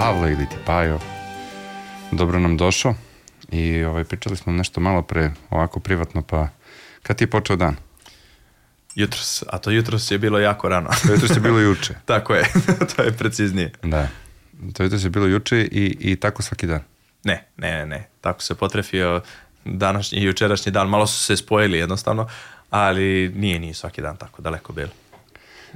[0.00, 0.98] Pavle ili ti Pajo.
[2.10, 2.94] Dobro nam došao
[3.52, 6.48] i ovaj, pričali smo nešto malo pre, ovako privatno, pa
[7.02, 7.76] kad ti je počeo dan?
[8.94, 10.90] Jutros, a to jutros je bilo jako rano.
[11.06, 11.94] To jutros je bilo juče.
[12.04, 12.44] Tako je,
[12.96, 13.72] to je preciznije.
[13.82, 14.08] Da.
[14.72, 16.80] To jutros je bilo juče i, i tako svaki dan.
[17.24, 18.08] Ne, ne, ne, ne.
[18.20, 19.22] Tako se potrefio
[19.64, 20.88] današnji i jučerašnji dan.
[20.88, 22.28] Malo su se spojili jednostavno,
[22.70, 24.90] ali nije, nije svaki dan tako daleko bilo.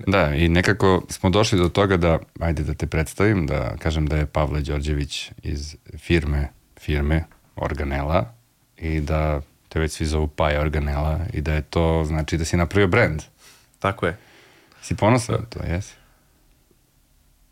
[0.06, 4.16] Da, i nekako smo došli do toga da, ajde da te predstavim, da kažem da
[4.16, 6.48] je Pavle Đorđević iz firme,
[6.80, 7.25] firme
[7.57, 8.35] Organela
[8.76, 12.57] i da te već svi zovu Paja Organela i da je to, znači da si
[12.57, 13.22] napravio brand.
[13.79, 14.16] Tako je.
[14.82, 15.94] Si ponosan na to, jesi?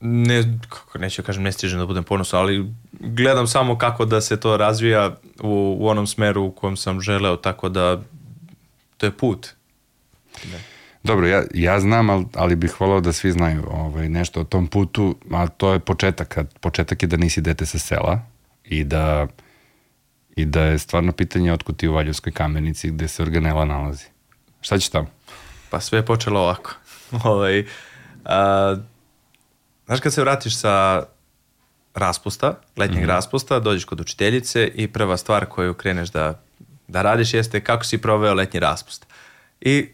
[0.01, 4.21] Ne, kako neću da kažem, ne stižem da budem ponosan, ali gledam samo kako da
[4.21, 8.03] se to razvija u, u onom smeru u kojem sam želeo, tako da
[8.97, 9.49] to je put.
[10.45, 10.72] Da.
[11.05, 14.67] Dobro, ja, ja znam, ali, ali bih volao da svi znaju ovaj, nešto o tom
[14.67, 16.39] putu, a to je početak.
[16.39, 18.21] A početak je da nisi dete sa sela
[18.65, 19.27] i da,
[20.37, 24.05] i da je stvarno pitanje otkud ti u Valjevskoj kamenici gde se organela nalazi.
[24.61, 25.09] Šta će tamo?
[25.71, 26.75] Pa sve je počelo ovako.
[27.25, 27.67] ovaj,
[28.25, 28.77] a,
[29.87, 31.07] znaš kad se vratiš sa
[31.95, 33.15] raspusta, letnjeg mm -hmm.
[33.15, 36.41] raspusta, dođeš kod učiteljice i prva stvar koju kreneš da,
[36.89, 39.07] da radiš jeste kako si proveo letnji raspust.
[39.61, 39.89] I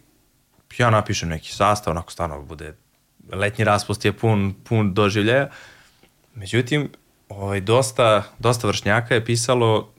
[0.79, 2.75] ja napišem neki sastav, onako stvarno bude
[3.33, 5.51] letnji raspust je pun, pun doživljaja.
[6.35, 6.91] Međutim,
[7.29, 9.93] ovaj, dosta, dosta vršnjaka je pisalo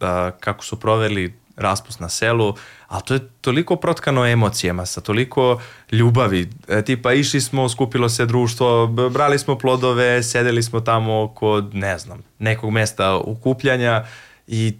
[0.00, 2.54] da, kako su proveli raspust na selu,
[2.88, 5.60] ali to je toliko protkano emocijama, sa toliko
[5.92, 6.50] ljubavi.
[6.68, 11.98] E, tipa, išli smo, skupilo se društvo, brali smo plodove, sedeli smo tamo kod, ne
[11.98, 14.04] znam, nekog mesta ukupljanja
[14.46, 14.74] i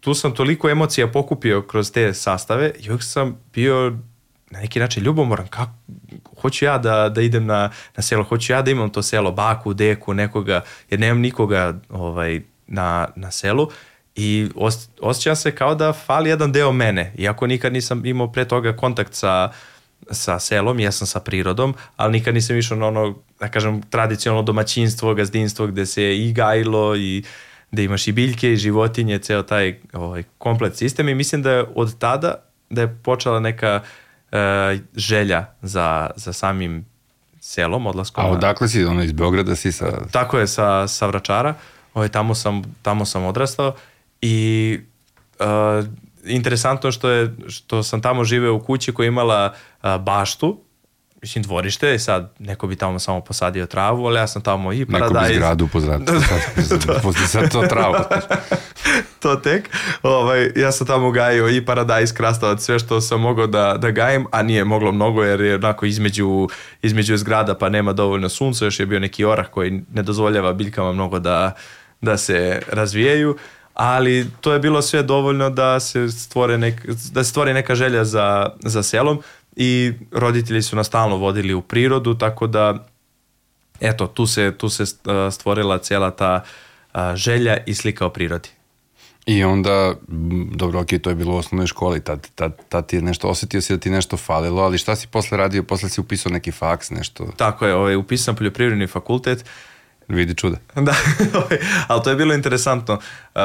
[0.00, 3.98] tu sam toliko emocija pokupio kroz te sastave i uvijek sam bio
[4.50, 5.72] na neki način ljubomoran, kako,
[6.40, 9.74] hoću ja da, da idem na, na selo, hoću ja da imam to selo, baku,
[9.74, 13.68] deku, nekoga, jer nemam nikoga ovaj, na, na selu
[14.14, 18.44] i os, osjećam se kao da fali jedan deo mene, iako nikad nisam imao pre
[18.44, 19.52] toga kontakt sa,
[20.10, 24.42] sa selom, ja sam sa prirodom, ali nikad nisam išao na ono, da kažem, tradicionalno
[24.42, 27.24] domaćinstvo, gazdinstvo gde se i gajilo i
[27.70, 31.64] gde imaš i biljke i životinje, ceo taj ovaj, komplet sistem i mislim da je
[31.74, 32.34] od tada
[32.70, 33.80] da je počela neka e,
[34.96, 36.84] želja za, za samim
[37.40, 38.24] selom, odlaskom.
[38.24, 40.06] A odakle si, ono iz Beograda si sa...
[40.10, 41.54] Tako je, sa, sa Vračara.
[41.94, 43.74] Ovaj, tamo, sam, tamo sam odrastao
[44.20, 44.78] i
[45.40, 45.86] uh,
[46.24, 49.52] interesantno što je što sam tamo živeo u kući koja je imala
[49.82, 50.60] uh, baštu
[51.22, 54.86] mislim dvorište i sad neko bi tamo samo posadio travu, ali ja sam tamo i
[54.86, 55.12] paradajz.
[55.12, 56.20] Neko bi zgradu posadio,
[57.02, 57.94] posle sad to travu.
[59.22, 59.70] to tek.
[60.02, 64.26] Ovaj, ja sam tamo gajio i paradajz, krastavac, sve što sam mogao da, da gajem,
[64.30, 66.48] a nije moglo mnogo jer je onako između,
[66.82, 70.92] između zgrada pa nema dovoljno sunca, još je bio neki orah koji ne dozvoljava biljkama
[70.92, 71.54] mnogo da,
[72.00, 73.36] da se razvijaju
[73.74, 78.04] ali to je bilo sve dovoljno da se stvore nek, da se stvori neka želja
[78.04, 79.22] za, za selom
[79.56, 82.86] i roditelji su nas stalno vodili u prirodu, tako da
[83.80, 84.84] eto, tu se, tu se
[85.30, 86.44] stvorila cijela ta
[87.14, 88.48] želja i slika o prirodi.
[89.26, 89.94] I onda,
[90.54, 93.60] dobro, ok, to je bilo u osnovnoj školi, tad, tad, tad ti je nešto, osetio
[93.60, 95.62] si da ti nešto falilo, ali šta si posle radio?
[95.62, 97.26] Posle si upisao neki faks, nešto?
[97.36, 99.44] Tako je, ovaj, upisan poljoprivredni fakultet.
[100.08, 100.56] Vidi čuda.
[100.74, 100.94] Da,
[101.34, 101.58] ovaj,
[101.88, 102.94] ali to je bilo interesantno.
[103.34, 103.40] Uh,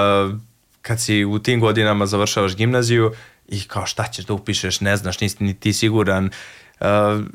[0.82, 3.12] kad si u tim godinama završavaš gimnaziju,
[3.50, 6.30] i kao šta ćeš da upišeš, ne znaš, nisi ni ti siguran.
[6.80, 6.88] Uh,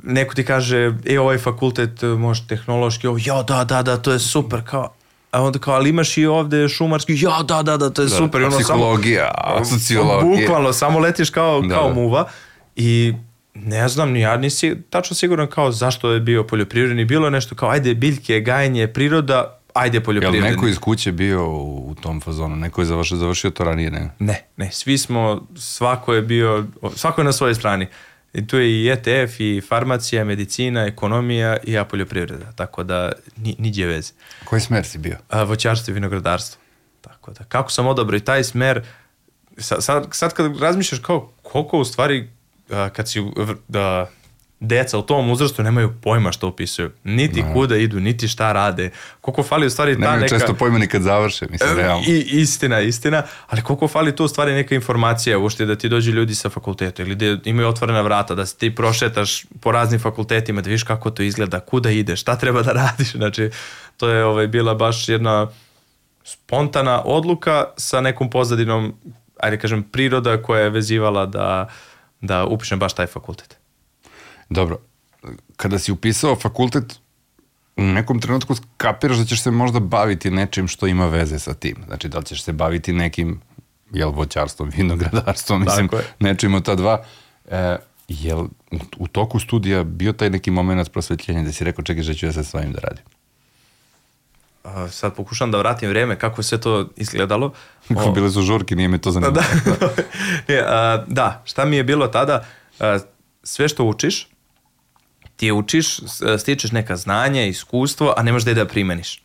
[0.03, 4.19] neko ti kaže, e, ovaj fakultet može tehnološki, ovo, ja, da, da, da, to je
[4.19, 4.95] super, kao,
[5.31, 8.17] a onda kao, ali imaš i ovde šumarski, ja, da, da, da, to je da,
[8.17, 8.43] super.
[8.43, 10.41] Ono, psihologija, samo, sociologija.
[10.41, 11.95] Bukvalno, samo letiš kao, da, kao da.
[11.95, 12.29] muva
[12.77, 13.15] i
[13.55, 17.55] ne znam, ni ja nisi tačno siguran kao zašto je bio poljoprivredni, bilo je nešto
[17.55, 20.47] kao, ajde, biljke, gajenje, priroda, ajde poljoprivredni.
[20.47, 22.57] Jel neko iz kuće bio u, u tom fazonu?
[22.57, 24.11] Neko je završio, završio to ranije, ne?
[24.19, 26.67] Ne, ne, svi smo, svako je bio,
[26.97, 27.87] svako je na svojoj strani.
[28.33, 32.53] I tu je i ETF, i farmacija, medicina, ekonomija i ja poljoprivreda.
[32.53, 34.13] Tako da, ni, niđe veze.
[34.45, 35.17] Koji smer si bio?
[35.29, 36.61] A, voćarstvo i vinogradarstvo.
[37.01, 38.83] Tako da, kako sam odabrao i taj smer,
[39.59, 42.31] sad, sad, sad kad razmišljaš kao koliko u stvari,
[42.71, 43.21] a, kad si
[43.69, 44.11] da,
[44.61, 46.91] deca u tom uzrastu nemaju pojma što upisuju.
[47.05, 47.53] Niti no.
[47.53, 48.91] kuda idu, niti šta rade.
[49.21, 50.35] Koliko fali u stvari ta nemaju neka...
[50.35, 52.05] Nemaju često pojma ni kad završe, mislim, realno.
[52.09, 53.23] I, istina, istina.
[53.49, 57.03] Ali koliko fali tu u stvari neka informacija, ušte da ti dođu ljudi sa fakulteta
[57.03, 61.11] ili da imaju otvorena vrata, da se ti prošetaš po raznim fakultetima, da vidiš kako
[61.11, 63.13] to izgleda, kuda ideš, šta treba da radiš.
[63.21, 63.51] Znači,
[63.97, 65.49] to je ovaj, bila baš jedna
[66.25, 68.95] spontana odluka sa nekom pozadinom,
[69.41, 71.69] ajde kažem, priroda koja je vezivala da,
[72.21, 73.60] da upišem baš taj fakultet.
[74.51, 74.79] Dobro,
[75.57, 77.01] kada si upisao fakultet,
[77.77, 81.77] u nekom trenutku kapiraš da ćeš se možda baviti nečim što ima veze sa tim.
[81.87, 83.41] Znači da li ćeš se baviti nekim
[83.93, 86.05] jel voćarstvom, vinogradarstvom, mislim, Tako je.
[86.21, 87.05] nečim od ta dva.
[87.51, 87.77] E,
[88.09, 88.39] jel
[88.71, 92.27] u, u toku studija bio taj neki moment prosvetljenja da si rekao čekaj da ću
[92.27, 93.05] ja sad s ovim da radim?
[94.65, 97.53] A, sad pokušam da vratim vreme kako je sve to izgledalo.
[97.89, 99.35] Kako O, bile su žurke, nije me to zanimalo.
[99.81, 99.89] da,
[100.49, 102.45] ne, a, da, šta mi je bilo tada,
[102.81, 102.99] a,
[103.43, 104.29] sve što učiš,
[105.41, 105.97] ti učiš,
[106.39, 109.23] stičeš neka znanja, iskustvo, a nemaš gde da primeniš.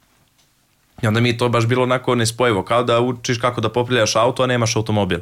[1.03, 4.15] I onda mi je to baš bilo onako nespojivo, kao da učiš kako da popiljaš
[4.15, 5.19] auto, a nemaš automobil.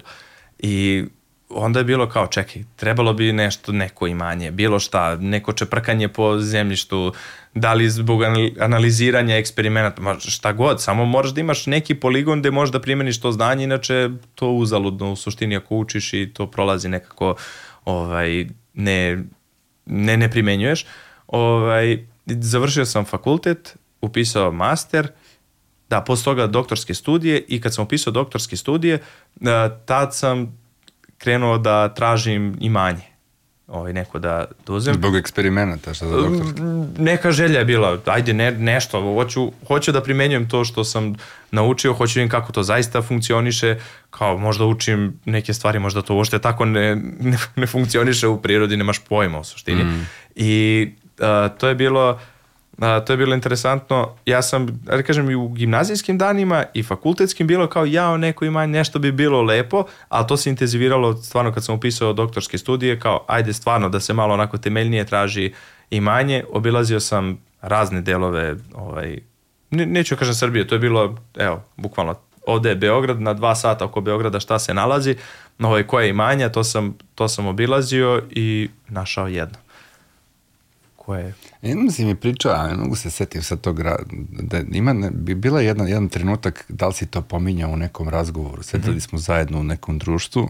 [0.60, 1.04] I
[1.50, 6.40] onda je bilo kao, čekaj, trebalo bi nešto, neko imanje, bilo šta, neko čeprkanje po
[6.40, 7.14] zemljištu,
[7.54, 12.52] da li zbog anal- analiziranja eksperimenta, šta god, samo moraš da imaš neki poligon gde
[12.52, 16.90] možeš da primeniš to znanje, inače to uzaludno u suštini ako učiš i to prolazi
[16.90, 17.36] nekako
[17.86, 19.24] ovaj, ne,
[19.86, 20.86] ne, ne primenjuješ.
[21.28, 25.08] Ovaj, završio sam fakultet, upisao master,
[25.90, 29.48] da, posle toga doktorske studije i kad sam upisao doktorske studije, uh,
[29.86, 30.60] tad sam
[31.18, 33.13] krenuo da tražim imanje.
[33.68, 34.94] Ovaj, neko da, da uzem.
[34.94, 36.62] Zbog eksperimenata, šta za doktorski?
[36.98, 41.16] Neka želja je bila, ajde ne, nešto, hoću, hoću da primenjujem to što sam
[41.52, 43.78] naučio, hoću da vidim kako to zaista funkcioniše,
[44.10, 48.78] kao možda učim neke stvari, možda to uopšte tako ne, ne, ne funkcioniše u prirodi,
[48.78, 49.84] nemaš pojma u suštini.
[50.36, 52.20] I a, to je bilo
[52.78, 54.16] a, to je bilo interesantno.
[54.26, 58.66] Ja sam, da kažem, i u gimnazijskim danima i fakultetskim bilo kao jao, neko ima
[58.66, 63.26] nešto bi bilo lepo, ali to se intenziviralo stvarno kad sam upisao doktorske studije, kao
[63.28, 65.54] ajde stvarno da se malo onako temeljnije traži
[65.90, 66.44] imanje.
[66.52, 69.20] Obilazio sam razne delove, ovaj,
[69.72, 72.16] ne, neću kažem Srbije, to je bilo, evo, bukvalno
[72.48, 75.16] ovde je Beograd, na dva sata oko Beograda šta se nalazi,
[75.60, 79.63] ovaj, koje imanja, to sam, to sam obilazio i našao jedno.
[81.06, 83.80] Koje Jednom si mi pričao, a ne mogu se setim sad tog,
[84.32, 88.64] da ima, bi bila jedna, jedan trenutak, da li si to pominjao u nekom razgovoru,
[88.64, 89.00] sedeli Mhm.
[89.00, 90.50] smo zajedno u nekom društvu,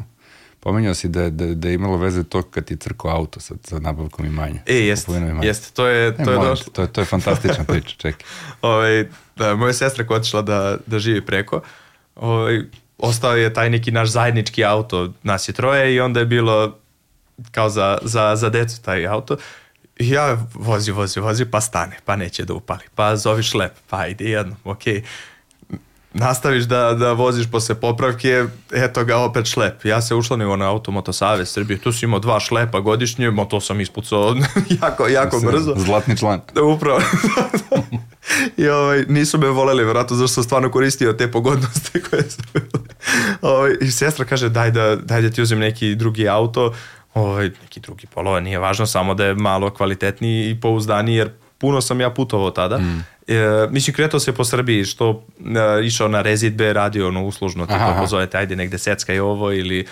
[0.59, 3.55] pominjao si da, je- da, da je imalo veze to kad ti crko auto sa,
[3.63, 4.59] sa nabavkom imanja.
[4.65, 5.43] E, jeste, imanja.
[5.43, 6.65] jeste, to je, E, to je molim došlo.
[6.65, 8.25] te, to, je, to je fantastična priča, čekaj.
[8.63, 11.61] Ovaj, da, moja sestra koja je otišla da, da živi preko,
[12.15, 12.61] ovaj,
[12.97, 16.77] ostao je taj neki naš zajednički auto, nas je troje i onda je bilo
[17.51, 19.37] kao za, za, za decu taj auto.
[19.99, 24.25] Ja vozi, vozi, vozi, pa stane, pa neće da upali, pa zovi šlep, pa ide
[24.25, 25.03] jedno, okej.
[26.13, 29.85] Nastaviš da, da voziš posle popravke, eto ga opet šlep.
[29.85, 33.59] Ja se učlanio na auto Motosavez Srbije, tu si imao dva šlepa godišnje, ma to
[33.59, 34.35] sam ispucao
[34.81, 35.73] jako, jako brzo.
[35.77, 36.41] Zlatni član.
[36.55, 37.01] Da, upravo.
[38.57, 42.67] I ovaj, nisu me voleli, vjerojatno, zašto sam stvarno koristio te pogodnosti koje su bile.
[43.41, 46.73] Ovaj, I sestra kaže, daj da, daj da ti uzem neki drugi auto,
[47.13, 51.81] ovaj, neki drugi polova, nije važno, samo da je malo kvalitetniji i pouzdaniji, jer puno
[51.81, 52.77] sam ja putovao tada.
[52.77, 53.05] Mm.
[53.27, 57.75] E, mislim, kretao se po Srbiji, što e, išao na rezidbe, radio ono uslužno, tipa
[57.75, 58.01] Aha.
[58.01, 59.87] pozovete, ajde negde seckaj ovo ili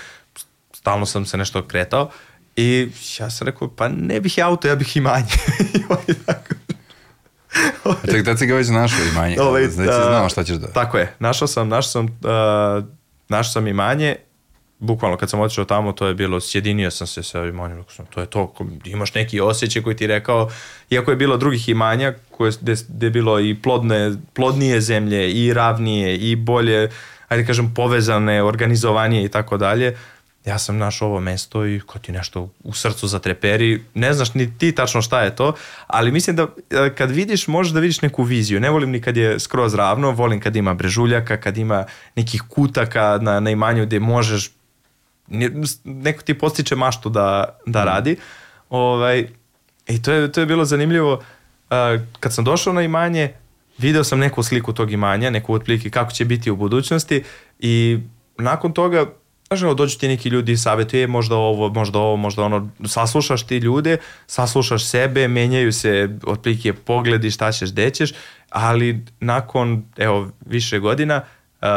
[0.73, 2.09] stalno sam se nešto kretao.
[2.55, 2.89] I
[3.19, 5.33] ja sam rekao, pa ne bih ja auto, ja bih imanje.
[5.75, 6.53] I on je tako,
[8.23, 10.67] da si ga već našao imanje, Ovaj, znači si a, znao šta ćeš da...
[10.67, 12.83] Tako je, našao sam, našao sam, uh,
[13.29, 14.15] našao sam imanje,
[14.81, 18.19] bukvalno kad sam otišao tamo, to je bilo, sjedinio sam se sa rekao sam, to
[18.19, 20.49] je to, ko- imaš neki osjećaj koji ti je rekao,
[20.89, 25.53] iako je bilo drugih imanja, koje, gde, gde je bilo i plodne, plodnije zemlje, i
[25.53, 26.89] ravnije, i bolje,
[27.27, 29.97] ajde kažem, povezane, organizovanije i tako dalje,
[30.45, 34.57] ja sam našao ovo mesto i kad ti nešto u srcu zatreperi, ne znaš ni
[34.57, 35.53] ti tačno šta je to,
[35.87, 38.59] ali mislim da e, kad vidiš, možeš da vidiš neku viziju.
[38.59, 41.85] Ne volim ni kad je skroz ravno, volim kad ima brežuljaka, kad ima
[42.15, 44.51] nekih kutaka na, na imanju gde možeš
[45.83, 48.17] neko ti postiče maštu da, da radi.
[48.69, 49.27] Ovaj,
[49.87, 51.13] I to je, to je bilo zanimljivo.
[51.13, 53.33] Uh, kad sam došao na imanje,
[53.77, 57.23] video sam neku sliku tog imanja, neku otprilike kako će biti u budućnosti
[57.59, 57.99] i
[58.37, 59.05] nakon toga
[59.51, 63.57] Znaš, dođu ti neki ljudi i savjetuje možda ovo, možda ovo, možda ono, saslušaš ti
[63.57, 63.97] ljude,
[64.27, 68.13] saslušaš sebe, menjaju se otprilike pogledi šta ćeš, gde ćeš,
[68.49, 71.21] ali nakon, evo, više godina,
[71.61, 71.67] uh,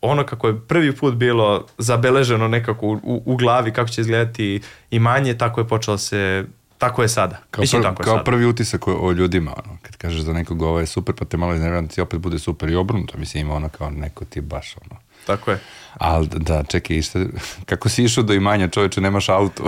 [0.00, 5.38] ono kako je prvi put bilo zabeleženo nekako u, u, glavi kako će izgledati imanje,
[5.38, 6.44] tako je počelo se,
[6.78, 7.38] tako je sada.
[7.50, 8.24] Kao, Mislim, prv, tako je kao sada.
[8.24, 11.36] prvi utisak o, o ljudima, ono, kad kažeš za nekog ovo je super, pa te
[11.36, 14.76] malo iznervira, ti opet bude super i obrnuto, mislim, ima ono kao neko ti baš,
[14.76, 15.00] ono.
[15.26, 15.58] Tako je.
[15.94, 17.18] Ali da, čekaj, šta,
[17.66, 19.64] kako si išao do imanja čoveče, nemaš auto?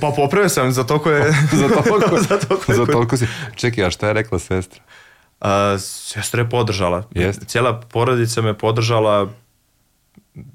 [0.00, 1.32] Pa popravio sam, za toliko je...
[1.60, 3.26] za toliko, za toliko je za toliko si.
[3.54, 4.82] Čekaj, a šta je rekla sestra?
[5.40, 7.02] A, sestra je podržala.
[7.10, 7.44] Jeste.
[7.44, 9.28] Cijela porodica me podržala,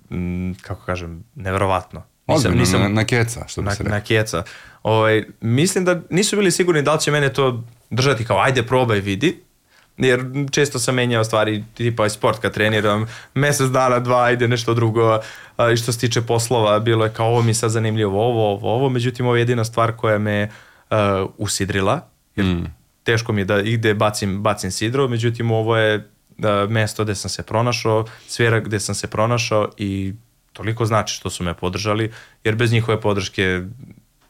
[0.10, 2.04] m, kako kažem, neverovatno.
[2.28, 3.98] Ozbiljno, na, na keca, što bi na, se rekao.
[3.98, 4.44] na keca.
[4.84, 9.00] Ovaj, mislim da nisu bili sigurni da li će mene to držati kao ajde probaj
[9.00, 9.40] vidi,
[9.98, 14.74] jer često sam menjao stvari, tipa i sport kad treniram, mesec dana, dva, ide nešto
[14.74, 15.20] drugo,
[15.74, 18.74] i što se tiče poslova, bilo je kao ovo mi je sad zanimljivo, ovo, ovo,
[18.76, 20.50] ovo, međutim ovo je jedina stvar koja me
[20.90, 20.98] uh,
[21.38, 22.74] usidrila, jer mm.
[23.04, 26.10] teško mi je da ide bacim, bacim sidro, međutim ovo je
[26.40, 30.14] da, mesto gde sam se pronašao, sfera gde sam se pronašao i
[30.54, 32.12] toliko znači što su me podržali,
[32.44, 33.62] jer bez njihove podrške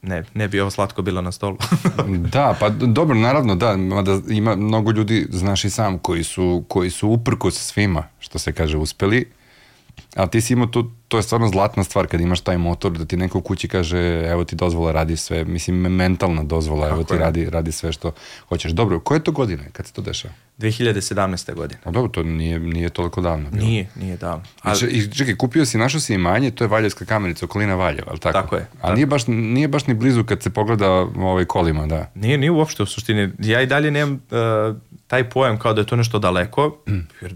[0.01, 1.57] ne, ne bi ovo slatko bilo na stolu.
[2.33, 6.89] da, pa dobro, naravno da, mada ima mnogo ljudi, znaš i sam, koji su, koji
[6.89, 9.31] su uprkos svima, što se kaže, uspeli,
[10.15, 13.05] a ti si imao tu, to je stvarno zlatna stvar kad imaš taj motor, da
[13.05, 17.03] ti neko u kući kaže, evo ti dozvola, radi sve, mislim, mentalna dozvola, Kako evo
[17.03, 17.19] ti je?
[17.19, 18.11] radi, radi sve što
[18.49, 18.71] hoćeš.
[18.71, 20.33] Dobro, koje je to godine kad se to dešava?
[20.59, 21.53] 2017.
[21.53, 21.81] godine.
[21.83, 23.49] A dobro, to nije, nije toliko davno.
[23.49, 23.65] Bilo.
[23.65, 24.43] Nije, nije davno.
[24.61, 24.87] Ali...
[24.91, 28.41] I čekaj, kupio si, našao si imanje, to je Valjevska kamenica, okolina Valjeva, ali tako?
[28.41, 28.61] Tako je.
[28.61, 28.93] A tako.
[28.93, 32.11] nije baš, nije baš ni blizu kad se pogleda ovaj kolima, da?
[32.15, 33.31] Nije, nije uopšte u suštini.
[33.39, 36.99] Ja i dalje nemam uh, taj pojam kao da je to nešto daleko, mm.
[37.21, 37.35] jer,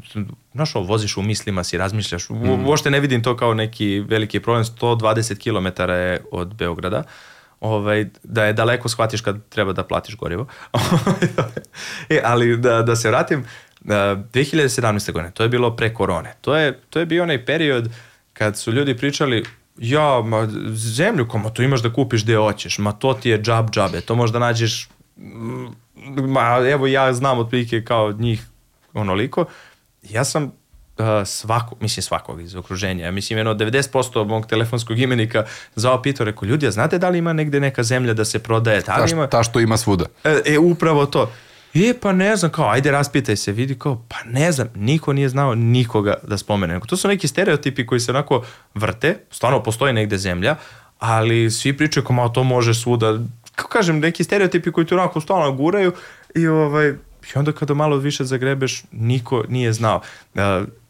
[0.53, 2.65] znaš, voziš u mislima, si razmišljaš, mm.
[2.65, 7.03] uopšte ne vidim to kao neki veliki problem, 120 km je od Beograda,
[7.63, 10.47] ovaj, da je daleko shvatiš kad treba da platiš gorivo.
[12.09, 13.45] e, ali da, da se vratim,
[13.83, 15.11] 2017.
[15.11, 17.89] godine, to je bilo pre korone, to je, to je bio onaj period
[18.33, 19.43] kad su ljudi pričali
[19.77, 23.69] ja, ma, zemlju, koma to imaš da kupiš gde hoćeš, ma to ti je džab
[23.69, 24.89] džabe, to možda nađeš
[26.27, 28.45] ma evo ja znam otprilike kao njih
[28.93, 29.45] onoliko,
[30.01, 30.51] ja sam
[30.97, 35.45] uh, svako, mislim svakog iz okruženja, ja mislim jedno 90% mog telefonskog imenika
[35.75, 38.79] zvao pitao, rekao, ljudi, a znate da li ima negde neka zemlja da se prodaje?
[38.79, 39.27] Da ta, ima...
[39.27, 40.05] ta što ima svuda.
[40.23, 41.31] E, e, upravo to.
[41.73, 45.29] E, pa ne znam, kao, ajde raspitaj se, vidi kao, pa ne znam, niko nije
[45.29, 46.79] znao nikoga da spomene.
[46.87, 48.45] To su neki stereotipi koji se onako
[48.75, 50.55] vrte, stvarno postoji negde zemlja,
[50.99, 53.19] ali svi pričaju kao, to može svuda,
[53.55, 55.93] kako kažem, neki stereotipi koji tu onako stalno guraju
[56.35, 56.93] i ovaj,
[57.35, 60.01] i onda kada malo više zagrebeš, niko nije znao.
[60.33, 60.41] Uh,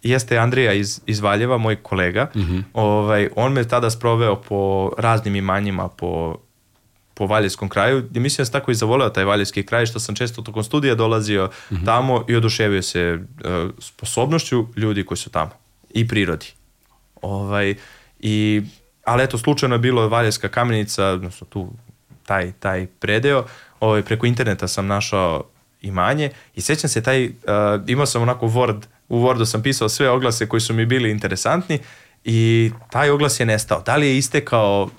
[0.03, 2.63] jeste Andrija iz, iz Valjeva, moj kolega, mm -hmm.
[2.73, 6.37] ovaj, on me tada sproveo po raznim imanjima, po
[7.13, 10.15] po Valjevskom kraju, gdje mislim da sam tako i zavoleo taj Valjevski kraj, što sam
[10.15, 11.85] često tokom studija dolazio mm -hmm.
[11.85, 15.51] tamo i oduševio se uh, sposobnošću ljudi koji su tamo
[15.93, 16.45] i prirodi.
[17.21, 17.75] Ovaj,
[18.19, 18.61] i,
[19.05, 21.73] ali eto, slučajno je bilo Valjevska kamenica, odnosno tu
[22.25, 23.45] taj, taj predeo,
[23.79, 25.43] ovaj, preko interneta sam našao
[25.81, 27.31] imanje i sećam se taj, uh,
[27.87, 31.79] imao sam onako Word, u Wordu sam pisao sve oglase koji su mi bili interesantni
[32.23, 33.81] i taj oglas je nestao.
[33.81, 34.89] Da li je istekao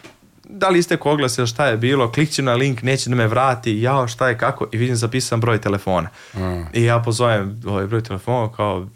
[0.48, 3.80] da li istekao oglas ili šta je bilo, klikću na link, neće da me vrati,
[3.80, 6.08] jao šta je kako i vidim zapisan broj telefona.
[6.34, 6.62] Mm.
[6.72, 8.88] I ja pozovem ovaj broj telefona kao,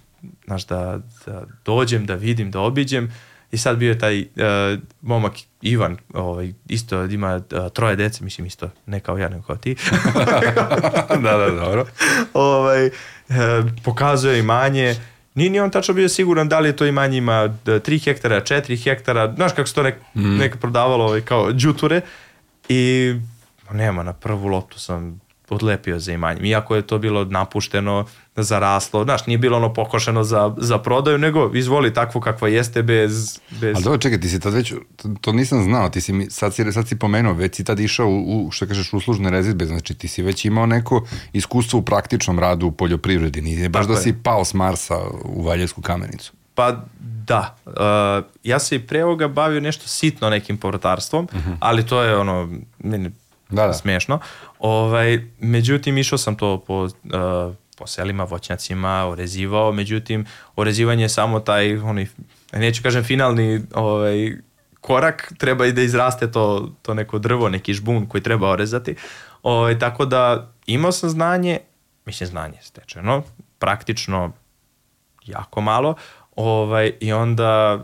[0.45, 3.13] znaš, da, da dođem, da vidim, da obiđem
[3.53, 4.27] I sad bio je taj uh,
[5.03, 9.57] momak Ivan, ovaj, isto ima uh, troje dece, mislim isto, ne kao ja, nego kao
[9.57, 9.77] ti.
[11.25, 11.87] da, da, dobro.
[12.35, 12.91] ovaj,
[13.85, 14.97] pokazuje imanje,
[15.39, 18.85] Nije ni on tačno bio siguran da li je to imanje ima 3 hektara, 4
[18.85, 20.37] hektara, znaš kako se to nek, mm.
[20.37, 22.01] neka prodavalo ovaj, kao džuture
[22.69, 23.15] i
[23.73, 26.45] nema, na prvu loptu sam odlepio za imanjem.
[26.45, 28.07] Iako je to bilo napušteno,
[28.43, 33.41] zaraslo, znaš, nije bilo ono pokošeno za, za prodaju, nego izvoli takvo kakva jeste bez...
[33.51, 33.77] bez...
[33.77, 34.73] Ali dobro, čekaj, ti si tad već,
[35.21, 38.07] to nisam znao, ti si mi, sad si, sad si pomenuo, već si tad išao
[38.07, 42.39] u, u što kažeš, uslužne rezidbe, znači ti si već imao neko iskustvo u praktičnom
[42.39, 44.03] radu u poljoprivredi, nije baš Tako da je.
[44.03, 46.33] si pao s Marsa u Valjevsku kamenicu.
[46.55, 47.73] Pa da, uh,
[48.45, 51.51] ja se i pre ovoga bavio nešto sitno nekim povrtarstvom, uh mhm.
[51.51, 51.57] -huh.
[51.61, 53.11] ali to je ono, meni
[53.51, 53.73] da, da.
[53.73, 54.19] smešno.
[54.59, 56.91] Ovaj, međutim, išao sam to po, uh,
[57.79, 62.07] po selima, voćnjacima, orezivao, međutim, orezivanje je samo taj, onaj,
[62.53, 64.37] neću kažem finalni ovaj,
[64.81, 68.95] korak, treba i da izraste to, to neko drvo, neki žbun koji treba orezati.
[69.43, 71.59] Ovaj, tako da imao sam znanje,
[72.07, 73.23] mislim znanje stečeno,
[73.59, 74.33] praktično
[75.27, 75.95] jako malo,
[76.37, 77.79] ovaj, i onda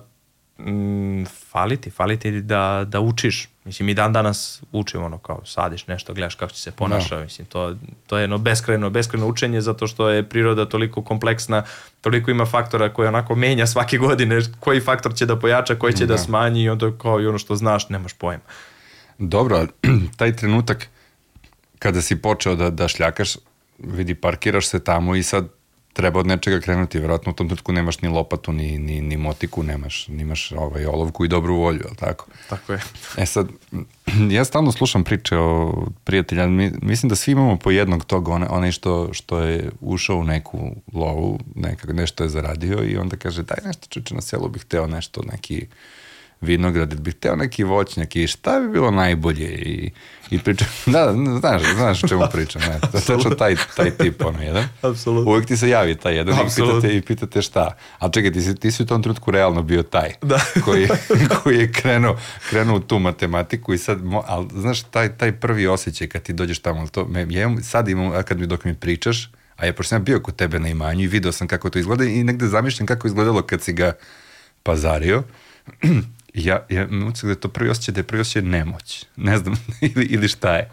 [0.58, 3.48] mm, fali ti, fali ti da, da učiš.
[3.64, 7.18] Mislim, mi dan danas učimo ono kao sadiš nešto, gledaš kako će se ponaša, no.
[7.18, 7.25] Da.
[7.25, 11.62] mislim, to, to je jedno beskrajno, beskrajno učenje zato što je priroda toliko kompleksna,
[12.00, 16.06] toliko ima faktora koje onako menja svake godine, koji faktor će da pojača, koji će
[16.06, 16.14] da.
[16.14, 18.42] da smanji i onda kao i ono što znaš, nemaš pojma.
[19.18, 19.66] Dobro,
[20.18, 20.88] taj trenutak
[21.78, 23.37] kada si počeo da, da šljakaš,
[23.78, 25.49] vidi, parkiraš se tamo i sad
[25.94, 29.62] treba od nečega krenuti, verovatno u tom trenutku nemaš ni lopatu, ni, ni, ni motiku,
[29.62, 32.26] nemaš, nimaš ovaj, olovku i dobru volju, ali tako?
[32.48, 32.80] Tako je.
[33.16, 33.48] E sad,
[34.36, 36.46] ja stalno slušam priče o prijatelja,
[36.82, 40.70] mislim da svi imamo po jednog tog, onaj, onaj što, što je ušao u neku
[40.92, 44.86] lovu, nekak, nešto je zaradio i onda kaže, daj nešto čuče na selu bih hteo
[44.86, 45.66] nešto, neki
[46.44, 49.90] vinograd, ili bih hteo neki voćnjak i šta bi bilo najbolje i,
[50.30, 54.42] i pričam, da, znaš, znaš o čemu pričam, ne, to je taj, taj tip, ono,
[54.42, 54.68] jedan.
[54.82, 55.30] Apsolutno.
[55.30, 57.76] Uvijek ti se javi taj jedan i pitate, i pitate šta.
[57.98, 60.40] Ali čekaj, ti si, ti si u tom trenutku realno bio taj Da.
[60.64, 60.88] koji,
[61.42, 62.16] koji je krenuo,
[62.50, 66.58] krenuo u tu matematiku i sad, ali znaš, taj, taj prvi osjećaj kad ti dođeš
[66.58, 69.72] tamo, to, me, ja imam, sad imam, a kad mi dok mi pričaš, a ja
[69.72, 72.46] pošto sam bio kod tebe na imanju i video sam kako to izgleda i negde
[72.46, 73.92] zamišljam kako izgledalo kad si ga
[74.62, 75.22] pazario,
[76.34, 79.06] ja, ja imam utisak da je to prvi osjećaj, da je prvi osjećaj nemoć.
[79.16, 79.54] Ne znam,
[79.94, 80.70] ili, ili šta je.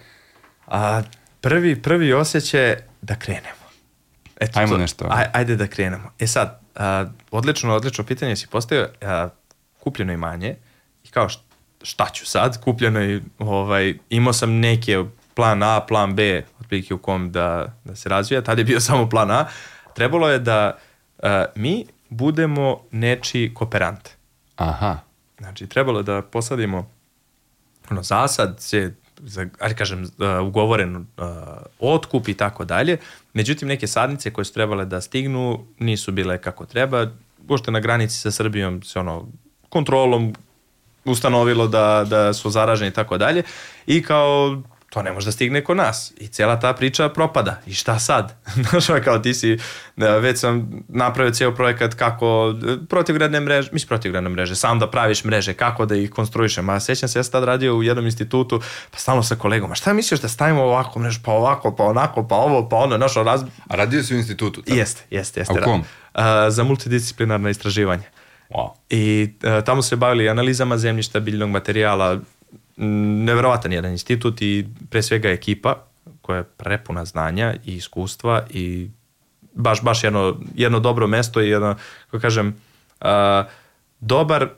[0.68, 1.02] A
[1.42, 3.62] prvi, prvi osjećaj je da krenemo.
[4.40, 5.08] Eto Ajmo to, nešto.
[5.12, 6.12] Aj, ajde da krenemo.
[6.20, 8.90] E sad, a, odlično, odlično pitanje si postavio.
[9.02, 9.30] A,
[9.80, 10.56] kupljeno imanje
[11.04, 11.40] i kao št-
[11.84, 12.64] šta ću sad?
[12.64, 15.04] Kupljeno je, ovaj, imao sam neke
[15.34, 18.42] plan A, plan B, otprilike u kom da, da se razvija.
[18.42, 19.46] Tad je bio samo plan A.
[19.96, 20.78] Trebalo je da
[21.24, 24.10] a, mi budemo nečiji kooperant.
[24.56, 25.11] Aha.
[25.42, 26.90] Znači, trebalo da posadimo
[27.90, 31.04] ono, zasad, se, za, ali kažem, uh, ugovoren uh,
[31.80, 32.98] otkup i tako dalje.
[33.34, 37.08] Međutim, neke sadnice koje su trebale da stignu nisu bile kako treba.
[37.48, 39.28] Ušte na granici sa Srbijom se ono
[39.70, 40.36] kontrolom
[41.06, 43.44] ustanovilo da, da su zaraženi i tako dalje.
[43.88, 44.62] I kao
[44.94, 46.14] to ne može da stigne kod nas.
[46.18, 47.62] I cijela ta priča propada.
[47.66, 48.36] I šta sad?
[48.70, 49.58] Znaš, kao ti si,
[49.96, 54.92] da, već sam napravio cijel projekat kako e, protivgradne mreže, mislim protivgradne mreže, sam da
[54.92, 56.70] praviš mreže, kako da ih konstruišem.
[56.70, 59.76] A sećam se, ja sam tad radio u jednom institutu, pa stalno sa kolegom, a
[59.76, 63.16] šta misliš da stavimo ovako mrežu, pa ovako, pa onako, pa ovo, pa ono, znaš,
[63.16, 63.44] raz...
[63.68, 64.62] A radio si u institutu?
[64.62, 64.78] tako?
[64.78, 65.54] Jeste, jeste, jeste.
[65.54, 65.84] A u kom?
[66.14, 68.04] A, za multidisciplinarno istraživanje.
[68.50, 68.70] Wow.
[68.90, 72.20] I e, tamo se bavili analizama zemljišta, biljnog materijala,
[73.26, 75.76] neverovatan jedan institut i pre svega ekipa
[76.22, 78.90] koja je prepuna znanja i iskustva i
[79.54, 82.56] baš, baš jedno, jedno dobro mesto i jedno, kako kažem,
[83.02, 83.44] a,
[84.00, 84.50] dobar,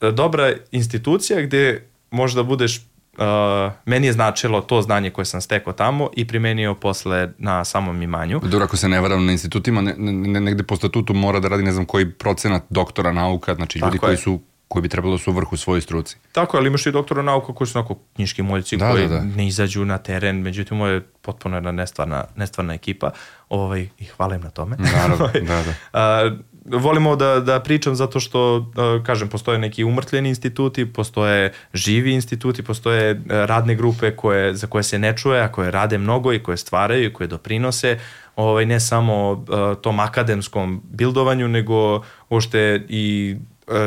[0.00, 2.80] dobra institucija gde možda budeš
[3.12, 8.02] Uh, meni je značilo to znanje koje sam stekao tamo i primenio posle na samom
[8.02, 8.40] imanju.
[8.42, 11.62] Dobro, ako se ne varam na institutima, ne, ne, negde po statutu mora da radi
[11.62, 14.16] ne znam koji procenat doktora nauka, znači ljudi Tako koji je.
[14.16, 14.40] su
[14.72, 16.16] koji bi trebalo da su u vrhu svojoj struci.
[16.32, 19.24] Tako, ali imaš i doktora nauka koji su onako knjiški moljci Da, koji da, da.
[19.24, 23.10] ne izađu na teren, međutim ovo je potpuno jedna nestvarna, nestvarna ekipa
[23.48, 24.76] ovaj, i hvala im na tome.
[24.78, 25.74] Naravno, Ovaj, da, da.
[25.92, 26.30] a,
[26.64, 28.72] volimo da, da pričam zato što,
[29.06, 34.98] kažem, postoje neki umrtljeni instituti, postoje živi instituti, postoje radne grupe koje, za koje se
[34.98, 37.98] ne čuje, a koje rade mnogo i koje stvaraju i koje doprinose
[38.36, 43.36] ovaj, ne samo a, tom akademskom bildovanju, nego uopšte i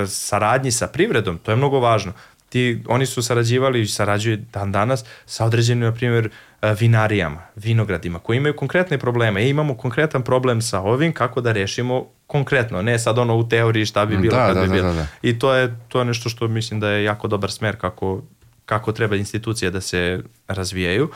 [0.08, 2.14] saradnji sa privredom, to je mnogo važno.
[2.50, 6.30] Ti, oni su sarađivali i sarađuju dan danas sa određenim, na primjer,
[6.62, 9.42] e, vinarijama, vinogradima, koji imaju konkretne probleme.
[9.42, 13.86] E, imamo konkretan problem sa ovim, kako da rešimo konkretno, ne sad ono u teoriji
[13.86, 14.88] šta bi bilo Da, kad da, bi da, bilo.
[14.88, 15.08] da, da.
[15.22, 18.22] I to je, to je nešto što mislim da je jako dobar smer kako,
[18.66, 21.10] kako treba institucije da se razvijaju.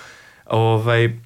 [0.45, 1.19] Ovaj,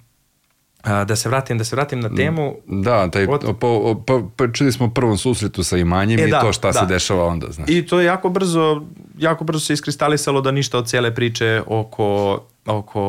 [0.83, 2.55] da se vratim, da se vratim na temu.
[2.67, 6.39] Da, taj, Od- po, pa, pa čuli smo prvom susretu sa imanjem E, i da,
[6.41, 6.73] to šta da.
[6.73, 7.69] se dešava onda, znaš.
[7.69, 8.83] I to je jako brzo,
[9.17, 13.01] jako brzo se iskristalisalo da ništa od cele priče oko, oko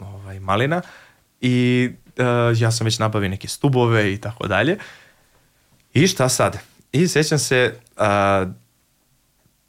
[0.00, 0.82] ovaj, malina
[1.40, 2.22] i e,
[2.56, 4.78] ja sam već nabavio neke stubove i tako dalje.
[5.94, 6.58] I šta sad?
[6.92, 8.46] I sećam se a,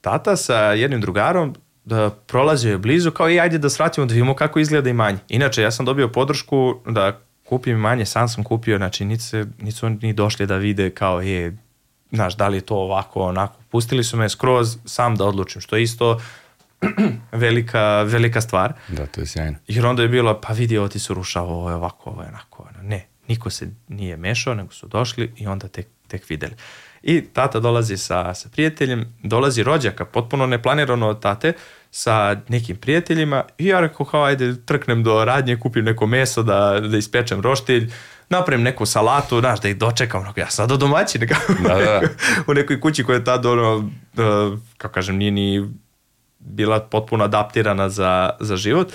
[0.02, 4.36] tata sa jednim drugarom da prolazio je blizu kao i ajde da svratimo da vidimo
[4.36, 5.18] kako izgleda imanje.
[5.30, 7.20] Inače, ja sam dobio podršku da
[7.54, 11.22] kupim imanje, sam sam kupio, znači nisu, se- nisu oni ni došli da vide kao
[11.22, 11.58] je,
[12.12, 13.60] znaš, da li je to ovako, onako.
[13.70, 16.20] Pustili su me skroz sam da odlučim, što je isto
[17.32, 18.74] velika, velika stvar.
[18.88, 19.58] Da, to je sjajno.
[19.68, 22.28] Jer onda je bilo, pa vidi, ovo ti se rušava, ovo je ovako, ovo je
[22.28, 22.68] onako.
[22.70, 22.90] ono.
[22.90, 26.54] Ne, niko se nije mešao, nego su došli i onda tek, tek videli.
[27.04, 31.54] I tata dolazi sa, sa prijateljem, dolazi rođaka, potpuno neplanirano od tate,
[31.96, 36.80] sa nekim prijateljima i ja rekao kao ajde trknem do radnje, kupim neko meso da,
[36.80, 37.92] da ispečem roštilj,
[38.30, 42.02] napravim neku salatu, znaš, da ih dočekam, onako, ja sad do domaćine, kao Da, da.
[42.52, 45.70] u nekoj kući koja je tad ono, uh, kako kažem, nije ni
[46.40, 48.94] bila potpuno adaptirana za, za život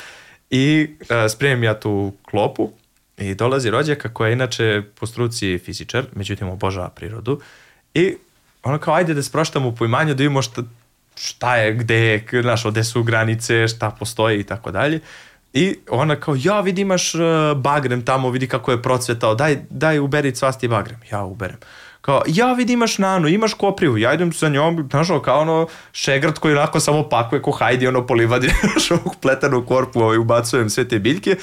[0.50, 2.70] i uh, spremim ja tu klopu
[3.18, 7.40] i dolazi rođaka koja je inače po struci fizičar, međutim obožava prirodu
[7.94, 8.16] i
[8.62, 10.62] ono kao ajde da sproštamo po imanju da vidimo šta,
[11.20, 15.00] šta je, gde je, znaš, gde su granice, šta postoji i tako dalje.
[15.52, 17.20] I ona kao, ja vidi imaš uh,
[17.56, 21.00] bagrem tamo, vidi kako je procvetao, daj, daj uberi cvasti bagrem.
[21.10, 21.56] Ja uberem.
[22.00, 26.38] Kao, ja vidi imaš nanu, imaš koprivu, ja idem sa njom, znaš, kao ono šegrt
[26.38, 30.88] koji onako samo pakuje ko hajdi, ono polivadi, znaš, ovog pletanu korpu, ovaj, ubacujem sve
[30.88, 31.36] te biljke,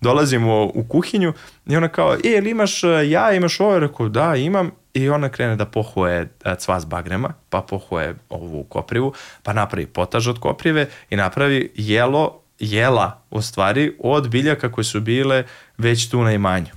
[0.00, 1.32] dolazimo u kuhinju
[1.66, 3.78] i ona kao, e, jel imaš uh, ja, imaš ovo?
[3.78, 4.70] Rekao, da, imam.
[4.94, 10.28] I ona krene da pohuje e, cvas bagrema, pa pohuje ovu koprivu, pa napravi potaž
[10.28, 15.44] od koprive i napravi jelo, jela u stvari od biljaka koje su bile
[15.78, 16.70] već tu na imanju.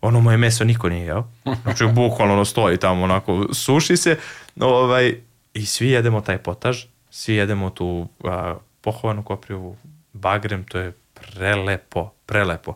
[0.00, 1.24] Ono moje meso niko nije jeo.
[1.62, 4.18] Znači, bukvalno ono stoji tamo, onako, suši se.
[4.60, 5.14] Ovaj,
[5.54, 9.76] I svi jedemo taj potaž, svi jedemo tu a, pohovanu koprivu,
[10.12, 12.74] bagrem, to je prelepo, prelepo.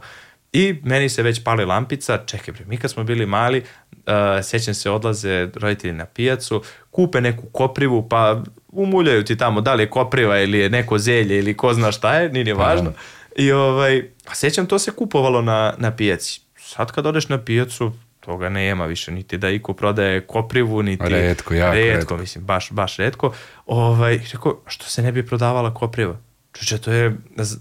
[0.52, 4.02] I meni se već pali lampica, čekaj bre, mi kad smo bili mali, uh,
[4.42, 9.82] sjećam se odlaze roditelji na pijacu, kupe neku koprivu, pa umuljaju ti tamo da li
[9.82, 12.92] je kopriva ili je neko zelje ili ko zna šta je, nije ni važno.
[13.36, 16.40] I ovaj, a sjećam to se kupovalo na, na pijaci.
[16.56, 21.08] Sad kad odeš na pijacu, toga nema više, niti da iko prodaje koprivu, niti...
[21.08, 21.96] Redko, jako redko.
[21.96, 22.16] redko.
[22.16, 23.32] mislim, baš, baš redko.
[23.66, 26.16] Ovaj, rekao, što se ne bi prodavala kopriva?
[26.52, 27.16] Čuče, to je,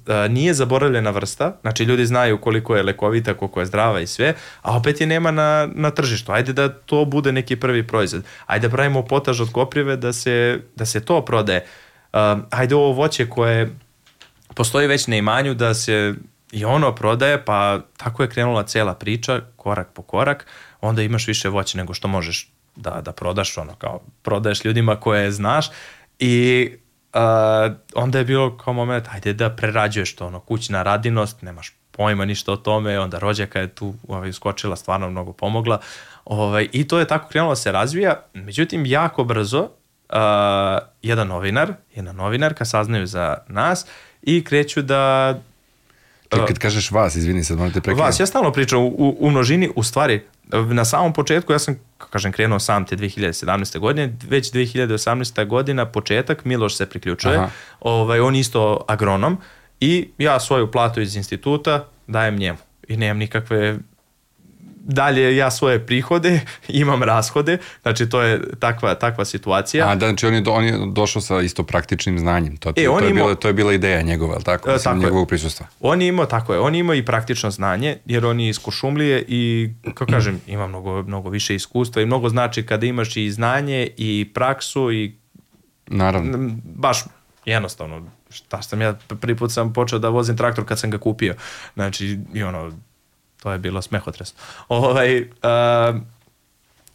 [0.07, 4.33] a, nije zaboravljena vrsta, znači ljudi znaju koliko je lekovita, koliko je zdrava i sve,
[4.61, 6.31] a opet je nema na, na tržištu.
[6.31, 8.23] Ajde da to bude neki prvi proizvod.
[8.45, 11.65] Ajde da pravimo potaž od koprive da se, da se to prodaje.
[12.13, 13.75] A, ajde ovo voće koje
[14.55, 16.13] postoji već na imanju da se
[16.51, 20.45] i ono prodaje, pa tako je krenula cela priča, korak po korak,
[20.81, 25.31] onda imaš više voća nego što možeš da, da prodaš, ono kao prodaješ ljudima koje
[25.31, 25.69] znaš
[26.19, 26.71] i
[27.13, 32.25] uh, onda je bilo kao moment, ajde da prerađuješ to, ono, kućna radinost, nemaš pojma
[32.25, 35.79] ništa o tome, onda rođaka je tu ovaj, skočila, stvarno mnogo pomogla.
[36.25, 40.17] Ovaj, I to je tako krenulo da se razvija, međutim, jako brzo uh,
[41.01, 43.85] jedan novinar, jedna novinarka saznaju za nas
[44.21, 45.33] i kreću da
[46.31, 48.01] Ček, kad kažeš vas, izvini sad, morate prekrenuti.
[48.01, 52.31] Vas, ja stalno pričam u, u množini, u stvari, na samom početku, ja sam, kažem,
[52.31, 53.79] krenuo sam te 2017.
[53.79, 55.47] godine, već 2018.
[55.47, 57.49] godina, početak, Miloš se priključuje, Aha.
[57.79, 59.37] ovaj, on isto agronom
[59.79, 63.77] i ja svoju platu iz instituta dajem njemu i nemam nikakve
[64.87, 69.87] dalje ja svoje prihode, imam rashode, znači to je takva, takva situacija.
[69.87, 72.57] A, da, znači on je, do, on je došao sa isto praktičnim znanjem.
[72.57, 74.69] To, E, to, on je, imao- bila, to je bila ideja njegova, je li tako?
[74.69, 75.03] E, Mislim, tako je.
[75.03, 75.65] njegovog prisustva.
[75.81, 78.59] On je imao, tako je, on je imao i praktično znanje, jer on je iz
[78.59, 83.31] Košumlije i, kako kažem, ima mnogo, mnogo više iskustva i mnogo znači kada imaš i
[83.31, 83.57] znanje
[83.97, 85.15] i praksu i
[85.87, 86.37] Naravno.
[86.65, 87.03] baš
[87.45, 91.35] jednostavno, šta sam ja, prvi put sam počeo da vozim traktor kad sam ga kupio,
[91.73, 92.71] znači i ono,
[93.37, 94.39] to je bilo smehotresno.
[94.69, 95.99] Ovaj, a,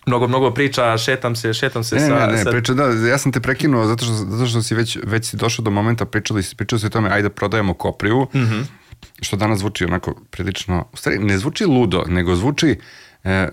[0.07, 2.15] mnogo, mnogo priča, šetam se, šetam se Ne, sa...
[2.17, 4.99] ne, ne, sa priča, da, ja sam te prekinuo zato što, zato što si već,
[5.05, 8.27] već si došao do momenta, pričali, si- pričali si o tome, ajde da prodajemo koprivu,
[8.35, 8.61] Mhm.
[9.21, 12.79] što danas zvuči onako prilično, u stvari ne zvuči ludo, nego zvuči,
[13.25, 13.49] e,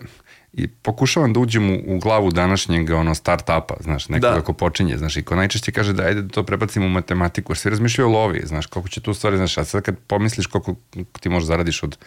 [0.53, 4.41] i pokušavam da uđem u, u glavu današnjeg ono start-upa, znaš, nekoga Da.
[4.41, 7.57] ko počinje, znaš, i ko najčešće kaže da ajde da to prebacimo u matematiku, jer
[7.57, 10.75] svi razmišljaju o lovi, znaš, koliko će tu stvari, znaš, a sad kad pomisliš koliko
[11.19, 11.97] ti možeš zaradiš od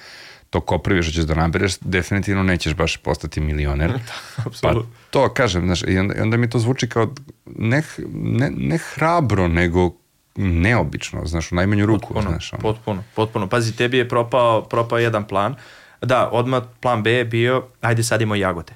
[0.53, 3.93] tog koprive što ćeš da nabereš, definitivno nećeš baš postati milioner.
[4.37, 4.91] pa apsolutno.
[5.11, 7.15] to kažem, znaš, i onda, i onda mi to zvuči kao
[7.47, 7.83] ne,
[8.15, 9.91] ne, ne hrabro, nego
[10.37, 12.53] neobično, znaš, u najmanju ruku, Potpuno, znaš.
[12.53, 12.63] ono.
[12.63, 13.47] potpuno, potpuno.
[13.47, 15.55] Pazi, tebi je propao, propao jedan plan.
[16.03, 18.73] Da, odmah plan B je bio, ajde sadimo jagode.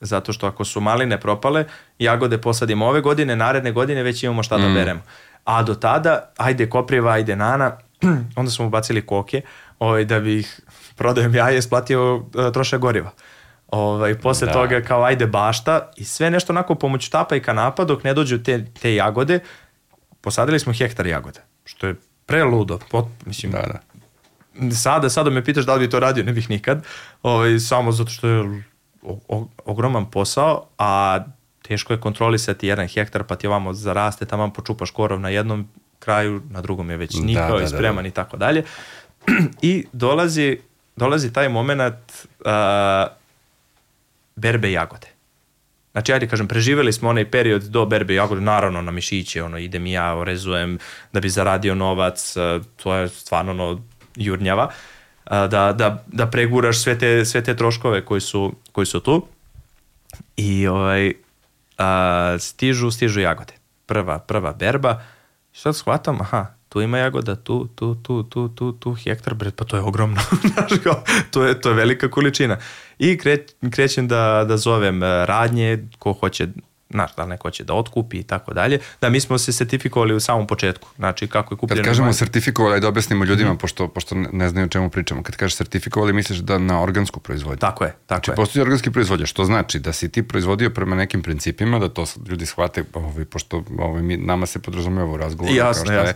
[0.00, 1.64] Zato što ako su maline propale,
[1.98, 4.74] jagode posadimo ove godine, naredne godine već imamo šta da Mm.
[4.74, 5.00] beremo.
[5.44, 7.76] A do tada, ajde kopriva, ajde nana,
[8.36, 9.42] onda smo ubacili koke,
[9.78, 10.60] ovaj, da bi ih
[11.00, 13.10] prodajem jaje isplatio uh, trošak goriva.
[13.68, 14.52] Ovaj, posle Da.
[14.52, 18.38] toga kao ajde bašta i sve nešto onako pomoć štapa i kanapa dok ne dođu
[18.38, 19.38] te, te jagode,
[20.20, 21.94] posadili smo hektar jagode, što je
[22.26, 22.78] preludo.
[22.90, 24.74] Pot, mislim, Da, da.
[24.74, 26.84] sada, sada me pitaš da li bi to radio, ne bih nikad,
[27.22, 28.62] ovaj, samo zato što je
[29.02, 31.24] o, o, ogroman posao, a
[31.62, 36.42] teško je kontrolisati jedan hektar, pa ti ovamo zaraste, tamo počupaš korov na jednom kraju,
[36.50, 38.64] na drugom je već Da, nikao da, i da, spreman i tako dalje.
[39.62, 40.58] I dolazi,
[40.96, 41.82] dolazi taj moment
[42.44, 43.12] uh,
[44.36, 45.06] berbe jagode.
[45.92, 49.86] Znači, ajde kažem, preživeli smo onaj period do berbe jagode, naravno na mišiće, ono, idem
[49.86, 50.78] i ja, orezujem
[51.12, 53.80] da bi zaradio novac, eh, to je stvarno ono,
[54.16, 54.70] jurnjava,
[55.26, 59.26] eh, da, da, da preguraš sve te, sve te troškove koji su, koji su tu.
[60.36, 61.12] I ovaj,
[61.78, 63.52] a, stižu, stižu jagode.
[63.86, 65.02] Prva, prva berba.
[65.52, 69.64] Sad shvatam, aha, tu ima jagoda, tu, tu, tu, tu, tu, tu, hektar, bre, pa
[69.64, 70.20] to je ogromno.
[70.54, 72.58] Znaš, kao, to, je, to je velika količina.
[72.98, 73.38] I kre,
[73.70, 76.48] krećem da, da zovem e, radnje, ko hoće,
[76.90, 78.78] znaš, da li neko hoće da otkupi i tako dalje.
[79.00, 80.88] Da, mi smo se sertifikovali u samom početku.
[80.96, 81.84] Znači, kako je Kad kupljeno...
[81.84, 82.14] kažemo imanje.
[82.14, 83.58] sertifikovali, ajde da objasnimo ljudima, Mhm.
[83.58, 85.22] pošto, pošto ne- znaju o čemu pričamo.
[85.22, 87.58] Kad kažeš sertifikovali, misliš da na organsku proizvodnju.
[87.58, 88.34] Tako je, tako Znači, je.
[88.34, 92.46] postoji organski proizvođač, što znači da si ti proizvodio prema nekim principima, da to ljudi
[92.46, 95.56] shvate, ovaj, pošto ovaj, mi, nama se podrazumeva u razgovoru.
[95.56, 96.14] Jasno, kao šta je.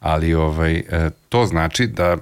[0.00, 2.16] Ali ovaj, e, to znači da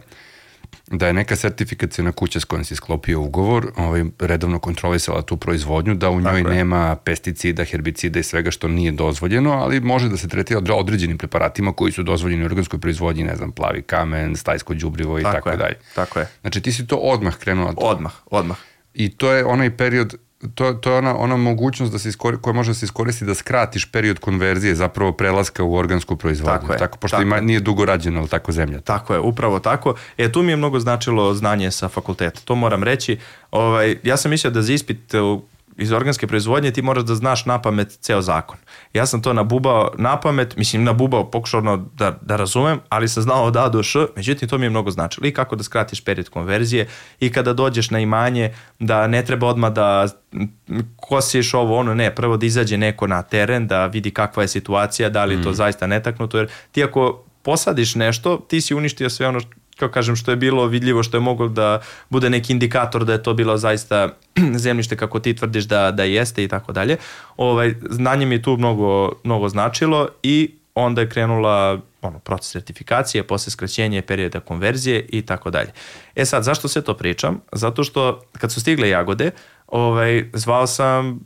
[0.91, 5.95] da je neka sertifikacijna kuća s kojom si sklopio ugovor ovaj, redovno kontrolisala tu proizvodnju,
[5.95, 6.55] da u njoj Tako je.
[6.55, 11.19] nema pesticida, herbicida i svega što nije dozvoljeno, ali može da se tretira odre- određenim
[11.19, 15.51] preparatima koji su dozvoljeni u organskoj proizvodnji, ne znam, plavi kamen, stajsko đubrivo i tako,
[15.51, 15.77] je, dalje.
[15.95, 16.27] Tako je.
[16.41, 17.75] Znači ti si to odmah krenula.
[17.77, 18.57] Odmah, odmah.
[18.95, 20.15] I to je onaj period,
[20.55, 23.35] to, to je ona, ona mogućnost da se iskori, koja može da se iskoristi da
[23.35, 26.61] skratiš period konverzije, zapravo prelaska u organsku proizvodnju.
[26.61, 27.43] Tako je, Tako, pošto tako ima, je.
[27.43, 28.81] nije dugo rađena, ali tako zemlja.
[28.81, 29.95] Tako je, upravo tako.
[30.19, 33.19] E, tu mi je mnogo značilo znanje sa fakulteta, to moram reći.
[33.51, 35.15] Ovaj, ja sam mislio da za ispit
[35.79, 38.59] iz organske proizvodnje ti moraš da znaš na pamet ceo zakon.
[38.93, 43.23] Ja sam to nabubao na pamet, mislim nabubao, pokušao ono da, da razumem, ali sam
[43.23, 45.27] znao od A do Š, međutim to mi je mnogo značilo.
[45.27, 46.89] I kako da skratiš period konverzije
[47.21, 50.09] i kada dođeš na imanje da ne treba odmah da
[50.97, 55.09] kosiš ovo ono, ne, prvo da izađe neko na teren, da vidi kakva je situacija,
[55.09, 59.29] da li je to zaista netaknuto, jer ti ako posadiš nešto, ti si uništio sve
[59.29, 59.41] ono
[59.79, 63.23] kako kažem, što je bilo vidljivo, što je moglo da bude neki indikator da je
[63.23, 64.09] to bilo zaista
[64.65, 66.97] zemljište kako ti tvrdiš da, da jeste i tako dalje.
[67.37, 73.27] Ovaj, znanje mi je tu mnogo, mnogo značilo i onda je krenula ono, proces certifikacije,
[73.27, 75.73] posle skraćenje perioda konverzije i tako dalje.
[76.15, 77.41] E sad, zašto sve to pričam?
[77.53, 79.31] Zato što kad su stigle jagode,
[79.67, 81.21] ovaj, zvao sam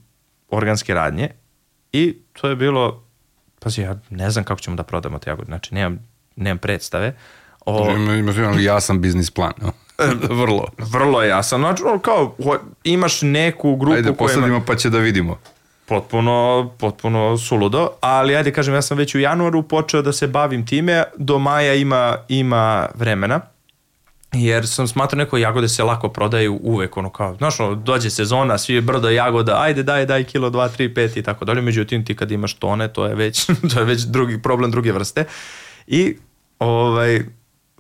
[0.51, 1.29] organske radnje
[1.93, 3.05] i to je bilo,
[3.61, 7.17] pazi, ja ne znam kako ćemo da prodamo te jagode, znači nemam, nemam predstave.
[7.67, 9.53] O, Ima, imaš jedan jasan biznis plan.
[9.63, 9.73] no.
[10.31, 10.67] Vrlo.
[10.79, 11.61] vrlo jasan.
[11.61, 12.37] Znači, kao,
[12.85, 15.39] imaš neku grupu Ajde, koja ima posadimo pa će da vidimo.
[15.87, 20.67] potpuno, potpuno suludo, ali ajde kažem, ja sam već u januaru počeo da se bavim
[20.67, 23.41] time, do maja ima, ima vremena,
[24.33, 28.59] jer sam smatrao neko jagode se lako prodaju uvek, ono kao, znaš, ono, dođe sezona,
[28.59, 32.05] svi je brdo jagoda, ajde daj, daj kilo, dva, tri, pet i tako dalje, međutim
[32.05, 35.25] ti kad imaš tone, to je već, to je već drugi problem druge vrste
[35.87, 36.17] i
[36.59, 37.23] ovaj,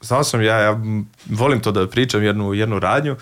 [0.03, 0.81] znao sam ja, ja
[1.31, 3.17] volim to da pričam jednu, jednu radnju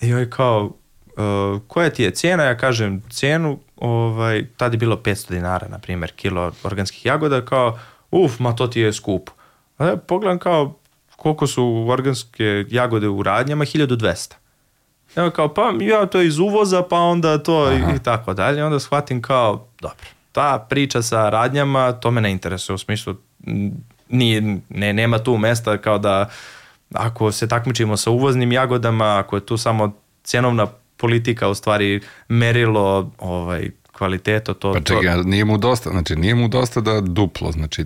[0.00, 4.96] i ovaj kao, uh, koja ti je cijena, ja kažem cenu, ovaj, tad je bilo
[4.96, 7.78] 500 dinara, na primjer, kilo organskih jagoda, kao,
[8.10, 9.32] uf, ma to ti je skupo.
[9.78, 10.78] A ja pogledam kao,
[11.16, 14.34] koliko su organske jagode u radnjama, 1200.
[15.16, 18.64] Ja kao, pa ja to iz uvoza, pa onda to i, i tako dalje.
[18.64, 23.14] Onda shvatim kao, dobro, ta priča sa radnjama, to me ne interesuje u smislu,
[24.08, 26.30] nije, ne, nema tu mesta kao da
[26.94, 29.92] ako se takmičimo sa uvoznim jagodama, ako je tu samo
[30.24, 30.66] cjenovna
[30.96, 36.16] politika u stvari merilo ovaj, kvaliteto, to, Pa to, čekaj, a nije mu dosta, znači
[36.16, 37.84] nije mu dosta da duplo, znači,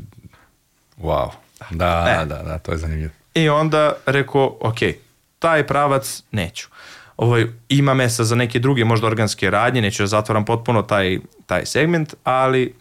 [0.99, 1.31] wow.
[1.71, 2.27] Da, E.
[2.27, 3.13] da, da, to je zanimljivo.
[3.35, 4.79] I onda rekao, ok,
[5.39, 6.69] taj pravac neću.
[7.17, 11.67] Ovaj, ima mesta za neke druge možda organske radnje, neću da zatvaram potpuno taj, taj
[11.67, 12.75] segment, ali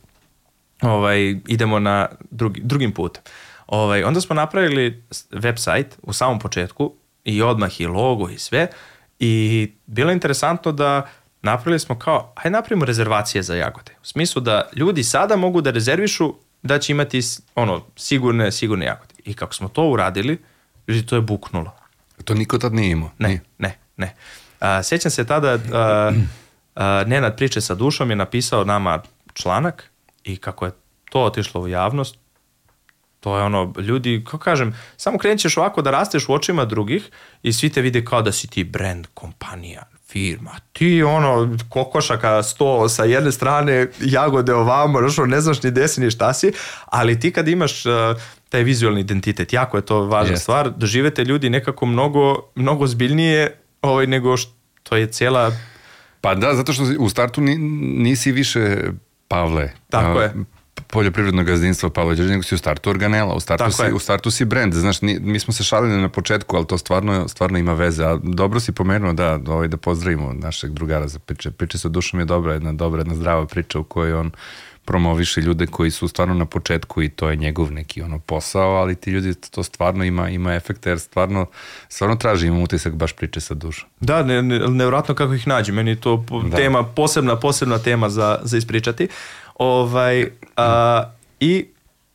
[0.82, 3.24] ovaj, idemo na drugi, drugim putem.
[3.68, 8.68] Ovaj, onda smo napravili website u samom početku i odmah i logo i sve
[9.20, 11.08] i bilo je interesantno da
[11.42, 13.92] napravili smo kao, hajde napravimo rezervacije za jagode.
[14.02, 17.22] U smislu da ljudi sada mogu da rezervišu da će imati
[17.56, 19.14] ono, sigurne, sigurne jagode.
[19.24, 20.38] I kako smo to uradili,
[20.88, 21.76] ljudi to je buknulo.
[22.26, 23.12] To niko tad nije imao.
[23.18, 23.42] Ne, Nije.
[23.58, 24.16] ne, ne.
[24.60, 26.12] A, sjećam se tada, a,
[26.76, 29.02] a, Nenad priče sa dušom je napisao nama
[29.34, 29.91] članak
[30.24, 30.72] i kako je
[31.10, 32.16] to otišlo u javnost,
[33.20, 37.10] to je ono, ljudi, kako kažem, samo krenut ćeš ovako da rasteš u očima drugih
[37.44, 40.52] i svi te vide kao da si ti brand, kompanija, firma.
[40.74, 46.02] Ti ono, kokošaka sto sa jedne strane, jagode ovamo, ono, ne znaš ni gde si
[46.02, 46.52] ni šta si,
[46.86, 47.94] ali ti kad imaš uh,
[48.50, 50.44] taj vizualni identitet, jako je to važna Jeste.
[50.44, 55.52] stvar, doživete ljudi nekako mnogo, mnogo zbiljnije ovaj, nego što je cijela
[56.22, 57.58] Pa da, zato što u startu ni,
[58.04, 58.78] nisi više
[59.32, 59.72] Pavle.
[59.90, 60.34] Tako a, je.
[60.88, 63.94] poljoprivredno gazdinstvo Pavle Đorđe, nego si u startu organela, u startu, Tako si, je.
[63.94, 67.28] u startu si brand, znaš, ni, mi smo se šalili na početku, ali to stvarno,
[67.28, 71.52] stvarno ima veze, a dobro si pomenuo da, ovaj, da pozdravimo našeg drugara za priče,
[71.52, 74.32] priče sa dušom je dobra, jedna dobra, jedna zdrava priča u kojoj on
[74.86, 78.96] promoviše ljude koji su stvarno na početku i to je njegov neki ono posao, ali
[78.96, 81.46] ti ljudi to stvarno ima ima efekta jer stvarno
[81.90, 83.90] stvarno traži imam utisak baš priče sa dušom.
[84.00, 85.72] Da, ne, ne, nevjerojatno kako ih nađe.
[85.72, 86.58] Meni je to Da.
[86.58, 89.08] tema, posebna, posebna tema za, za ispričati.
[89.56, 91.04] Ovaj, a,
[91.40, 91.66] I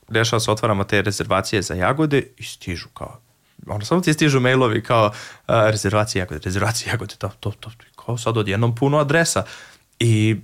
[0.08, 3.20] dešava se, otvaramo te rezervacije za jagode i stižu kao,
[3.66, 5.10] ono, samo ti stižu mailovi kao
[5.46, 7.70] a, rezervacije jagode, rezervacije jagode, to, to, to,
[8.04, 9.44] kao sad odjednom puno adresa.
[10.00, 10.36] I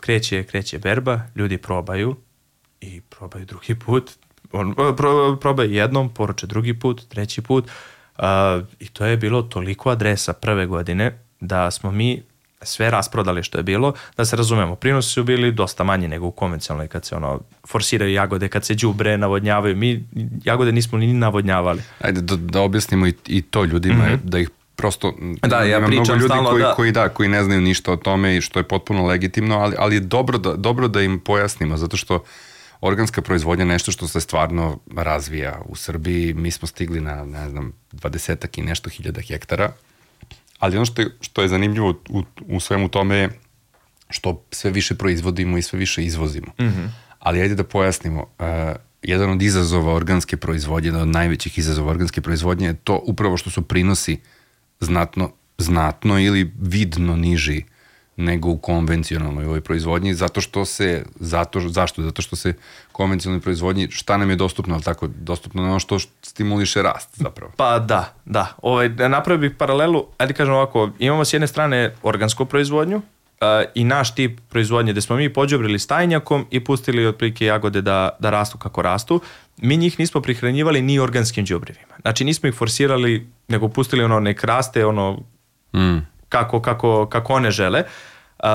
[0.00, 2.16] kreće, kreće berba, ljudi probaju
[2.80, 4.10] i probaju drugi put,
[4.52, 7.70] on, pro, probaju jednom, poruče drugi put, treći put,
[8.16, 12.22] a, i to je bilo toliko adresa prve godine da smo mi
[12.62, 16.30] sve rasprodali što je bilo, da se razumemo, prinosi su bili dosta manji nego u
[16.30, 19.76] konvencionalnoj kad se ono forsiraju jagode, kad se đubre, navodnjavaju.
[19.76, 20.04] Mi
[20.44, 21.82] jagode nismo ni navodnjavali.
[22.00, 24.18] Ajde da, da objasnimo i, i to ljudima, mm -hmm.
[24.24, 26.74] da ih prosto da, ja pričam mnogo ljudi stalno, koji, da.
[26.74, 29.96] koji, da, koji ne znaju ništa o tome i što je potpuno legitimno, ali, ali
[29.96, 32.24] je dobro da, dobro da im pojasnimo, zato što
[32.80, 35.60] organska proizvodnja je nešto što se stvarno razvija.
[35.66, 39.72] U Srbiji mi smo stigli na, ne znam, dvadesetak i nešto hiljada hektara,
[40.58, 43.30] ali ono što je, što je zanimljivo u, u svemu tome je
[44.10, 46.46] što sve više proizvodimo i sve više izvozimo.
[46.46, 46.88] Mm -hmm.
[47.18, 48.46] Ali ajde da pojasnimo, uh,
[49.02, 53.50] jedan od izazova organske proizvodnje, jedan od najvećih izazova organske proizvodnje je to upravo što
[53.50, 54.20] su prinosi
[54.80, 57.64] znatno, znatno ili vidno niži
[58.16, 62.02] nego u konvencionalnoj ovoj proizvodnji, zato što se, zato, zašto?
[62.02, 62.54] Zato što se
[62.92, 67.52] konvencionalnoj proizvodnji, šta nam je dostupno, ali tako, dostupno ono što stimuliše rast zapravo.
[67.56, 68.54] Pa da, da.
[68.62, 73.02] Ovaj, napravio bih paralelu, ajde kažem ovako, imamo s jedne strane organsku proizvodnju,
[73.74, 78.30] i naš tip proizvodnje gde smo mi pođobrili stajnjakom i pustili otprilike jagode da, da
[78.30, 79.20] rastu kako rastu,
[79.56, 81.94] mi njih nismo prihranjivali ni organskim đubrivima.
[82.00, 85.22] Znači nismo ih forsirali, nego pustili ono nek raste ono
[85.74, 85.98] mm.
[86.28, 87.84] kako, kako, kako one žele.
[88.38, 88.46] Uh,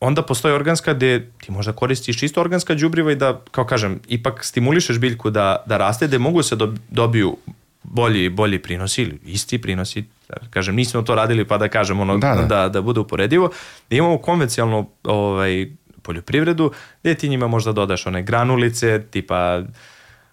[0.00, 4.44] onda postoji organska gde ti možda koristiš čisto organska đubriva i da, kao kažem, ipak
[4.44, 6.56] stimulišeš biljku da, da raste, gde mogu se
[6.88, 7.36] dobiju
[7.82, 10.04] bolji, bolji prinosi ili isti prinosi,
[10.50, 12.42] kažem, nismo to radili pa da kažem ono, da, da.
[12.42, 13.50] da, da bude uporedivo.
[13.90, 15.66] Da imamo konvencionalnu ovaj,
[16.02, 19.62] poljoprivredu gde ti njima možda dodaš one granulice tipa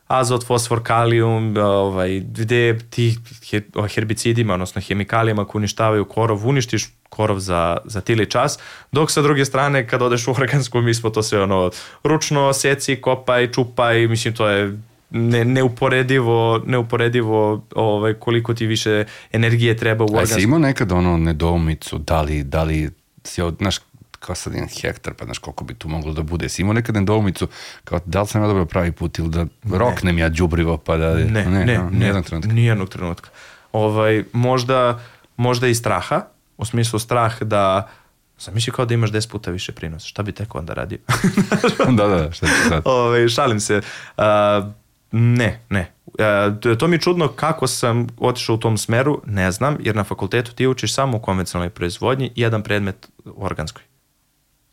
[0.07, 3.17] azot, fosfor, kalijum, ovaj, gde ti
[3.95, 8.59] herbicidima, odnosno hemikalijama koji uništavaju korov, uništiš korov za, za tili čas,
[8.91, 11.71] dok sa druge strane kad odeš u organsku mi smo to sve ono
[12.03, 19.77] ručno seci, kopaj, čupaj, mislim to je ne, neuporedivo, neuporedivo ovaj, koliko ti više energije
[19.77, 20.35] treba u organsku.
[20.35, 22.89] A si imao nekad ono nedoumicu, da li, da li
[23.23, 23.79] si od, znaš,
[24.19, 26.49] kao sad jedan hektar, pa znaš koliko bi tu moglo da bude.
[26.49, 27.47] Si imao nekad nedoumicu,
[27.83, 31.13] kao da li sam ja dobro pravi put ili da roknem ja đubrivo pa da...
[31.13, 32.53] Ne, ne, ne, ne, nijednog trenutka.
[32.53, 33.29] Nijednog trenutka.
[33.71, 34.99] Ovaj, možda,
[35.37, 36.21] možda i straha,
[36.57, 37.89] u smislu strah da
[38.39, 40.07] Zamisli kao da imaš 10 puta više prinosa.
[40.07, 40.97] Šta bi tek onda radio?
[41.97, 42.81] da, da, šta će sad?
[42.85, 43.81] Ove, ovaj, šalim se.
[44.17, 44.23] Uh,
[45.11, 45.91] ne, ne.
[46.05, 50.03] Uh, to mi je čudno kako sam otišao u tom smeru, ne znam, jer na
[50.03, 53.83] fakultetu ti učiš samo u konvencionalnoj proizvodnji jedan predmet u organskoj.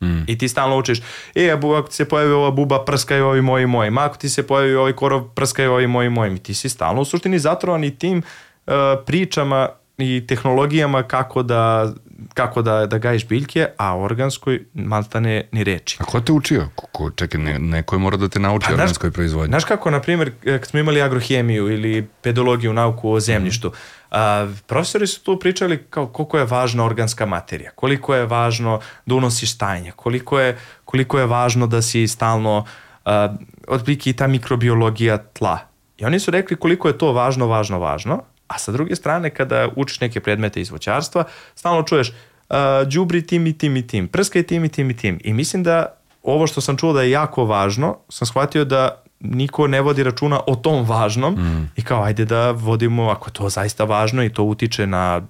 [0.00, 0.22] Mm.
[0.26, 0.98] I ti stalno učiš,
[1.34, 4.74] e, ako ti se pojavi ova buba, prskaju ovi moji moji, ako ti se pojavi
[4.74, 6.34] ovaj korov, prskaju ovi moji moji.
[6.34, 8.18] I ti si stalno u suštini zatrovan i tim
[8.66, 8.72] uh,
[9.06, 9.68] pričama
[9.98, 11.92] i tehnologijama kako da
[12.34, 15.96] kako da, da gajiš biljke, a organskoj maltane ni reči.
[16.00, 16.68] A ko te učio?
[16.74, 19.50] Ko, čekaj, ne, neko je mora da te nauči pa, organskoj proizvodnji.
[19.50, 23.72] Znaš kako, na primjer, kad smo imali agrohemiju ili pedologiju, nauku o zemljištu, mm.
[24.10, 29.14] a, profesori su tu pričali kao koliko je važna organska materija, koliko je važno da
[29.14, 32.64] unosiš stajnje, koliko je, koliko je važno da si stalno,
[33.04, 33.34] a,
[33.68, 35.58] otplike i ta mikrobiologija tla.
[35.98, 39.68] I oni su rekli koliko je to važno, važno, važno, A sa druge strane, kada
[39.76, 42.56] učiš neke predmete iz voćarstva, stalno čuješ uh,
[42.88, 45.20] džubri tim i tim i tim, prskaj tim i tim i tim.
[45.24, 49.66] I mislim da ovo što sam čuo da je jako važno, sam shvatio da niko
[49.66, 51.70] ne vodi računa o tom važnom mm.
[51.76, 55.22] i kao ajde da vodimo, ako to zaista važno i to utiče na,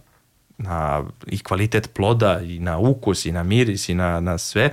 [0.59, 4.71] na i kvalitet ploda i na ukus i na miris i na, na sve,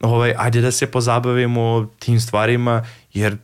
[0.00, 3.36] ovaj, ajde da se pozabavimo tim stvarima jer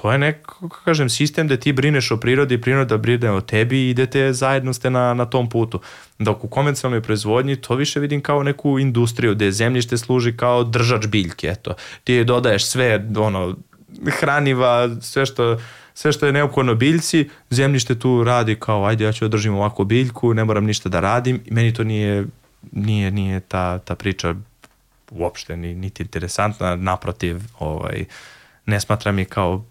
[0.00, 3.86] to je neko, kako kažem, sistem da ti brineš o prirodi, priroda brine o tebi
[3.86, 5.80] i idete zajedno ste na, na tom putu.
[6.18, 11.06] Dok u konvencionalnoj proizvodnji to više vidim kao neku industriju gde zemljište služi kao držač
[11.06, 11.74] biljke, eto.
[12.04, 13.56] Ti dodaješ sve, ono,
[14.20, 15.58] hraniva, sve što,
[15.94, 19.84] sve što je neophodno biljci, zemljište tu radi kao, ajde ja ću održim da ovako
[19.84, 22.26] biljku, ne moram ništa da radim i meni to nije,
[22.72, 24.34] nije, nije ta, ta priča
[25.10, 28.04] uopšte ni, niti interesantna, naprotiv, ovaj,
[28.66, 29.64] ne smatram je kao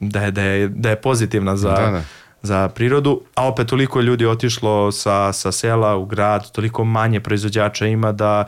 [0.00, 2.02] da je, da je, da je pozitivna za, da, da.
[2.42, 7.86] za prirodu, a opet toliko ljudi otišlo sa, sa sela u grad, toliko manje proizvođača
[7.86, 8.44] ima da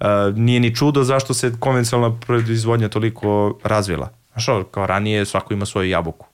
[0.00, 4.10] uh, nije ni čudo zašto se konvencionalna proizvodnja toliko razvila.
[4.32, 6.25] Znaš, kao ranije svako ima svoju jabuku.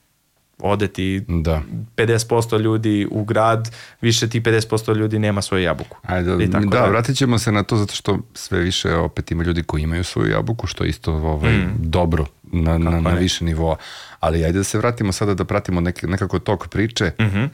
[0.65, 1.61] Ode ti da.
[1.97, 5.97] 50% ljudi u grad, više ti 50% ljudi nema svoju jabuku.
[6.03, 9.63] Ajde, da, da, vratit ćemo se na to zato što sve više opet ima ljudi
[9.63, 11.75] koji imaju svoju jabuku, što je isto ovaj, mm.
[11.77, 13.75] dobro na, na, na više nivoa.
[14.19, 17.11] Ali ajde da se vratimo sada da pratimo nek, nekako tok priče.
[17.19, 17.49] Mm -hmm.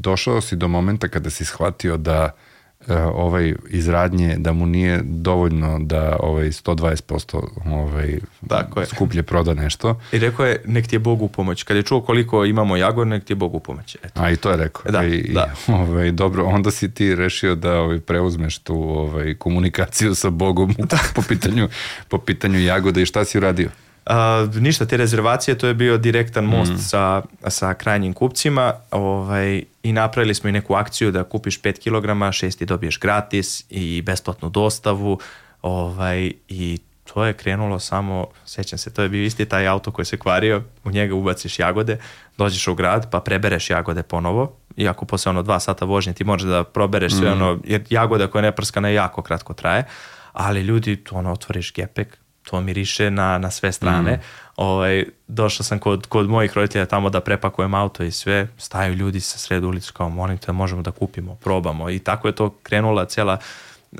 [0.00, 2.55] Došao si do momenta kada si shvatio da uh,
[2.94, 8.18] ovaj iz radnje da mu nije dovoljno da ovaj 120% ovaj
[8.48, 8.86] Tako je.
[8.86, 10.00] skuplje proda nešto.
[10.12, 11.62] I rekao je, nek ti je Bog u pomoć.
[11.62, 13.96] Kad je čuo koliko imamo jagod, nek ti je Bog u pomoć.
[14.02, 14.22] Eto.
[14.22, 14.92] A i to je rekao.
[14.92, 15.52] Da, I, da.
[15.68, 20.74] I, ovaj, dobro, onda si ti rešio da ovaj, preuzmeš tu ovaj, komunikaciju sa Bogom
[21.14, 21.68] po, pitanju,
[22.08, 23.70] po pitanju jagode i šta si uradio?
[24.06, 29.92] A, ništa, te rezervacije, to je bio direktan most sa, sa krajnjim kupcima ovaj, i
[29.92, 35.18] napravili smo i neku akciju da kupiš 5 kg, šesti dobiješ gratis i besplatnu dostavu
[35.62, 40.06] ovaj, i to je krenulo samo, sećam se, to je bio isti taj auto koji
[40.06, 41.98] se kvario, u njega ubaciš jagode,
[42.38, 46.48] dođeš u grad pa prebereš jagode ponovo, iako posle ono dva sata vožnje ti možeš
[46.48, 49.84] da probereš sve ono, jer jagoda koja je neprskana jako kratko traje,
[50.32, 52.18] ali ljudi, to ono, otvoriš gepek,
[52.50, 54.20] to miriše na, na sve strane.
[54.56, 59.20] Ovaj, došao sam kod, kod mojih roditelja tamo da prepakujem auto i sve, staju ljudi
[59.20, 63.04] sa sred ulice kao molim te možemo da kupimo, probamo i tako je to krenula
[63.04, 63.38] cijela,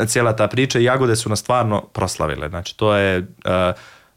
[0.07, 2.49] cijela ta priča i jagode su nas stvarno proslavile.
[2.49, 3.26] Znači to je uh,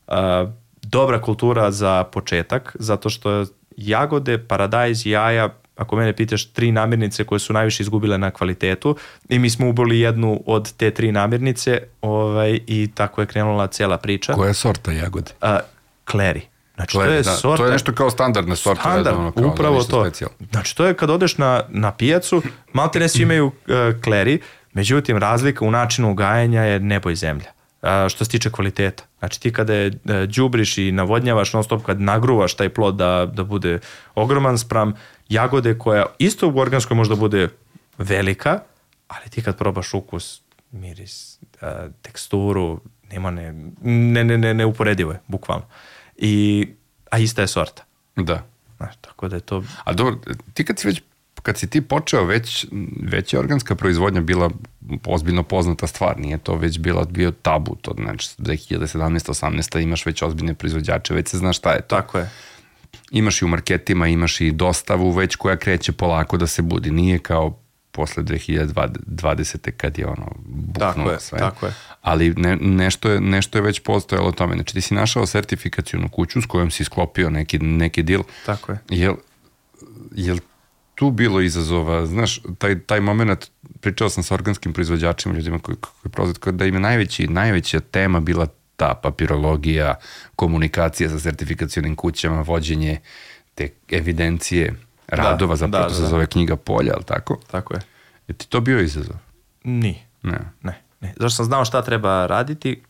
[0.08, 0.50] uh,
[0.82, 3.46] dobra kultura za početak zato što
[3.78, 5.50] jagode, paradajz, jaja
[5.80, 8.96] ako mene pitaš, tri namirnice koje su najviše izgubile na kvalitetu
[9.30, 13.98] i mi smo uboli jednu od te tri namirnice ovaj, i tako je krenula cijela
[13.98, 14.34] priča.
[14.34, 15.32] Koja je sorta jagode?
[15.42, 15.60] A,
[16.06, 16.42] kleri.
[16.76, 17.58] Znači, Kleri, to je da, sorta...
[17.58, 18.82] to je nešto kao standardne sorte.
[18.82, 20.06] Standard, ono, kao da upravo to.
[20.06, 20.36] specijalno.
[20.52, 22.42] Znači, to je kad odeš na, na pijacu,
[22.74, 23.54] malte ne svi imaju uh,
[24.04, 24.40] kleri,
[24.74, 27.52] međutim, razlika u načinu ugajanja je nebo i zemlja.
[27.82, 29.04] Uh, što se tiče kvaliteta.
[29.20, 33.32] Znači ti kada je uh, đubriš i navodnjavaš non stop, kad nagruvaš taj plod da,
[33.34, 33.80] da bude
[34.16, 34.94] ogroman spram
[35.30, 37.50] jagode koja isto u organskoj možda bude
[37.98, 38.60] velika,
[39.08, 41.40] ali ti kad probaš ukus, miris,
[42.02, 45.66] teksturu, nema ne, ne, ne, ne, neuporedivo je, bukvalno.
[46.18, 46.68] I,
[47.12, 47.84] a ista je sorta.
[48.16, 48.46] Da.
[48.78, 49.64] Znaš, tako da je to...
[49.84, 50.18] A dobro,
[50.54, 51.02] ti kad si već
[51.42, 52.66] kad si ti počeo, već,
[53.04, 54.50] već je organska proizvodnja bila
[55.06, 59.30] ozbiljno poznata stvar, nije to već bila bio tabu, to znači 2017.
[59.30, 59.82] 18.
[59.82, 61.96] imaš već ozbiljne proizvođače, već se zna šta je to.
[61.96, 62.30] Tako je.
[63.12, 67.20] Imaš i u marketima, imaš i dostavu već koja kreće polako da se budi, nije
[67.20, 67.60] kao
[67.92, 69.72] posle 2020.
[69.78, 71.40] kad je ono buknulo Tako je, sve.
[71.40, 71.74] tako je.
[72.02, 74.56] Ali ne, nešto, je, nešto je već postojalo o tome.
[74.56, 78.24] Znači ti si našao sertifikacijonu kuću s kojom si sklopio neki, neki deal.
[78.46, 78.80] Tako je.
[78.90, 79.16] Jel,
[80.16, 80.38] jel
[80.96, 86.12] tu bilo izazova, znaš, taj, taj moment, pričao sam sa organskim proizvođačima, ljudima koji, koji
[86.12, 88.48] prozvod, da im je najveći, najveća tema bila
[88.80, 89.96] ta papirologija,
[90.36, 93.00] komunikacija sa sertifikacionim kućama, vođenje
[93.56, 94.74] te evidencije
[95.08, 96.10] radova, Da, zapravo da, to se da, da.
[96.10, 97.40] zove knjiga polja, ali tako?
[97.52, 97.82] Tako je.
[98.28, 99.16] Je ti to bio izazov?
[99.64, 100.00] Ni.
[100.24, 100.40] Ne.
[100.64, 101.14] Ne, ne.
[101.20, 102.82] Zašto sam znao šta treba raditi,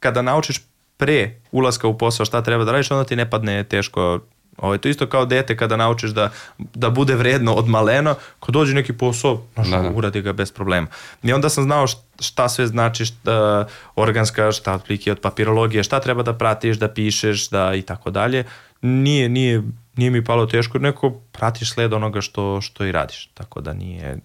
[0.00, 0.60] kada naučiš
[0.96, 4.20] pre ulaska u posao šta treba da radiš, onda ti ne padne teško
[4.56, 8.74] Ovo, to isto kao dete kada naučiš da, da bude vredno od malena, kad dođe
[8.74, 9.90] neki posao, znaš, Da, da.
[9.90, 10.86] uradi ga bez problema.
[11.22, 16.00] I onda sam znao št- šta sve znači šta, organska, šta otplike od papirologije, šta
[16.00, 18.44] treba da pratiš, da pišeš, da i tako dalje.
[18.82, 19.62] Nije, nije,
[19.96, 23.30] nije mi palo teško, neko pratiš sled onoga što, što i radiš.
[23.34, 24.16] Tako da nije,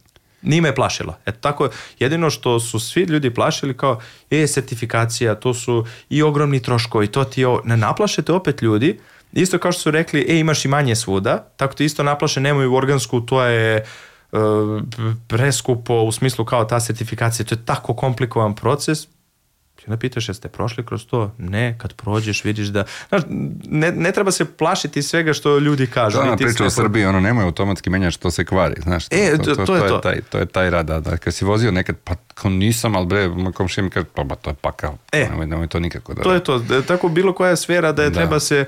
[0.42, 1.18] nije me plašilo.
[1.26, 1.70] Eto tako,
[2.00, 7.24] jedino što su svi ljudi plašili kao, e, sertifikacija, to su i ogromni troškovi, to
[7.24, 9.00] ti je, ovo." ne naplašete opet ljudi,
[9.34, 12.66] isto kao što su rekli, e, imaš i manje svuda, tako ti isto naplaše, nemoj
[12.68, 13.84] organsku, to je e,
[15.28, 19.06] preskupo u smislu kao ta sertifikacija, to je tako komplikovan proces,
[19.76, 21.32] ti onda pitaš jeste prošli kroz to?
[21.38, 22.84] Ne, kad prođeš vidiš da...
[23.10, 23.22] Znaš,
[23.62, 26.18] ne, ne treba se plašiti svega što ljudi kažu.
[26.18, 29.06] To je ona priča o sve- Srbiji, ono nemoj automatski menjač što se kvari, znaš.
[29.06, 29.98] E, to- to je to.
[29.98, 31.18] Taj, to je taj rad, da, da.
[31.18, 34.50] Kad si vozio nekad, pa kao nisam, ali bre, komšija mi kaže, pa ba, to
[34.50, 34.98] je pakao.
[35.12, 35.28] E.
[35.30, 36.60] nemoj, nemoj to nikako da To je to.
[36.60, 38.16] Da, Tako bilo koja sfera da je Da.
[38.16, 38.66] treba se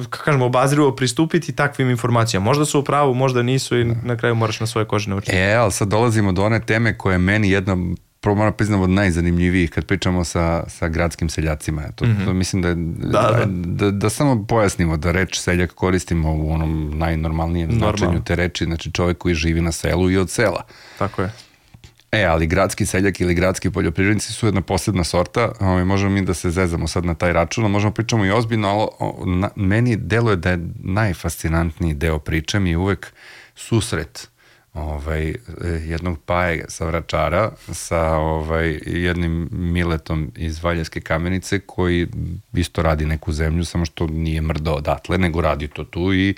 [0.00, 2.44] kako kažemo, obazrivo pristupiti takvim informacijama.
[2.44, 5.36] Možda su u pravu, možda nisu i na kraju moraš na svoje kože naučiti.
[5.36, 7.76] E, ali sad dolazimo do one teme koja je meni jedna
[8.20, 11.82] prvo moram priznam od najzanimljivijih kad pričamo sa, sa gradskim seljacima.
[11.94, 13.44] To, to mislim da, je- da.
[13.46, 17.96] da, da samo pojasnimo da reč seljak koristimo u onom najnormalnijem Normalno.
[17.96, 20.62] značenju te reči, znači čovjek koji živi na selu i od sela.
[20.98, 21.30] Tako je.
[22.12, 26.34] E, ali gradski seljak ili gradski poljoprivrednici su jedna posebna sorta, ovaj, možemo mi da
[26.34, 29.96] se zezamo sad na taj račun, ali možemo pričamo i ozbiljno, ali o, na, meni
[29.96, 33.12] deluje da je najfascinantniji deo priče mi je uvek
[33.54, 34.28] susret
[34.74, 35.34] ovaj,
[35.86, 42.06] jednog paje sa vračara sa ovaj, jednim miletom iz Valjeske kamenice koji
[42.52, 46.34] isto radi neku zemlju, samo što nije mrdo odatle, nego radi to tu i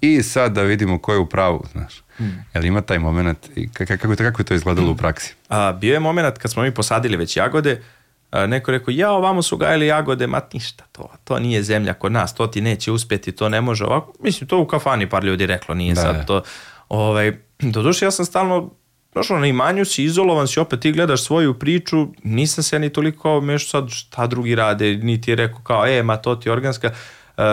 [0.00, 2.05] i sad da vidimo ko je u pravu, znaš.
[2.54, 3.38] Jel ima taj moment
[3.72, 5.34] kako, kako je to izgledalo u praksi?
[5.48, 7.82] A, bio je moment kad smo mi posadili već jagode,
[8.30, 12.12] a, neko rekao, ja, ovamo su gajili jagode, ma ništa, to, to nije zemlja kod
[12.12, 14.12] nas, to ti neće uspjeti, to ne može ovako.
[14.20, 16.24] Mislim, to u kafani par ljudi reklo, nije Da, sad da.
[16.24, 16.42] to.
[16.88, 18.70] Ovaj, doduše, ja sam stalno
[19.16, 22.90] Znaš, na imanju si izolovan, si opet ti gledaš svoju priču, nisam se ja ni
[22.90, 26.52] toliko mešao sad šta drugi rade, niti je rekao kao, e, ma to ti je
[26.52, 26.90] organska.
[27.36, 27.44] Uh,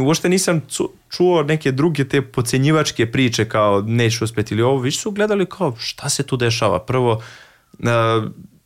[0.00, 0.62] uopšte nisam
[1.10, 5.76] čuo neke druge te pocenjivačke priče kao neću uspeti ili ovo, više su gledali kao
[5.78, 6.78] šta se tu dešava.
[6.78, 7.22] Prvo,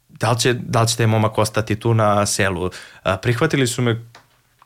[0.09, 2.71] da li, će, da li će taj momak ostati tu na selu.
[3.23, 4.05] Prihvatili su me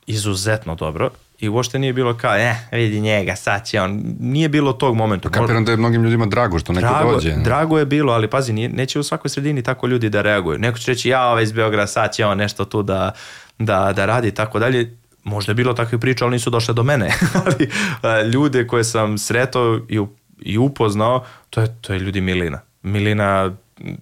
[0.07, 4.03] izuzetno dobro i uopšte nije bilo kao, eh, vidi njega, sad će on.
[4.21, 5.29] Nije bilo tog momenta.
[5.29, 7.37] Kapiram da je mnogim ljudima drago što neko Drago, dođe.
[7.37, 7.43] ne?
[7.43, 10.59] drago je bilo, ali pazi, nije, neće u svakoj sredini tako ljudi da reaguju.
[10.59, 13.13] Neko će reći, ja ovaj iz Beograda, sad će on nešto tu da,
[13.59, 14.97] da, da radi i tako dalje.
[15.27, 17.11] Možda je bilo takvih priča, ali nisu došle do mene.
[17.45, 17.71] ali
[18.03, 20.01] a, ljude koje sam sretao i,
[20.41, 22.61] i upoznao, to je, to je ljudi Milina.
[22.83, 23.53] Milina,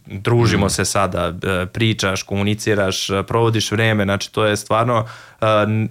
[0.07, 5.07] družimo se sada, e, pričaš, komuniciraš, e, provodiš vreme, znači to je stvarno
[5.41, 5.47] e,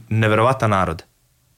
[0.09, 1.03] neverovatan narod.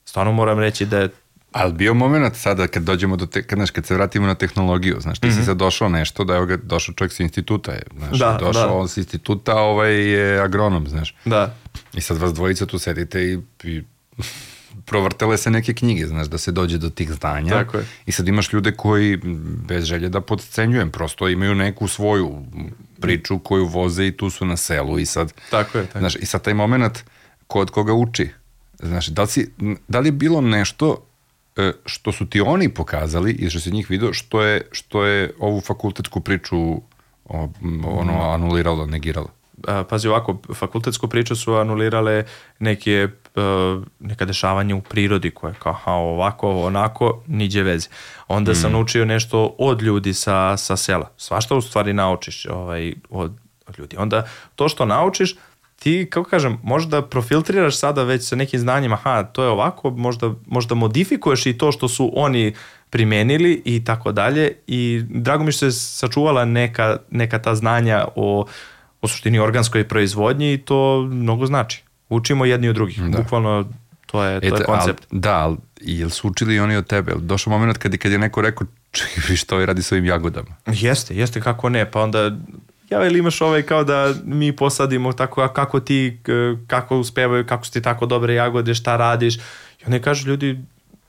[0.05, 1.09] Stvarno moram reći da je
[1.55, 4.97] Ali bio moment sada kad dođemo do te, kad, znaš, kad se vratimo na tehnologiju,
[4.99, 8.19] znaš, ti si sad došao nešto, da je došao čovjek sa instituta, je, znaš, Mhm.
[8.19, 8.73] Da, došao da.
[8.73, 11.15] on sa instituta, ovaj je agronom, znaš.
[11.25, 11.55] da,
[11.93, 13.83] I sad vas dvojica tu sedite i, i
[14.85, 17.49] provrtele se neke knjige, znaš, da se dođe do tih znanja.
[17.49, 17.85] Tako je.
[18.05, 19.19] I sad imaš ljude koji,
[19.67, 22.45] bez želje da podcenjujem, prosto imaju neku svoju
[23.01, 25.85] priču koju voze i tu su na selu i sad, tako je.
[25.85, 25.99] Tako.
[25.99, 27.03] znaš, i sad taj moment
[27.47, 28.29] ko od koga uči,
[28.79, 29.51] znaš, da li, si,
[29.87, 31.05] da li je bilo nešto
[31.85, 35.61] što su ti oni pokazali i što si njih video, što je, što je ovu
[35.61, 36.81] fakultetsku priču
[37.83, 39.29] ono, anuliralo, negiralo?
[39.67, 42.23] a, pazi ovako, fakultetsku priču su anulirale
[42.59, 47.89] neke, uh, neka dešavanja u prirodi koje kao aha, ovako, onako, niđe veze.
[48.27, 51.11] Onda sam naučio nešto od ljudi sa, sa sela.
[51.17, 53.31] Svašta u stvari naučiš ovaj, od,
[53.67, 53.97] od ljudi.
[53.97, 55.35] Onda to što naučiš,
[55.79, 60.33] ti, kako kažem, možda profiltriraš sada već sa nekim znanjima, aha, to je ovako, možda,
[60.45, 62.53] možda modifikuješ i to što su oni
[62.89, 68.45] primenili i tako dalje i drago mi što se sačuvala neka, neka ta znanja o,
[69.01, 71.83] o suštini organskoj proizvodnji i to mnogo znači.
[72.09, 73.17] Učimo jedni od drugih, Da.
[73.17, 73.65] bukvalno
[74.05, 75.03] to je, to je koncept.
[75.11, 77.13] Al, da, ali jel su učili oni od tebe?
[77.19, 80.55] Došao moment kad, kad je neko rekao, čekaj, što ovaj radi s ovim jagodama?
[80.65, 82.31] Jeste, jeste, kako ne, pa onda
[82.89, 86.19] ja ili imaš ovaj kao da mi posadimo tako, kako ti,
[86.67, 89.35] kako uspevaju, kako su ti tako dobre jagode, šta radiš.
[89.35, 90.59] I oni kažu ljudi,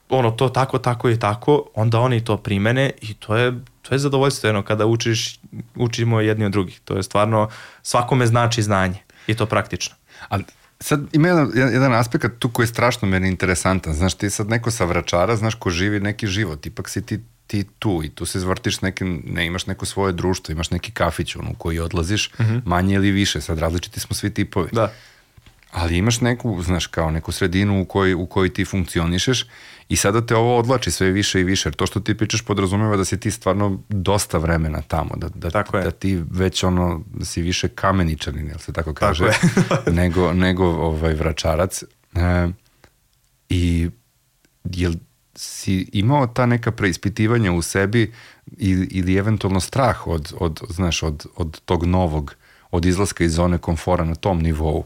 [0.09, 3.99] ono, to tako, tako i tako, onda oni to primene i to je, to je
[3.99, 5.39] zadovoljstveno kada učiš,
[5.75, 6.79] učimo jedni od drugih.
[6.85, 7.49] To je stvarno,
[7.83, 9.95] svakome znači znanje i to praktično.
[10.29, 10.43] Ali
[10.79, 13.93] sad ima jedan- jedan aspekt tu koji je strašno meni interesantan.
[13.93, 17.65] Znaš, ti sad neko sa vračara, znaš, ko živi neki život, ipak si ti, ti
[17.79, 21.51] tu i tu se zvrtiš neke, ne imaš neko svoje društvo, imaš neki kafić ono,
[21.51, 22.31] u koji odlaziš,
[22.65, 24.69] manje ili više, sad različiti smo svi tipovi.
[24.71, 24.91] Da.
[25.71, 29.45] Ali imaš neku, znaš, kao neku sredinu u kojoj, u kojoj ti funkcionišeš
[29.89, 31.69] i sada te ovo odlači sve više i više.
[31.69, 35.15] Jer to što ti pričaš podrazumeva da si ti stvarno dosta vremena tamo.
[35.15, 39.25] Da, da, Tako da ti već ono, da si više kameničanin, jel se tako kaže?
[39.25, 39.33] je.
[40.01, 41.83] nego, nego ovaj vračarac.
[42.15, 42.47] E,
[43.49, 43.89] I
[44.63, 44.93] jel
[45.37, 48.13] si imao ta neka preispitivanja u sebi
[48.57, 52.35] ili, ili eventualno strah od, od, znaš, od, od tog novog,
[52.71, 54.85] od izlaska iz zone komfora na tom nivou,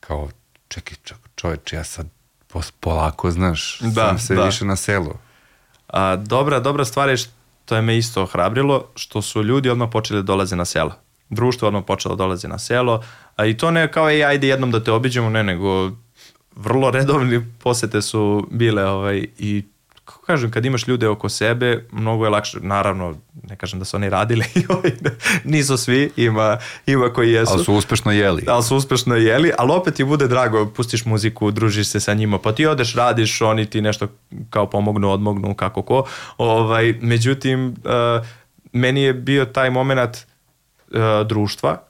[0.00, 0.28] kao,
[0.68, 2.06] čekaj, ček, čoveče, ja sad
[2.80, 4.44] polako, znaš, Da, sam se da.
[4.44, 5.14] više na selu.
[5.88, 10.22] A, dobra, dobra stvar je što je me isto ohrabrilo, što su ljudi odmah počeli
[10.22, 10.92] da dolaze na selo.
[11.28, 13.02] Društvo odmah počelo da dolaze na selo.
[13.36, 15.90] A i to ne kao, ej, ajde jednom da te obiđemo, ne, nego
[16.56, 19.64] vrlo redovni posete su bile ovaj, i
[20.10, 23.14] kako kažem, kad imaš ljude oko sebe, mnogo je lakše, naravno,
[23.48, 24.44] ne kažem da su oni radili,
[25.44, 27.52] nisu svi, ima, ima koji jesu.
[27.52, 28.44] Ali su uspešno jeli.
[28.48, 32.38] Ali su uspešno jeli, ali opet ti bude drago, pustiš muziku, družiš se sa njima,
[32.38, 34.08] pa ti odeš, radiš, oni ti nešto
[34.50, 36.04] kao pomognu, odmognu, kako ko.
[36.38, 38.26] Ovaj, međutim, uh,
[38.72, 41.89] meni je bio taj moment uh, društva,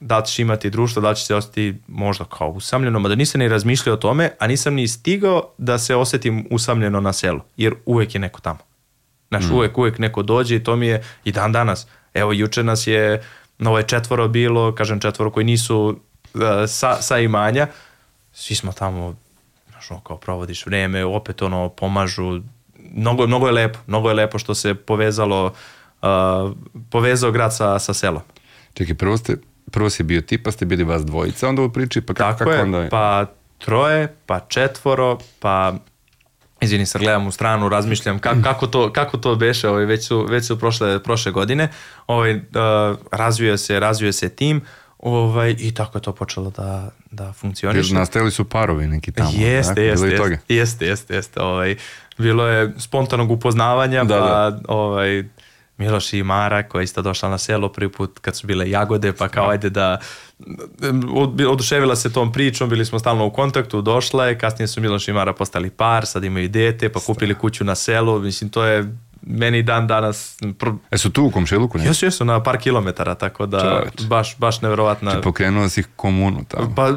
[0.00, 3.38] da li ćeš imati društvo, da li ćeš se ostati možda kao usamljeno, mada nisam
[3.38, 7.74] ni razmišljao o tome, a nisam ni stigao da se osetim usamljeno na selu, jer
[7.86, 8.58] uvek je neko tamo.
[9.28, 11.86] Znaš, uvek, uvek neko dođe i to mi je i dan danas.
[12.14, 13.22] Evo, juče nas je
[13.58, 16.00] na ovaj četvoro bilo, kažem četvoro koji nisu
[16.34, 17.66] uh, sa, sa imanja,
[18.32, 19.16] svi smo tamo,
[19.70, 22.40] znaš, ono, kao provodiš vreme, opet ono, pomažu,
[22.94, 25.52] mnogo, mnogo je lepo, mnogo je lepo što se povezalo,
[26.02, 26.52] uh,
[26.90, 28.22] povezao grad sa, sa selom.
[28.74, 29.36] Čekaj, prvo, ste,
[29.70, 32.38] prvo si bio ti, pa ste bili vas dvojica onda u priči, pa kako, Tako
[32.38, 32.88] kako je, onda?
[32.90, 33.26] pa
[33.58, 35.74] troje, pa četvoro, pa
[36.60, 40.26] izvini sad gledam u stranu, razmišljam kako, kako, to, kako to beše, ovaj, već su,
[40.28, 41.68] već su prošle, prošle godine,
[42.06, 42.40] ovaj, uh,
[43.12, 44.60] razvio se, razvio se tim,
[44.98, 47.94] ovaj, i tako je to počelo da, da funkcioniše.
[47.94, 49.30] Nastajali su parovi neki tamo.
[49.34, 49.80] Jeste, tako?
[49.80, 51.76] jeste, jeste, jeste, jeste, jeste, ovaj,
[52.18, 54.60] bilo je spontanog upoznavanja, Da, pa da.
[54.68, 55.24] ovaj,
[55.78, 59.12] Miloš i Mara koja je isto došla na selo prvi put kad su bile jagode,
[59.12, 59.98] pa kao ajde da
[61.10, 65.08] od- oduševila se tom pričom, bili smo stalno u kontaktu, došla je, kasnije su Miloš
[65.08, 68.92] i Mara postali par, sad imaju dete, pa kupili kuću na selu, mislim to je
[69.22, 71.78] meni dan danas pr- E su tu u komšiluku?
[71.78, 74.06] Jesu, jesu, na par kilometara, tako da Čoveče.
[74.06, 75.20] baš, baš nevjerovatna.
[75.20, 76.72] Pokrenuo si ih komunu tamo.
[76.76, 76.92] Pa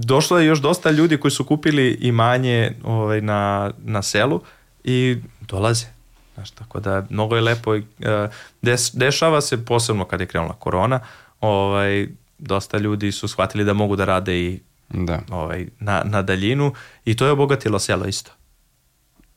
[0.00, 4.40] došlo je još dosta ljudi koji su kupili imanje ovaj, na, na selu
[4.84, 5.86] i dolaze.
[6.34, 7.76] Znaš, tako da mnogo je lepo.
[7.76, 8.28] i, e,
[8.62, 11.00] Des, dešava se posebno kad je krenula korona.
[11.40, 12.08] Ovaj,
[12.38, 15.20] dosta ljudi su shvatili da mogu da rade i Da.
[15.30, 16.72] ovaj, na, na daljinu
[17.04, 18.30] i to je obogatilo selo isto.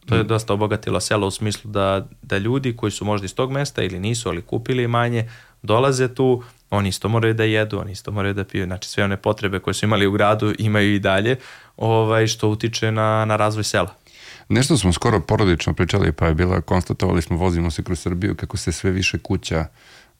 [0.05, 0.27] To je Mm.
[0.27, 3.99] dosta obogatilo selo u smislu da, da ljudi koji su možda iz tog mesta ili
[3.99, 5.29] nisu, ali kupili imanje,
[5.61, 9.17] dolaze tu, oni isto moraju da jedu, oni isto moraju da piju, znači sve one
[9.17, 11.37] potrebe koje su imali u gradu imaju i dalje,
[11.77, 13.93] ovaj, što utiče na, na razvoj sela.
[14.49, 18.57] Nešto smo skoro porodično pričali, pa je bila, konstatovali smo, vozimo se kroz Srbiju, kako
[18.57, 19.65] se sve više kuća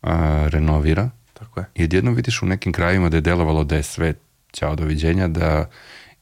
[0.02, 1.10] a, renovira.
[1.34, 1.66] Tako je.
[1.76, 4.14] I vidiš u nekim krajima da je delovalo da je sve
[4.52, 5.70] ćao doviđenja, da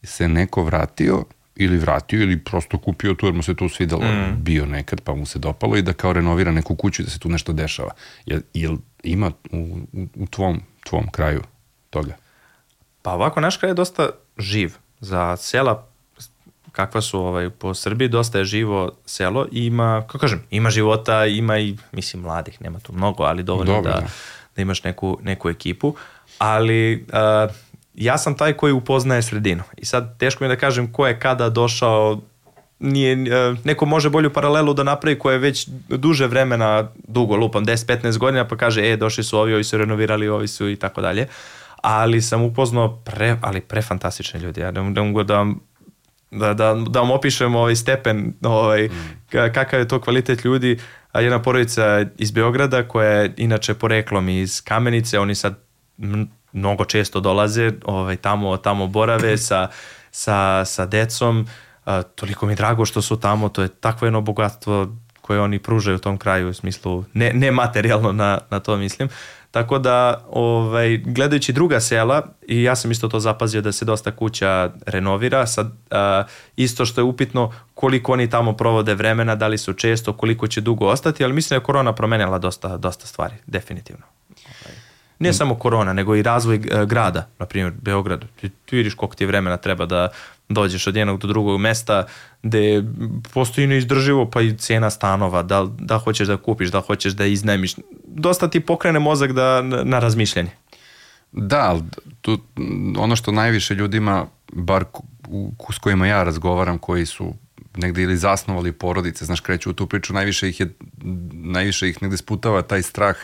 [0.04, 1.24] se neko vratio
[1.56, 4.04] ili vratio ili prosto kupio tu jer mu se tu svidelo
[4.38, 7.20] bio nekad pa mu se dopalo i da kao renovira neku kuću i da se
[7.20, 7.91] tu nešto dešava.
[8.26, 9.58] Jel, jel ima u,
[9.93, 11.41] u, u tvom, tvom kraju
[11.89, 12.16] toga?
[13.01, 14.76] Pa ovako, naš kraj je dosta živ.
[14.99, 15.93] Za sela
[16.74, 21.26] kakva su ovaj, po Srbiji, dosta je živo selo i ima, kako kažem, ima života,
[21.26, 24.07] ima i, mislim, mladih, nema tu mnogo, ali dovoljno Dobro, da, da.
[24.55, 25.95] da imaš neku, neku ekipu.
[26.38, 27.51] Ali uh,
[27.95, 29.63] ja sam taj koji upoznaje sredinu.
[29.78, 32.21] I sad teško mi je da kažem ko je kada došao
[32.80, 33.17] nije,
[33.63, 38.47] neko može bolju paralelu da napravi koja je već duže vremena, dugo lupam, 10-15 godina,
[38.47, 41.28] pa kaže, e, došli su ovi, ovi su renovirali, ovi su i tako dalje.
[41.82, 44.61] Ali sam upoznao pre, ali prefantastične ljudi.
[44.61, 45.59] Ja ne mogu da vam
[46.34, 48.90] da, da, da vam opišem ovaj stepen, ovaj,
[49.32, 50.80] ka- kakav je to kvalitet ljudi.
[51.12, 55.56] A jedna porodica iz Beograda koja je inače poreklom iz Kamenice, oni sad
[56.54, 59.68] mnogo često dolaze, ovaj, tamo, tamo borave sa,
[60.12, 61.48] sa, sa decom.
[61.86, 64.88] A, toliko mi je drago što su tamo, to je takvo jedno bogatstvo
[65.22, 69.10] koje oni pružaju u tom kraju u smislu ne, ne materijalno na, na to mislim.
[69.54, 74.12] Tako da ovaj, gledajući druga sela i ja sam isto to zapazio da se dosta
[74.12, 75.47] kuća renovira.
[75.47, 76.24] Sad, a,
[76.56, 80.62] isto što je upitno koliko oni tamo provode vremena, da li su često, koliko će
[80.62, 84.06] dugo ostati, ali mislim da je korona promenila dosta, dosta stvari, definitivno.
[84.30, 84.76] Ovaj,
[85.20, 88.26] Nije samo korona, nego i razvoj e, grada, na primjer Beograd.
[88.41, 90.10] Ti, ti vidiš koliko ti vremena treba da
[90.54, 92.06] dođeš od jednog do drugog mesta
[92.43, 92.84] gde
[93.34, 97.76] postoji neizdrživo pa i cena stanova, da, da hoćeš da kupiš, da hoćeš da iznemiš.
[98.08, 100.51] Dosta ti pokrene mozak da, na, na razmišljanje.
[101.32, 101.82] Da, ali
[102.22, 102.39] tu,
[102.97, 104.86] ono što najviše ljudima, bar
[105.74, 107.34] s kojima ja razgovaram, koji su
[107.76, 110.74] negde ili zasnovali porodice, znaš, kreću u tu priču, najviše ih, je,
[111.34, 113.16] najviše ih negde sputava taj strah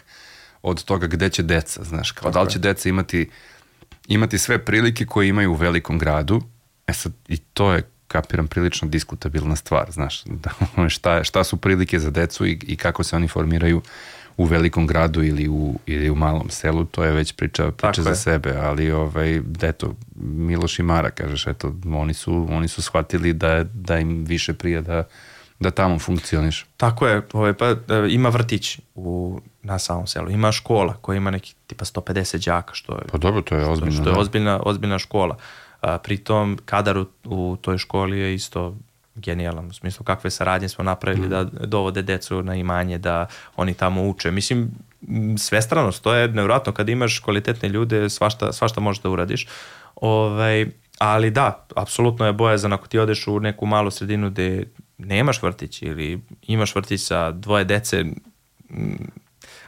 [0.62, 3.30] od toga gde će deca, znaš, kao da li će deca imati,
[4.08, 6.42] imati sve prilike koje imaju u velikom gradu,
[6.90, 10.50] e sad, i to je kapiram prilično diskutabilna stvar, znaš, da,
[10.90, 13.82] šta, šta su prilike za decu i, i kako se oni formiraju
[14.38, 18.02] u velikom gradu ili u, ili u malom selu, to je već priča, priča Tako
[18.02, 18.16] za je.
[18.16, 23.64] sebe, ali ovaj, eto, Miloš i Mara, kažeš, eto, oni su, oni su shvatili da,
[23.64, 25.04] da im više prije da,
[25.60, 26.66] da tamo funkcioniš.
[26.78, 27.76] Tako je, ovaj, pa, e,
[28.10, 32.96] ima vrtić u, na samom selu, ima škola koja ima neki tipa 150 đaka, što
[32.96, 34.02] je Pa dobro, to je što, ozbiljno.
[34.02, 34.20] što je da.
[34.20, 35.38] ozbiljna, ozbiljna škola.
[35.82, 38.76] A, pritom, kadar u, u toj školi je isto
[39.16, 41.30] genijalan, u smislu kakve saradnje smo napravili Mm.
[41.30, 44.32] da dovode decu na imanje, da oni tamo uče.
[44.32, 44.72] Mislim,
[45.38, 49.48] svestranost, to je nevjerojatno, kad imaš kvalitetne ljude, svašta, svašta možeš da uradiš.
[49.96, 50.68] Ovaj,
[50.98, 54.64] ali da, apsolutno je bojazan ako ti odeš u neku malu sredinu gde
[54.98, 58.06] nemaš vrtić ili imaš vrtić sa dvoje dece,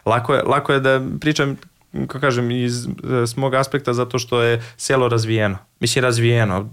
[0.06, 1.58] lako je, lako je da pričam
[1.92, 2.90] kako kažem, iz e,
[3.28, 5.58] s mog aspekta zato što je selo razvijeno.
[5.80, 6.70] Mislim, razvijeno.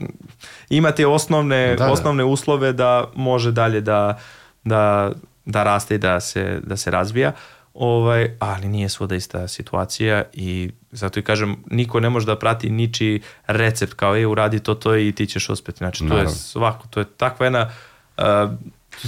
[0.71, 1.93] Imate osnovne, Da, da.
[1.93, 4.19] osnovne uslove da može dalje da,
[4.65, 5.13] da,
[5.45, 7.33] da raste i da se, da se razvija.
[7.75, 12.71] Ovaj, ali nije svuda ista situacija i zato i kažem, niko ne može da prati
[12.71, 15.79] niči recept kao je uradi to, to i ti ćeš uspeti.
[15.79, 16.31] Znači, to je Naravno.
[16.31, 17.71] svako, to je takva jedna,
[18.19, 18.25] uh,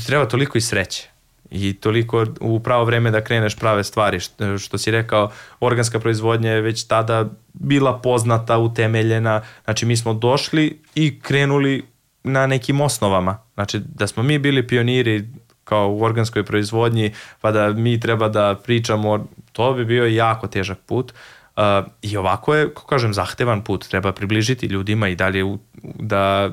[0.06, 1.09] treba toliko i sreće
[1.50, 4.20] i toliko u pravo vreme da kreneš prave stvari.
[4.20, 5.30] Što, što si rekao,
[5.60, 9.42] organska proizvodnja je već tada bila poznata, utemeljena.
[9.64, 11.84] Znači mi smo došli i krenuli
[12.24, 13.38] na nekim osnovama.
[13.54, 15.28] Znači da smo mi bili pioniri
[15.64, 20.78] kao u organskoj proizvodnji, pa da mi treba da pričamo, to bi bio jako težak
[20.86, 21.12] put.
[21.56, 21.62] Uh,
[22.02, 23.88] I ovako je, kako kažem, zahtevan put.
[23.88, 26.52] Treba približiti ljudima i dalje u, da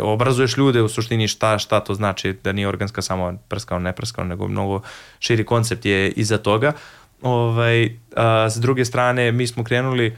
[0.00, 4.28] obrazuješ ljude u suštini šta, šta to znači da nije organska samo prskano, ne prskano,
[4.28, 4.80] nego mnogo
[5.18, 6.72] širi koncept je iza toga.
[7.22, 10.16] Ovaj, a, s druge strane, mi smo krenuli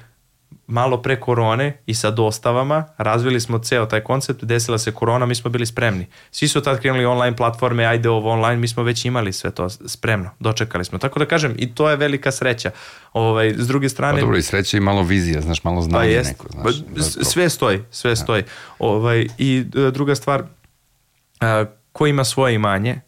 [0.66, 5.34] malo pre korone i sa dostavama, razvili smo ceo taj koncept, desila se korona, mi
[5.34, 6.06] smo bili spremni.
[6.30, 9.68] Svi su tad krenuli online platforme, ajde ovo online, mi smo već imali sve to
[9.68, 10.98] spremno, dočekali smo.
[10.98, 12.70] Tako da kažem, i to je velika sreća.
[13.12, 14.14] Ovaj, s druge strane...
[14.14, 16.46] Pa dobro, i sreća i malo vizija, znaš, malo znanje pa jest, neko.
[16.50, 18.16] Znaš, pa, sve stoji, sve ja.
[18.16, 18.42] stoji.
[18.78, 20.42] Ovaj, I e, druga stvar,
[21.40, 23.00] a, ko ima svoje imanje,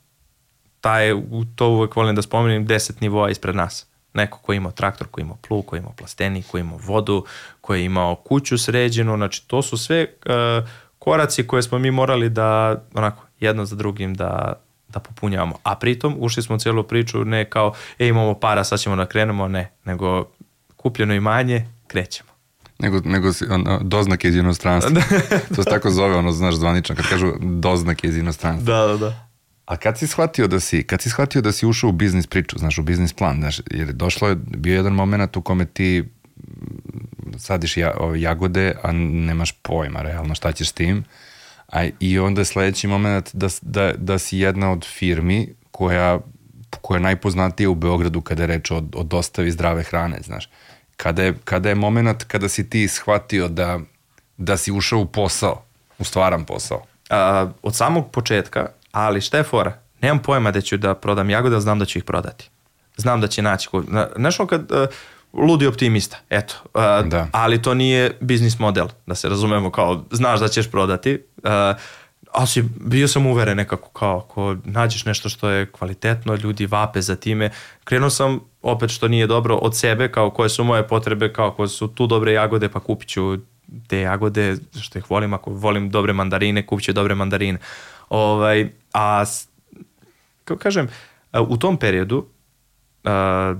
[0.80, 1.12] taj,
[1.56, 5.20] to uvek volim da spomenem, 10 nivoa ispred nas neko ko je imao traktor, ko
[5.20, 7.24] je imao plug, ko je imao plastenik, ko je imao vodu,
[7.60, 12.28] ko je imao kuću sređenu, znači to su sve uh, koraci koje smo mi morali
[12.28, 14.60] da onako jedno za drugim da
[14.94, 15.58] da popunjavamo.
[15.62, 19.06] A pritom ušli smo u cijelu priču ne kao e imamo para, sad ćemo da
[19.06, 20.24] krenemo, ne, nego
[20.76, 22.30] kupljeno imanje, krećemo.
[22.78, 25.02] Nego, nego on, doznake iz inostranstva.
[25.56, 28.74] to se tako zove, ono, znaš, zvanično, kad kažu doznake iz inostranstva.
[28.74, 29.26] Da, da, da.
[29.66, 32.58] A kad si shvatio da si, kad si shvatio da si ušao u biznis priču,
[32.58, 36.04] znaš, u biznis plan, znaš, jer došlo je, bio jedan moment u kome ti
[36.36, 41.04] mm, sadiš ja, ove jagode, a nemaš pojma realno šta ćeš s tim,
[41.72, 46.18] a i onda je sledeći moment da, da, da si jedna od firmi koja,
[46.80, 50.48] koja je najpoznatija u Beogradu kada je reč o, o dostavi zdrave hrane, znaš.
[50.96, 53.80] Kada je, kada je moment kada si ti shvatio da,
[54.36, 55.62] da si ušao u posao,
[55.98, 56.82] u stvaran posao?
[57.10, 59.78] A, od samog početka Ali šta je fora?
[60.00, 62.50] Nemam pojma da ću da prodam jagode, znam da ću ih prodati.
[62.96, 63.68] Znam da će naći.
[64.16, 64.72] Znaš kad...
[64.72, 64.88] Uh,
[65.32, 66.54] ludi optimista, eto.
[66.64, 67.28] Uh, da.
[67.32, 71.50] Ali to nije biznis model, da se razumemo kao, znaš da ćeš prodati, uh,
[72.32, 77.02] ali si, bio sam uveren nekako kao, ako nađeš nešto što je kvalitetno, ljudi vape
[77.02, 77.50] za time.
[77.84, 81.68] Krenuo sam, opet što nije dobro, od sebe, kao koje su moje potrebe, kao koje
[81.68, 83.36] su tu dobre jagode, pa kupit ću
[83.86, 87.58] te jagode, što ih volim, ako volim dobre mandarine, kupit ću dobre mandarine.
[88.14, 89.24] Ovaj, a
[90.44, 90.88] kako kažem,
[91.48, 92.26] u tom periodu
[93.04, 93.54] a,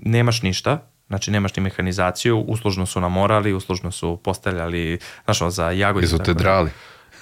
[0.00, 6.04] nemaš ništa, znači nemaš ni mehanizaciju, uslužno su namorali, uslužno su postavljali, znaš, za jagode.
[6.04, 6.70] Jesu te drali?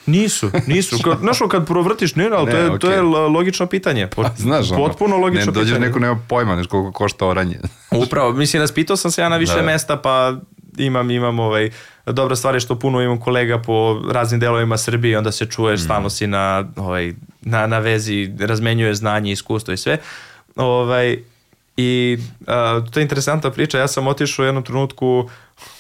[0.06, 0.98] Nisu, nisu.
[1.04, 2.78] Kad, znaš, kad provrtiš, ne, ali ne, to, je, okay.
[2.78, 4.06] to je logično pitanje.
[4.06, 5.86] Pot, pa, znaš, potpuno ono, logično ne, dođeš pitanje.
[5.86, 7.58] neko nema pojma, znaš koliko košta oranje.
[7.90, 9.62] Upravo, mislim, raspitao sam se ja na više da.
[9.62, 10.36] mesta, pa
[10.78, 11.70] imam, imam ovaj,
[12.12, 15.84] dobra stvar je što puno imam kolega po raznim delovima Srbije onda se čuješ, mm.
[15.84, 19.98] stalno si na, ovaj, na, na vezi, razmenjuje znanje, iskustvo i sve.
[20.56, 21.18] Ovaj,
[21.76, 25.30] I a, to je interesantna priča, ja sam otišao u jednom trenutku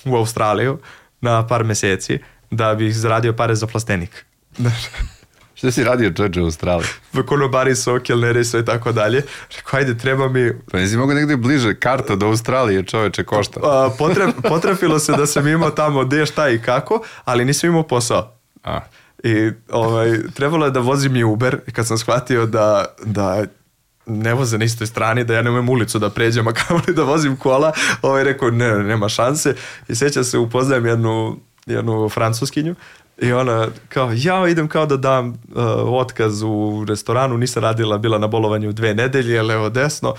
[0.04, 0.78] u Australiju
[1.20, 2.18] na par meseci
[2.50, 4.24] da bih zaradio pare za plastenik.
[5.58, 6.88] Šta si radio čoče u Australiji?
[7.26, 9.22] Konobari su, kelneri su i tako dalje.
[9.56, 10.52] Rekao, ajde, treba mi...
[10.70, 13.60] Pa nisi mogu negde bliže, karta do Australije čoveče košta.
[13.62, 17.82] A, potref, potrefilo se da sam imao tamo gde, šta i kako, ali nisam imao
[17.82, 18.32] posao.
[18.64, 18.80] A.
[19.24, 23.44] I ovaj, trebalo je da vozim i Uber i kad sam shvatio da, da
[24.06, 26.94] ne voze na istoj strani, da ja ne umem ulicu da pređem, a kao li
[26.94, 29.54] da vozim kola, ovaj rekao, ne, nema šanse.
[29.88, 31.36] I seća se, upoznajem jednu,
[31.66, 32.74] jednu francuskinju
[33.18, 35.36] I ona kao, ja idem kao da dam uh,
[35.86, 40.14] otkaz u restoranu, nisam radila, bila na bolovanju dve nedelje, levo desno.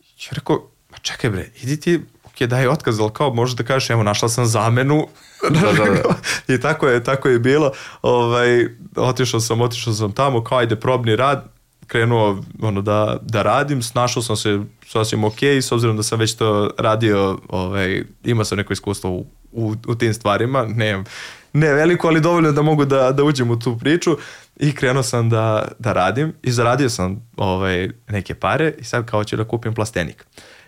[0.00, 3.90] Ja rekao, ma čekaj bre, idi ti, ok, daj otkaz, ali kao možeš da kažeš,
[3.90, 5.06] evo, našla sam zamenu.
[5.50, 6.14] Da, da, da.
[6.54, 7.72] I tako je, tako je bilo.
[8.02, 8.66] Ovaj,
[8.96, 11.44] otišao sam, otišao sam tamo, kao ajde probni rad,
[11.86, 16.34] krenuo ono, da, da radim, snašao sam se sasvim ok, s obzirom da sam već
[16.34, 21.04] to radio, ovaj, imao sam neko iskustvo u, u, u tim stvarima, nemam
[21.52, 24.16] ne veliko, ali dovoljno da mogu da, da uđem u tu priču
[24.56, 29.24] i krenuo sam da, da radim i zaradio sam ovaj, neke pare i sad kao
[29.24, 30.26] ću da kupim plastenik.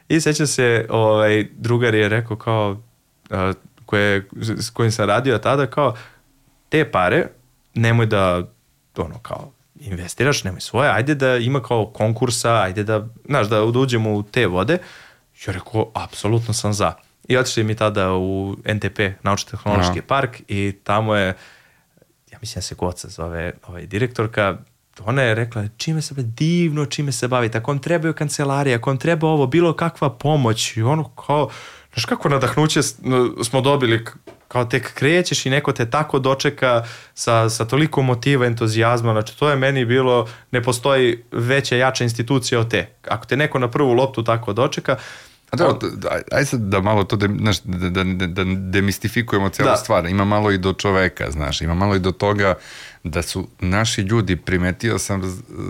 [0.08, 2.70] I sećam se, ovaj, drugar je rekao kao,
[3.30, 3.38] uh,
[3.86, 5.96] koje, s kojim sam radio tada, kao,
[6.68, 7.26] te pare
[7.74, 8.42] nemoj da,
[8.96, 14.12] ono, kao, investiraš, nemoj svoje, ajde da ima kao konkursa, ajde da, znaš, da uđemo
[14.12, 14.78] u te vode.
[15.46, 16.92] Ja rekao, apsolutno sam za.
[17.28, 20.06] I otišli mi tada u NTP, Naučno-tehnološki no.
[20.06, 21.26] park i tamo je,
[22.32, 24.58] ja mislim da se Goca zove ovaj, direktorka,
[25.00, 28.98] ona je rekla čime se divno, čime se bavi, ako vam trebaju kancelarija, ako vam
[28.98, 31.48] treba ovo, bilo kakva pomoć i ono kao,
[31.92, 32.82] znaš kako nadahnuće
[33.44, 34.04] smo dobili
[34.48, 39.50] kao tek krećeš i neko te tako dočeka sa, sa toliko motiva, entuzijazma, znači to
[39.50, 42.88] je meni bilo, ne postoji veća, jača institucija od te.
[43.08, 44.96] Ako te neko na prvu loptu tako dočeka,
[45.52, 45.78] A da,
[46.32, 49.76] aj sad da malo to, de, znaš, da, da, da, da demistifikujemo celu da.
[49.76, 50.06] stvar.
[50.06, 52.54] Ima malo i do čoveka, znaš, ima malo i do toga
[53.04, 55.22] da su naši ljudi, primetio sam,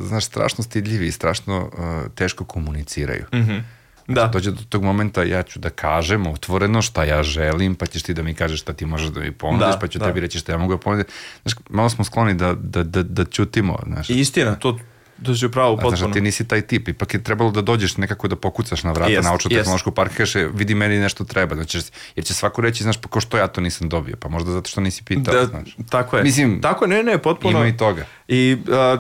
[0.03, 3.25] znaš, strašno stidljivi i strašno uh, teško komuniciraju.
[3.33, 3.63] Mm -hmm.
[4.09, 4.21] Da.
[4.21, 8.03] Znači, dođe do tog momenta, ja ću da kažem otvoreno šta ja želim, pa ćeš
[8.03, 10.07] ti da mi kažeš šta ti možeš da mi ponudiš, Da, pa ću da.
[10.07, 11.07] tebi reći šta ja mogu da ponudim.
[11.43, 14.11] Znaš, malo smo skloni da, da, da, da ćutimo, znaš.
[14.11, 14.79] Istina, to,
[15.23, 16.11] to si upravo znaš, potpuno.
[16.11, 19.11] a ti nisi taj tip, ipak je trebalo da dođeš nekako da pokucaš na vrata
[19.13, 21.79] Jest, naučno-tehnološkog parka, kažeš, "E, vidi meni nešto treba, znači,
[22.17, 24.71] jer će svako reći, znaš, pa ko što ja to nisam dobio, pa možda zato
[24.71, 25.77] što nisi pitao, Da, znaš.
[25.91, 26.23] tako je.
[26.23, 27.59] Mislim, tako je, ne, ne, potpuno.
[27.59, 28.05] ima i toga.
[28.29, 28.57] I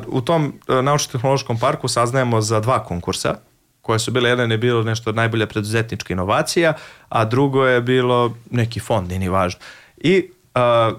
[0.07, 3.35] uh, u tom uh, naučno-tehnološkom parku saznajemo za dva konkursa
[3.81, 6.73] koje su bile, jedan je bilo nešto najbolja preduzetnička inovacija,
[7.09, 9.61] a drugo je bilo neki fond, nije ni važno.
[9.97, 10.99] I uh,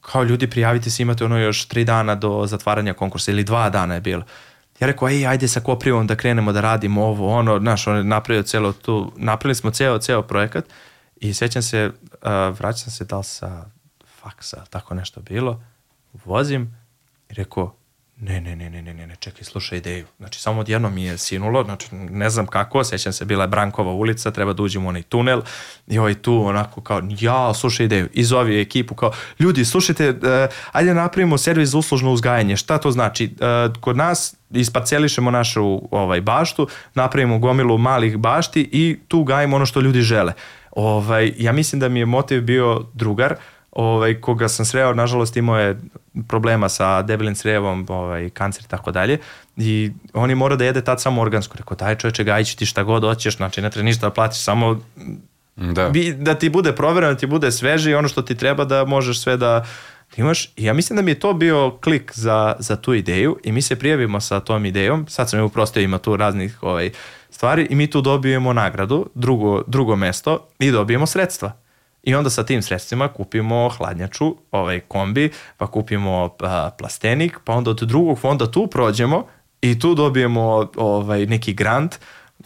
[0.00, 3.94] kao ljudi prijavite se, imate ono još tri dana do zatvaranja konkursa ili dva dana
[3.94, 4.22] je bilo.
[4.80, 8.04] Ja rekao, ej, ajde sa Koprivom da krenemo da radimo ovo, ono, znaš, on je
[8.04, 10.64] napravio celo tu, napravili smo ceo, ceo projekat
[11.16, 13.64] i sećam se, uh, vraćam se da li sa
[14.20, 15.64] faksa, tako nešto bilo,
[16.24, 16.76] vozim
[17.30, 17.76] i rekao,
[18.22, 20.06] ne, ne, ne, ne, ne, ne, ne, čekaj, slušaj ideju.
[20.18, 23.92] Znači, samo odjedno mi je sinulo, znači, ne znam kako, sećam se, bila je Brankova
[23.92, 25.42] ulica, treba da uđemo u onaj tunel
[25.86, 30.16] i ovaj tu onako kao, ja, slušaj ideju, i zovi ekipu kao, ljudi, slušajte, uh,
[30.72, 33.24] ajde napravimo servis za uslužno uzgajanje, šta to znači?
[33.24, 39.66] Uh, kod nas isparcelišemo našu ovaj, baštu, napravimo gomilu malih bašti i tu gajimo ono
[39.66, 40.32] što ljudi žele.
[40.70, 43.34] Ovaj, ja mislim da mi je motiv bio drugar,
[43.72, 45.80] ovaj, koga sam sreo, nažalost imao je
[46.28, 49.18] problema sa debelim crevom, ovaj, kancer i tako dalje
[49.56, 51.54] i on je morao da jede tad samo organsko.
[51.58, 54.80] Rekao, daj čoveče, gajit ti šta god hoćeš, znači ne treba ništa da platiš, samo
[55.56, 55.88] Da.
[55.88, 58.84] bi, da ti bude provereno, da ti bude sveže i ono što ti treba da
[58.84, 59.64] možeš sve da
[60.16, 60.46] imaš.
[60.56, 63.62] I ja mislim da mi je to bio klik za, za tu ideju i mi
[63.62, 65.06] se prijavimo sa tom idejom.
[65.08, 66.90] Sad sam je uprostio, ima tu raznih ovaj,
[67.30, 71.61] stvari i mi tu dobijemo nagradu, drugo, drugo mesto i dobijemo sredstva.
[72.02, 77.70] I onda sa tim sredstvima kupimo hladnjaču, ovaj kombi, pa kupimo a, plastenik, pa onda
[77.70, 79.26] od drugog fonda tu prođemo
[79.60, 81.98] i tu dobijemo ovaj, neki grant,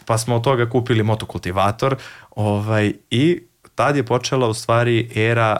[0.05, 1.95] pa smo od toga kupili motokultivator
[2.35, 3.41] ovaj, i
[3.75, 5.57] tad je počela u stvari era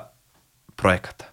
[0.76, 1.26] projekata.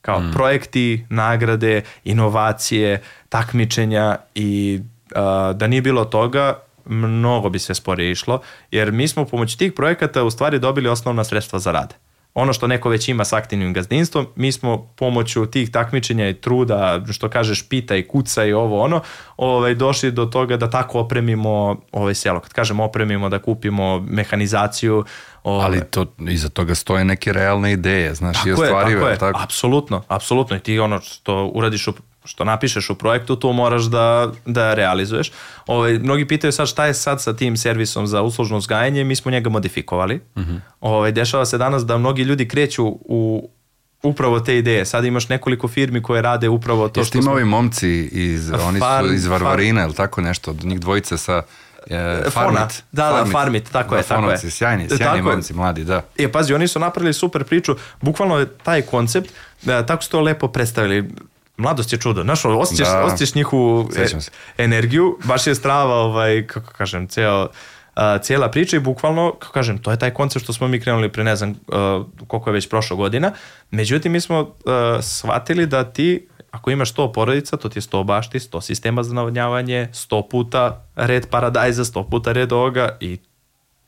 [0.00, 0.30] Kao mm.
[0.32, 4.80] projekti, nagrade, inovacije, takmičenja i
[5.14, 9.72] a, da nije bilo toga, mnogo bi sve sporije išlo, jer mi smo pomoću tih
[9.72, 11.94] projekata u stvari dobili osnovna sredstva za rad.
[12.34, 17.04] Ono što neko već ima s aktivnim gazdinstvom, mi smo pomoću tih takmičenja i truda,
[17.12, 19.00] što kažeš pita i kuca i ovo ono,
[19.36, 22.40] ovaj, došli do toga da tako opremimo ovaj selo.
[22.40, 25.04] Kad kažem opremimo, da kupimo mehanizaciju,
[25.42, 29.10] ovaj, Ali to, iza toga stoje neke realne ideje, znaš, i tako je, ostvarive, tako
[29.10, 29.40] je, tako?
[29.42, 30.56] apsolutno, apsolutno.
[30.56, 31.92] I ti ono što uradiš u
[32.30, 35.32] što napišeš u projektu, to moraš da, da realizuješ.
[35.66, 39.30] Ovaj, mnogi pitaju sad šta je sad sa tim servisom za uslužno uzgajanje, mi smo
[39.30, 40.20] njega modifikovali.
[40.34, 40.50] Uh Mhm.
[40.50, 40.60] -huh.
[40.80, 43.50] ovaj, dešava se danas da mnogi ljudi kreću u
[44.02, 44.84] upravo te ideje.
[44.84, 47.32] Sad imaš nekoliko firmi koje rade upravo to Jeste što ima smo...
[47.32, 51.42] ovi momci iz, oni Farm- su iz Varvarina, ili tako nešto, od njih dvojica sa
[51.86, 52.30] e, Fona.
[52.46, 52.82] Farmit.
[52.92, 54.26] Da, da, Farmit, tako je, Da, tako je.
[54.26, 55.22] Fonovci, sjajni, E, sjajni tako je.
[55.24, 56.02] momci, mladi, da.
[56.18, 59.30] E, pazi, oni su napravili super priču, bukvalno je taj koncept,
[59.62, 61.10] da, tako su to lepo predstavili.
[61.60, 62.22] Mladost je čudo.
[62.22, 63.04] Znaš, osjećaš, Da.
[63.04, 67.48] osjećaš njihovu e, energiju, baš je strava, ovaj, kako kažem, ceo,
[67.94, 71.12] a, cijela priča i bukvalno, kako kažem, to je taj koncept što smo mi krenuli
[71.12, 73.32] pre ne znam a, koliko je već prošlo godina.
[73.70, 78.04] Međutim, mi smo a, shvatili da ti ako imaš 100 porodica, to ti je 100
[78.04, 83.18] bašti, 100 sistema za navodnjavanje, 100 puta red paradajza, 100 puta red ovoga i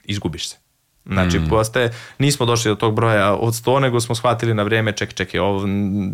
[0.04, 0.61] izgubiš se.
[1.07, 1.48] Znači, mm.
[1.48, 5.40] postaje, nismo došli do tog broja od 100, nego smo shvatili na vrijeme, ček, čekaj,
[5.40, 6.12] ovo, m,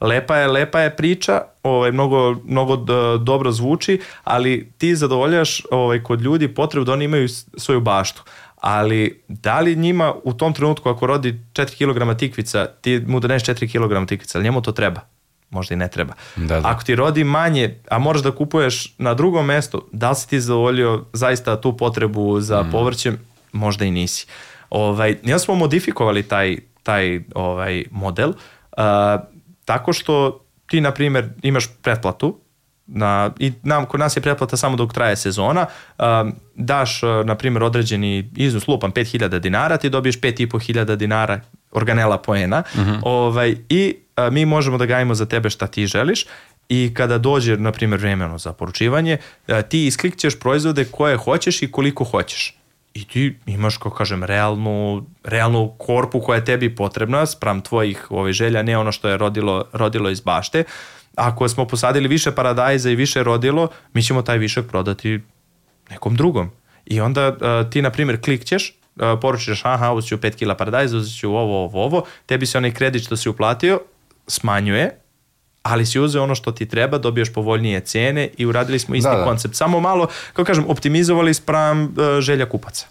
[0.00, 2.76] lepa je, lepa je priča, ovaj, mnogo, mnogo
[3.18, 8.22] dobro zvuči, ali ti zadovoljaš ovaj, kod ljudi potrebu da oni imaju svoju baštu.
[8.56, 13.44] Ali da li njima u tom trenutku ako rodi 4 kg tikvica, ti mu doneš
[13.44, 15.00] 4 kg tikvica, ali njemu to treba?
[15.50, 16.14] Možda i ne treba.
[16.36, 16.68] Da, da.
[16.68, 20.40] Ako ti rodi manje, a moraš da kupuješ na drugom mestu, da li si ti
[20.40, 22.70] zadovoljio zaista tu potrebu za mm.
[22.72, 23.18] povrćem?
[23.56, 24.26] Možda i nisi.
[24.70, 28.84] Ovaj, ja smo modifikovali taj, taj ovaj model uh,
[29.64, 32.38] tako što ti, na primjer, imaš pretplatu,
[32.86, 35.66] na, i nam, kod nas je pretplata samo dok traje sezona,
[35.98, 41.40] um, daš, uh, na primjer, određeni iznos, lupam 5000 dinara, ti dobiješ 5500 dinara
[41.72, 43.00] organela poena uh -huh.
[43.02, 46.26] ovaj, i uh, mi možemo da gajimo za tebe šta ti želiš
[46.68, 51.70] i kada dođe, na primjer, vremeno za poručivanje, uh, ti isklikćeš proizvode koje hoćeš i
[51.70, 52.54] koliko hoćeš
[52.96, 58.32] i ti imaš, kako kažem, realnu, realnu korpu koja je tebi potrebna spram tvojih ove,
[58.32, 60.64] želja, ne ono što je rodilo, rodilo iz bašte.
[61.14, 65.20] Ako smo posadili više paradajza i više rodilo, mi ćemo taj višak prodati
[65.90, 66.50] nekom drugom.
[66.86, 70.96] I onda uh, ti, na primjer, klikćeš, uh, poručiš, aha, uzet ću 5 kila paradajza,
[70.96, 73.80] uzet ću ovo, ovo, ovo, tebi se onaj kredit što si uplatio
[74.26, 75.00] smanjuje,
[75.66, 79.16] ali si uzeo ono što ti treba, dobiješ povoljnije cene i uradili smo isti Da,
[79.16, 79.24] da.
[79.24, 79.54] koncept.
[79.54, 81.90] Samo malo, kako kažem, optimizovali spram uh,
[82.20, 82.86] želja kupaca.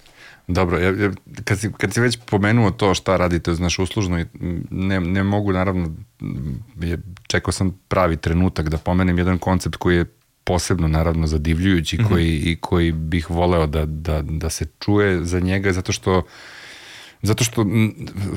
[0.48, 1.12] Dobro, ja, ja,
[1.44, 4.26] kad, si, kad si već pomenuo to šta radite, znaš, uslužno,
[4.72, 5.90] ne, ne mogu, naravno,
[6.82, 6.98] je,
[7.28, 10.06] čekao sam pravi trenutak da pomenem jedan koncept koji je
[10.44, 12.08] posebno, naravno, zadivljujući Mhm.
[12.08, 16.24] koji, i koji bih voleo da, da, da se čuje za njega, zato što
[17.22, 17.66] Zato što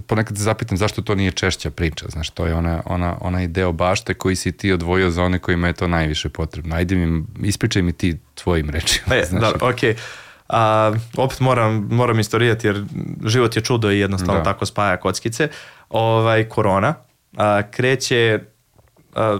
[0.07, 3.73] ponekad se zapitam zašto to nije češća priča, znaš, to je ona, ona, onaj deo
[3.73, 6.77] bašte koji si ti odvojio za one kojima je to najviše potrebno.
[6.77, 9.17] Ajde mi, ispričaj mi ti tvojim rečima.
[9.17, 9.41] E, znaš.
[9.41, 9.79] da, ok.
[10.49, 12.85] A, opet moram, moram istorijati jer
[13.25, 14.45] život je čudo i jednostavno Da.
[14.45, 15.49] tako spaja kockice.
[15.89, 16.95] Ovaj, korona
[17.37, 18.41] a, kreće
[19.15, 19.39] a,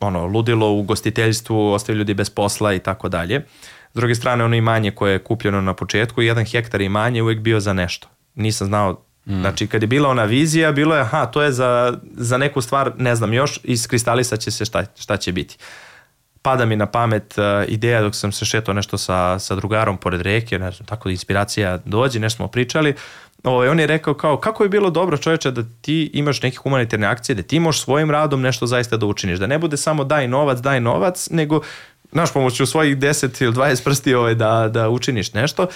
[0.00, 3.44] ono, ludilo u gostiteljstvu, ostaju ljudi bez posla i tako dalje.
[3.92, 7.40] S druge strane, ono imanje koje je kupljeno na početku, jedan hektar imanje je uvijek
[7.40, 8.08] bio za nešto.
[8.36, 12.38] Nisam znao, znači kad je bila ona vizija, bilo je, aha, to je za, za
[12.38, 15.56] neku stvar, ne znam još, iskristalisat će se šta, šta će biti
[16.46, 20.20] pada mi na pamet uh, ideja dok sam se šetao nešto sa, sa drugarom pored
[20.22, 22.94] reke, ne znam, tako da inspiracija dođe, nešto smo pričali.
[23.44, 27.06] Ovaj, on je rekao kao, kako je bilo dobro čovječe da ti imaš neke humanitarne
[27.06, 30.28] akcije, da ti možeš svojim radom nešto zaista da učiniš, da ne bude samo daj
[30.28, 31.60] novac, daj novac, nego
[32.12, 35.66] znaš, pomoću svojih 10 ili 20 prsti ovaj, da, da učiniš nešto.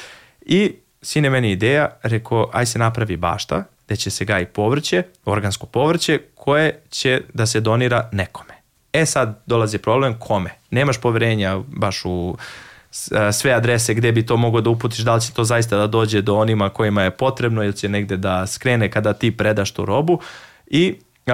[0.41, 5.67] I sine meni ideja, rekao, aj se napravi bašta, gde će se gaji povrće, organsko
[5.67, 8.55] povrće, koje će da se donira nekome.
[8.93, 10.51] E sad dolazi problem kome?
[10.71, 12.37] Nemaš poverenja baš u
[12.91, 15.87] e, sve adrese gde bi to mogao da uputiš, da li će to zaista da
[15.87, 19.85] dođe do onima kojima je potrebno ili će negde da skrene kada ti predaš tu
[19.85, 20.21] robu
[20.67, 21.33] i e,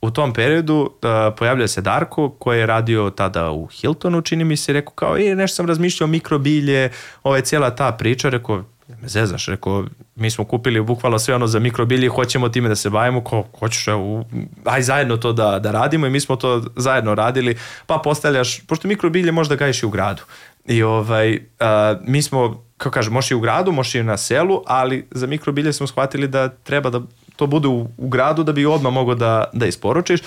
[0.00, 4.56] u tom periodu e, pojavlja se Darko koji je radio tada u Hiltonu, čini mi
[4.56, 6.90] se, rekao kao, e, nešto sam razmišljao mikrobilje,
[7.22, 8.64] ovo je cijela ta priča, rekao,
[9.02, 9.84] me zezaš, rekao,
[10.14, 13.88] mi smo kupili bukvalno sve ono za mikrobilje, hoćemo time da se bavimo, ko, hoćeš,
[13.88, 14.24] evo,
[14.64, 18.88] aj zajedno to da, da radimo i mi smo to zajedno radili, pa postavljaš, pošto
[18.88, 20.22] mikrobilje možda gajiš i u gradu.
[20.66, 24.62] I ovaj, a, mi smo, kako kažem, možeš i u gradu, možeš i na selu,
[24.66, 27.00] ali za mikrobilje smo shvatili da treba da
[27.36, 30.20] to bude u, u gradu da bi odmah mogao da, da isporučiš.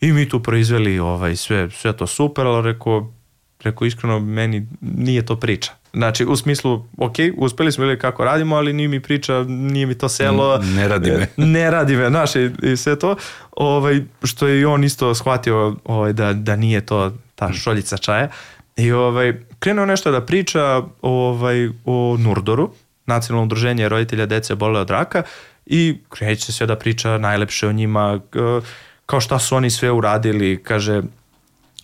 [0.00, 3.12] I mi tu proizveli ovaj, sve, sve to super, ali rekao,
[3.64, 5.72] rekao iskreno, meni nije to priča.
[5.92, 9.98] Znači, u smislu, ok, uspeli smo ili kako radimo, ali nije mi priča, nije mi
[9.98, 10.54] to selo.
[10.54, 11.26] N- ne radi me.
[11.52, 13.16] ne radi me, znaš, i, i sve to.
[13.52, 18.28] Ovaj, što je i on isto shvatio ovaj, da, da nije to ta šoljica čaja.
[18.76, 22.70] I ovaj, krenuo nešto da priča ovaj, o Nurdoru,
[23.06, 25.22] nacionalno udruženje roditelja dece bole od raka
[25.66, 28.20] i kreće sve da priča najlepše o njima,
[29.06, 31.02] kao šta su oni sve uradili, kaže,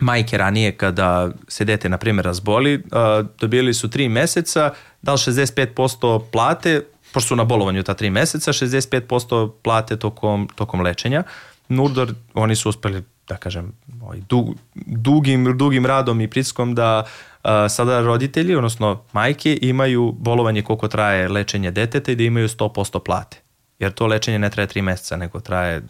[0.00, 4.70] majke ranije kada se dete na primjer razboli, uh, dobili su tri meseca,
[5.02, 6.82] da li 65% plate,
[7.12, 11.22] pošto su na bolovanju ta tri meseca, 65% plate tokom, tokom lečenja.
[11.68, 13.72] Nurdor, oni su uspeli da kažem,
[14.02, 20.62] ovaj, dug, dugim, dugim radom i pritiskom da uh, sada roditelji, odnosno majke, imaju bolovanje
[20.62, 23.40] koliko traje lečenje deteta i da imaju 100% plate.
[23.78, 25.82] Jer to lečenje ne traje tri meseca, nego traje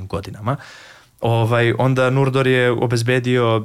[0.00, 0.56] godinama.
[1.20, 3.64] Ovaj, onda Nurdor je obezbedio, uh,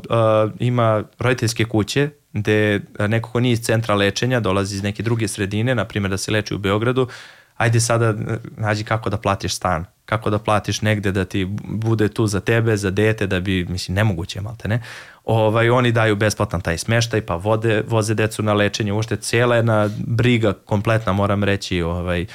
[0.59, 5.75] ima roditeljske kuće gde neko ko nije iz centra lečenja, dolazi iz neke druge sredine,
[5.75, 7.07] na primjer da se leči u Beogradu,
[7.57, 8.13] ajde sada
[8.57, 12.77] nađi kako da platiš stan, kako da platiš negde da ti bude tu za tebe,
[12.77, 14.83] za dete, da bi, mislim, nemoguće je malte ne.
[15.25, 19.89] Ovaj, oni daju besplatan taj smeštaj, pa vode, voze decu na lečenje, ušte cijela jedna
[20.07, 22.25] briga kompletna, moram reći, ovaj,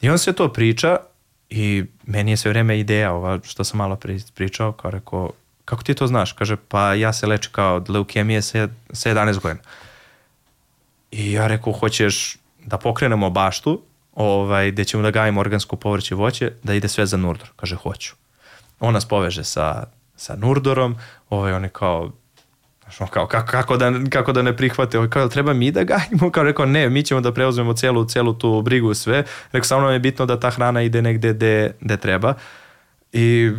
[0.00, 0.96] i on sve to priča
[1.50, 5.30] i meni je sve vreme ideja ova što sam malo pri- pričao, kao rekao,
[5.64, 6.32] kako ti to znaš?
[6.32, 9.60] Kaže, pa ja se lečim kao od leukemije sa, sa 11 godina.
[11.10, 13.82] I ja rekao, hoćeš da pokrenemo baštu,
[14.14, 17.50] ovaj, gde ćemo da gajimo organsko povrće i voće, da ide sve za Nurdor.
[17.56, 18.14] Kaže, hoću.
[18.80, 19.84] On nas poveže sa,
[20.16, 20.96] sa Nurdorom,
[21.30, 22.12] ovaj, on je kao,
[23.10, 26.30] kao, kako, kako, da, kako da ne prihvate, ovaj, kao, treba mi da gajimo?
[26.30, 29.24] Kao rekao, ne, mi ćemo da preuzmemo celu, celu tu brigu sve.
[29.52, 32.34] Rekao, samo nam je bitno da ta hrana ide negde gde, gde treba.
[33.12, 33.52] I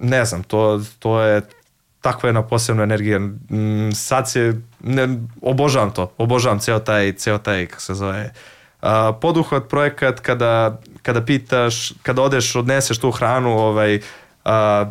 [0.00, 1.42] ne znam, to, to je
[2.00, 3.18] takva jedna posebna energija.
[3.18, 8.32] Mm, Sad se, ne, obožavam to, obožavam ceo taj, ceo taj, kako se zove,
[8.80, 14.00] a, poduhvat projekat kada, kada pitaš, kada odeš, odneseš tu hranu, ovaj,
[14.44, 14.90] a,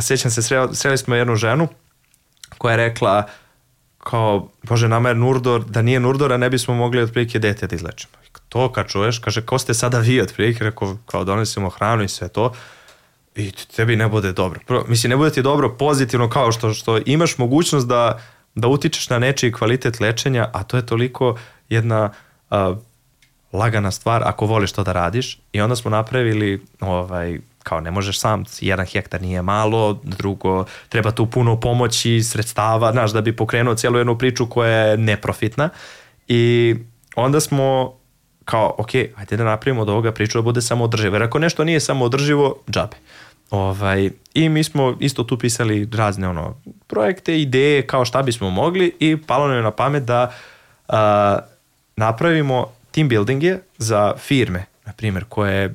[0.00, 1.68] sjećam se, sreli, sreli smo jednu ženu
[2.58, 3.26] koja je rekla
[3.98, 8.12] kao, bože, nama je Nurdor, da nije Nurdora ne bismo mogli otprilike dete da izlečimo.
[8.48, 12.28] To kad čuješ, kaže, ko ste sada vi otprilike, rekao, kao donesemo hranu i sve
[12.28, 12.52] to,
[13.34, 14.60] i tebi ne bude dobro.
[14.66, 18.20] Prvo, mislim, ne bude ti dobro pozitivno kao što, što imaš mogućnost da,
[18.54, 21.36] da utičeš na nečiji kvalitet lečenja, a to je toliko
[21.68, 22.12] jedna
[22.50, 22.74] a,
[23.52, 25.38] lagana stvar ako voliš to da radiš.
[25.52, 27.38] I onda smo napravili ovaj,
[27.68, 33.12] kao ne možeš sam, jedan hektar nije malo, drugo, treba tu puno pomoći, sredstava, znaš,
[33.12, 35.68] da bi pokrenuo cijelu jednu priču koja je neprofitna
[36.28, 36.74] i
[37.16, 37.94] onda smo
[38.44, 41.64] kao, ok, ajde da napravimo od ovoga priču da bude samo održivo, jer ako nešto
[41.64, 42.96] nije samo održivo, džabe.
[43.50, 46.56] Ovaj, I mi smo isto tu pisali razne ono,
[46.86, 50.32] projekte, ideje kao šta bismo mogli i palo nam je na pamet da
[50.88, 51.38] a,
[51.96, 55.74] napravimo team buildinge za firme, na primjer, koje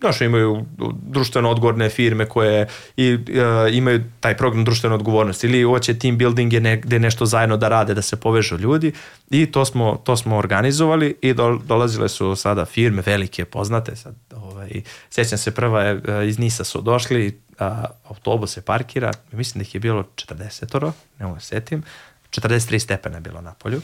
[0.00, 0.64] Znaš, imaju
[1.02, 6.52] društveno odgovorne firme koje i, uh, imaju taj program društvene odgovornosti ili hoće team building
[6.52, 8.92] je negde nešto zajedno da rade, da se povežu ljudi
[9.30, 14.14] i to smo, to smo organizovali i do, dolazile su sada firme velike, poznate, sad,
[14.36, 17.66] ovaj, sjećam se prva je, iz Nisa su došli, uh,
[18.08, 21.82] autobus se parkira, mislim da ih je bilo 40-oro, ne mogu da setim,
[22.30, 23.80] 43 stepena je bilo na polju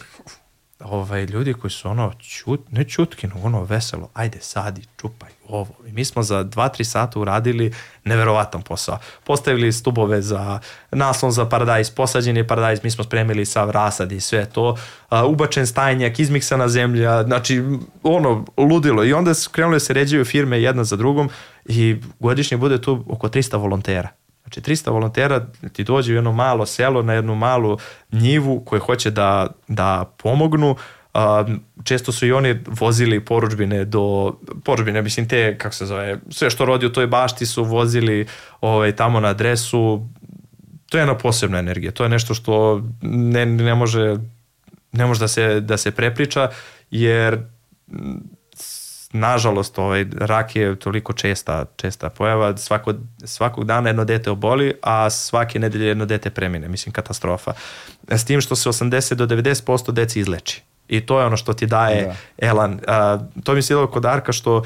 [0.84, 5.74] ovaj, ljudi koji su ono, čut, ne čutki, no ono veselo, ajde sadi, čupaj ovo.
[5.86, 7.72] I mi smo za 2-3 sata uradili
[8.04, 8.98] neverovatan posao.
[9.24, 10.60] Postavili stubove za
[10.90, 14.78] naslon za paradajz, posađen je paradajz, mi smo spremili sav rasad i sve to, uh,
[15.26, 17.62] ubačen stajnjak, izmiksana zemlja, znači
[18.02, 19.04] ono, ludilo.
[19.04, 21.30] I onda krenuli da se ređaju firme jedna za drugom
[21.64, 24.23] i godišnje bude tu oko 300 volontera.
[24.44, 27.78] Znači 300 volontera ti dođe u jedno malo selo, na jednu malu
[28.12, 30.76] njivu koje hoće da, da pomognu.
[31.84, 34.34] Često su i oni vozili poručbine do,
[34.64, 38.26] poručbine, mislim te, kako se zove, sve što rodi u toj bašti su vozili
[38.60, 40.08] ovaj, tamo na adresu.
[40.90, 44.16] To je jedna posebna energija, to je nešto što ne, ne može
[44.94, 46.50] ne može da se, da se prepriča,
[46.90, 47.38] jer
[49.14, 52.94] nažalost, ovaj, rak je toliko česta, česta pojava, svako,
[53.24, 57.52] svakog dana jedno dete oboli, a svake nedelje jedno dete premine, mislim katastrofa.
[58.08, 60.62] S tim što se 80 do 90% deci izleči.
[60.88, 62.14] I to je ono što ti daje da.
[62.38, 62.80] elan.
[62.86, 64.62] A, to mi se kod Arka što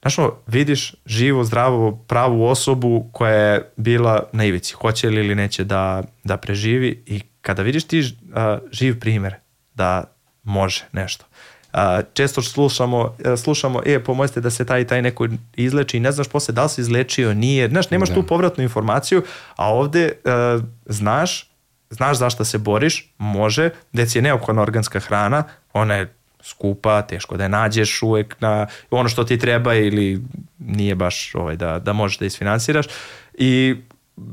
[0.00, 5.34] Znaš, ono, vidiš živu, zdravu, pravu osobu koja je bila na ivici, hoće li ili
[5.34, 9.34] neće da, da preživi i kada vidiš ti a, živ primer
[9.74, 10.04] da
[10.42, 11.24] može nešto,
[11.72, 15.96] a, često slušamo, e, slušamo, e, pomozite da se taj taj neko izleči.
[15.96, 18.14] I ne znaš posle da li se izlečio, nije, znaš, nemaš da.
[18.14, 19.22] tu povratnu informaciju,
[19.56, 21.50] a ovde uh, znaš,
[21.90, 27.42] znaš zašto se boriš, može, deci je neophodna organska hrana, ona je skupa, teško da
[27.42, 30.22] je nađeš uvek na ono što ti treba ili
[30.58, 32.86] nije baš ovaj, da, da možeš da isfinansiraš.
[33.34, 33.76] I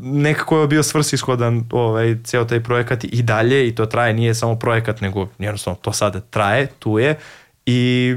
[0.01, 4.55] nekako je bio svrsishodan ovaj, ceo taj projekat i dalje i to traje, nije samo
[4.55, 7.17] projekat nego jednostavno to sada traje, tu je
[7.65, 8.15] i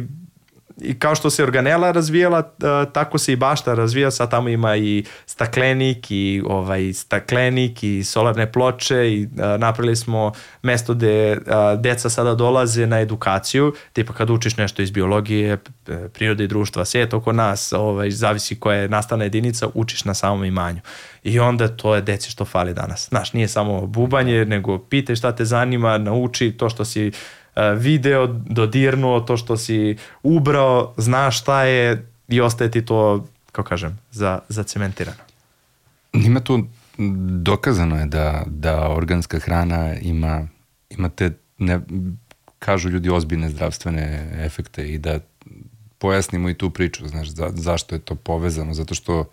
[0.80, 2.42] i kao što se organela razvijala,
[2.92, 8.52] tako se i bašta razvija, sad tamo ima i staklenik i ovaj staklenik i solarne
[8.52, 9.28] ploče i
[9.58, 11.38] napravili smo mesto gde
[11.78, 15.58] deca sada dolaze na edukaciju, tipa kad učiš nešto iz biologije,
[16.12, 20.44] prirode i društva, svijet oko nas, ovaj, zavisi koja je nastana jedinica, učiš na samom
[20.44, 20.80] imanju.
[21.22, 23.08] I onda to je deci što fali danas.
[23.08, 27.12] Znaš, nije samo bubanje, nego pitaj šta te zanima, nauči to što si E,
[27.76, 33.98] video, dodirnuo, to što si ubrao, znaš šta je i ostaje ti to, kao kažem,
[34.10, 35.18] za, za cementirano.
[36.12, 36.64] Ima tu,
[37.42, 40.48] dokazano je da, da organska hrana ima,
[40.90, 41.80] ima te, ne,
[42.58, 45.18] kažu ljudi, ozbiljne zdravstvene efekte i da
[45.98, 49.30] pojasnimo i tu priču, znaš, za, zašto je to povezano, zato što,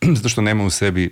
[0.16, 1.10] zato što nema u sebi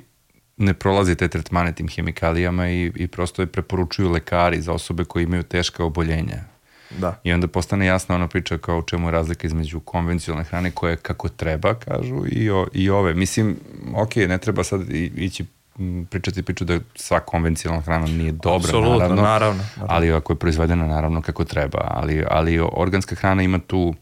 [0.56, 5.22] ne prolazi te tretmane tim hemikalijama i, i prosto je preporučuju lekari za osobe koje
[5.22, 6.56] imaju teška oboljenja.
[6.98, 7.20] Da.
[7.24, 10.96] I onda postane jasna ona priča kao u čemu je razlika između konvencionalne hrane koje
[10.96, 13.14] kako treba, kažu, i, o, i ove.
[13.14, 13.56] Mislim,
[13.94, 14.80] ok, ne treba sad
[15.16, 15.44] ići
[16.10, 20.36] pričati priču da sva konvencionalna hrana nije dobra, Absolutno, naravno, naravno, naravno, ali ako je
[20.36, 23.94] proizvedena naravno kako treba, ali, ali organska hrana ima tu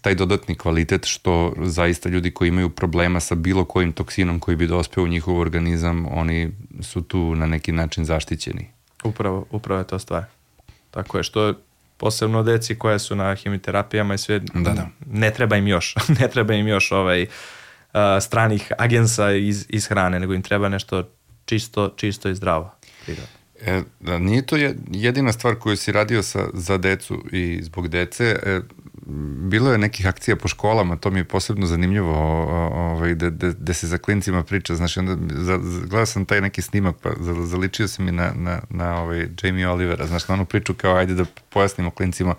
[0.00, 4.66] taj dodatni kvalitet što zaista ljudi koji imaju problema sa bilo kojim toksinom koji bi
[4.66, 8.68] dospeo u njihov organizam, oni su tu na neki način zaštićeni.
[9.04, 10.24] Upravo, upravo je to stvar.
[10.90, 11.54] Tako je, što
[11.96, 14.88] posebno deci koja su na hemiterapijama i sve, da, da.
[15.06, 17.28] ne treba im još, ne treba im još ovaj, uh,
[18.20, 21.08] stranih agensa iz, iz hrane, nego im treba nešto
[21.44, 22.74] čisto, čisto i zdravo.
[23.04, 23.42] Prirodno.
[23.66, 24.56] E, da, nije to
[24.90, 28.24] jedina stvar koju si radio sa, za decu i zbog dece.
[28.24, 28.60] E,
[29.50, 32.14] bilo je nekih akcija po školama, to mi je posebno zanimljivo,
[32.72, 36.62] ovaj, da, da, da se za klincima priča, znači onda za, gledao sam taj neki
[36.62, 37.10] snimak, pa
[37.46, 41.14] zaličio se mi na, na, na ovaj Jamie Olivera, znači na onu priču kao ajde
[41.14, 42.34] da pojasnimo klincima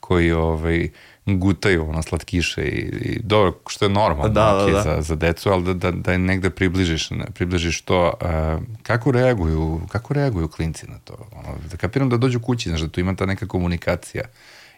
[0.00, 0.88] koji ovaj,
[1.26, 4.82] gutaju ono slatkiše i, i dobro, što je normalno da, da, da.
[4.82, 8.14] Za, za decu, ali da, da, da je negde približiš, približiš to.
[8.20, 11.14] A, kako reaguju, kako reaguju klinci na to?
[11.32, 14.22] Ono, da kapiram da dođu kući, znaš, da tu ima ta neka komunikacija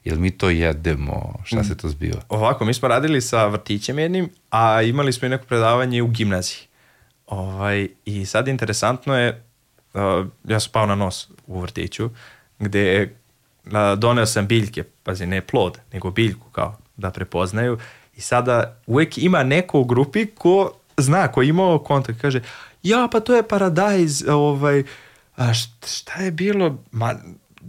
[0.04, 2.20] jel mi to jedemo, šta se to zbiva?
[2.28, 6.60] Ovako, mi smo radili sa vrtićem jednim, a imali smo i neko predavanje u gimnaziji.
[7.26, 9.44] Ovaj, I sad interesantno je,
[9.94, 12.10] uh, ja sam pao na nos u vrtiću,
[12.58, 13.16] gde
[13.64, 17.78] uh, doneo sam biljke, pazi, ne plod, nego biljku kao da prepoznaju
[18.16, 22.42] i sada uvek ima neko u grupi ko zna, ko je imao kontakt, kaže,
[22.82, 24.82] ja, pa to je paradajz, ovaj,
[25.36, 27.14] a šta je bilo, ma,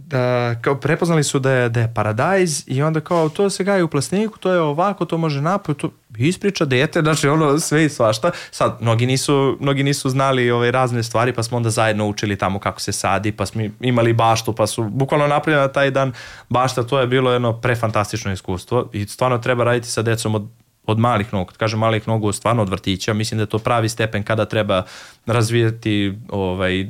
[0.06, 3.82] da, kao prepoznali su da je, da je paradajz i onda kao to se gaji
[3.82, 7.88] u plasteniku, to je ovako, to može napoj, to ispriča dete, znači ono sve i
[7.88, 8.30] svašta.
[8.50, 12.58] Sad, mnogi nisu, mnogi nisu znali ove razne stvari, pa smo onda zajedno učili tamo
[12.58, 16.12] kako se sadi, pa smo imali baštu, pa su bukvalno napravljena taj dan
[16.48, 20.48] bašta, to je bilo jedno prefantastično iskustvo i stvarno treba raditi sa decom od
[20.86, 24.22] od malih nogu, kažem malih nogu, stvarno od vrtića, mislim da je to pravi stepen
[24.22, 24.82] kada treba
[25.26, 26.88] razvijati ovaj,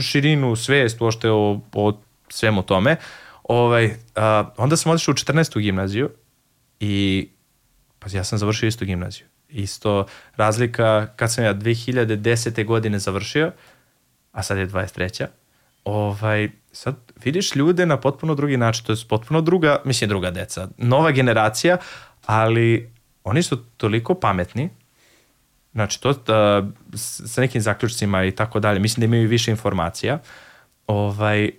[0.00, 1.92] širinu, svest uošte o, o
[2.30, 2.96] svemu tome.
[3.42, 5.60] Ovaj, a, onda sam otišao u 14.
[5.60, 6.10] gimnaziju
[6.80, 7.28] i
[7.98, 9.26] pa ja sam završio istu gimnaziju.
[9.48, 12.64] Isto razlika kad sam ja 2010.
[12.64, 13.52] godine završio,
[14.32, 15.26] a sad je 23.
[15.84, 20.68] Ovaj, sad vidiš ljude na potpuno drugi način, to je potpuno druga, mislim druga deca,
[20.78, 21.76] nova generacija,
[22.26, 22.92] ali
[23.24, 24.70] oni su toliko pametni,
[25.72, 30.18] znači to da, sa nekim zaključcima i tako dalje, mislim da imaju više informacija,
[30.86, 31.50] ovaj,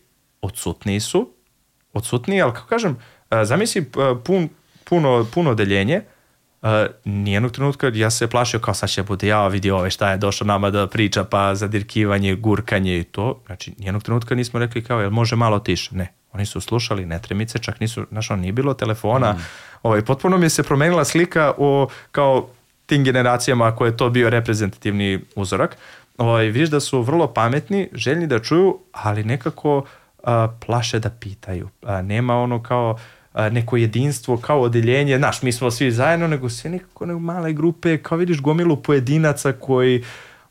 [0.41, 1.29] odsutniji su,
[1.93, 2.97] odsutniji, ali kako kažem,
[3.43, 3.91] zamisli
[4.23, 4.49] pun,
[4.83, 6.01] puno, puno deljenje,
[6.61, 6.69] Uh,
[7.05, 10.45] nijednog trenutka ja se plašio kao sad će bude ja vidi ove šta je došao
[10.45, 13.41] nama da priča pa zadirkivanje, gurkanje i to.
[13.45, 15.95] Znači nijednog trenutka nismo rekli kao jel može malo tiše.
[15.95, 19.33] Ne, oni su slušali netremice, čak nisu, znaš, on nije bilo telefona.
[19.33, 19.37] Mm.
[19.83, 22.47] Ovaj, potpuno mi se promenila slika o kao
[22.85, 25.77] tim generacijama koje je to bio reprezentativni uzorak.
[26.17, 29.85] Ovaj, vidiš da su vrlo pametni, željni da čuju, ali nekako
[30.23, 31.69] a, plaše da pitaju.
[31.81, 32.97] A, nema ono kao
[33.33, 37.53] a, neko jedinstvo, kao odeljenje, znaš, mi smo svi zajedno, nego sve nekako nego male
[37.53, 40.03] grupe, kao vidiš gomilu pojedinaca koji,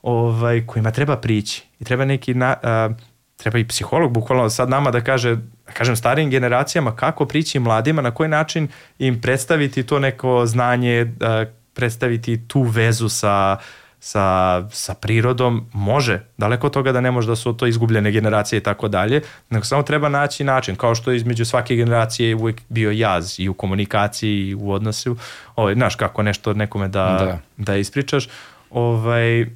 [0.02, 1.64] ovaj, kojima treba prići.
[1.80, 2.90] I treba neki, na, a,
[3.36, 5.36] treba i psiholog bukvalno sad nama da kaže,
[5.66, 8.68] da kažem starijim generacijama kako prići mladima, na koji način
[8.98, 11.44] im predstaviti to neko znanje, a,
[11.74, 13.64] predstaviti tu vezu sa uh,
[14.00, 18.58] sa, sa prirodom, može, daleko od toga da ne može da su to izgubljene generacije
[18.58, 19.20] i tako dalje,
[19.50, 23.48] nego samo treba naći način, kao što je između svake generacije uvijek bio jaz i
[23.48, 25.16] u komunikaciji i u odnosu,
[25.56, 27.38] ovaj, znaš kako nešto nekome da, da.
[27.56, 28.28] da ispričaš,
[28.70, 29.46] ovaj,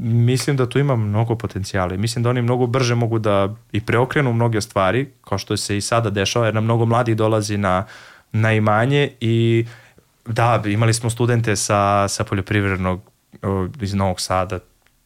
[0.00, 3.80] mislim da tu ima mnogo potencijala i mislim da oni mnogo brže mogu da i
[3.80, 7.84] preokrenu mnoge stvari, kao što se i sada dešava, jer nam mnogo mladih dolazi na,
[8.32, 9.66] na imanje i
[10.26, 13.10] da, imali smo studente sa, sa poljoprivrednog
[13.80, 14.58] iz Novog Sada,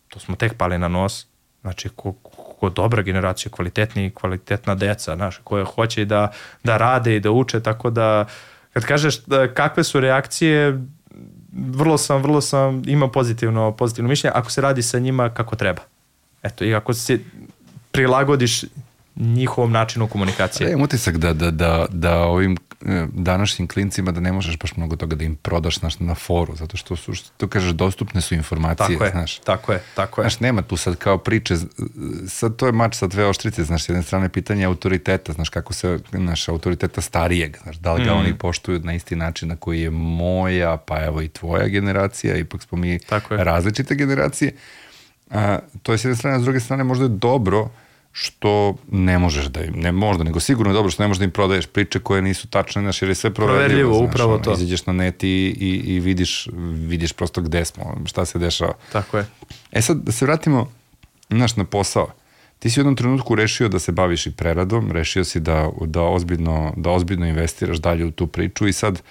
[0.08, 1.26] to smo tek pali na nos,
[1.60, 2.12] znači ko,
[2.60, 6.32] ko dobra generacija, kvalitetni, kvalitetna deca, znaš, koje hoće da,
[6.64, 8.26] da rade i da uče, tako da
[8.72, 10.80] kad kažeš da, kakve su reakcije,
[11.52, 15.82] vrlo sam, vrlo sam, imam pozitivno, pozitivno mišljenje, ako se radi sa njima kako treba.
[16.42, 17.18] Eto, i ako se
[17.90, 18.64] prilagodiš
[19.16, 20.70] njihovom načinu komunikacije.
[20.70, 22.56] Imam utisak da, da, da, da ovim
[23.12, 26.76] današnjim klincima da ne možeš baš mnogo toga da im prodaš znaš, na foru, zato
[26.76, 28.88] što su, što to kažeš, dostupne su informacije.
[28.88, 29.38] Tako je, znaš.
[29.38, 30.22] tako je, tako je.
[30.24, 31.54] Znaš, nema tu sad kao priče,
[32.28, 35.72] sad to je mač sa dve oštrice, znaš, s jedne strane pitanje autoriteta, znaš, kako
[35.72, 38.18] se, znaš, autoriteta starijeg, znaš, da li ga mm.
[38.18, 42.62] oni poštuju na isti način na koji je moja, pa evo i tvoja generacija, ipak
[42.62, 42.98] smo mi
[43.30, 44.52] različite generacije.
[45.30, 47.70] A, to je s jedne strane, a s druge strane možda je dobro
[48.16, 51.24] što ne možeš da im, ne možda, nego sigurno je dobro što ne možeš da
[51.24, 53.66] im prodaješ priče koje nisu tačne, znaš, jer je sve proverljivo.
[53.66, 54.52] Proverljivo, znaš, upravo ono, to.
[54.52, 56.48] Izađeš na net i, i, i vidiš,
[56.88, 58.72] vidiš prosto gde smo, šta se dešava.
[58.92, 59.26] Tako je.
[59.72, 60.70] E sad, da se vratimo,
[61.30, 62.06] znaš, na posao.
[62.58, 66.02] Ti si u jednom trenutku rešio da se baviš i preradom, rešio si da, da,
[66.02, 69.02] ozbiljno, da ozbiljno investiraš dalje u tu priču i sad,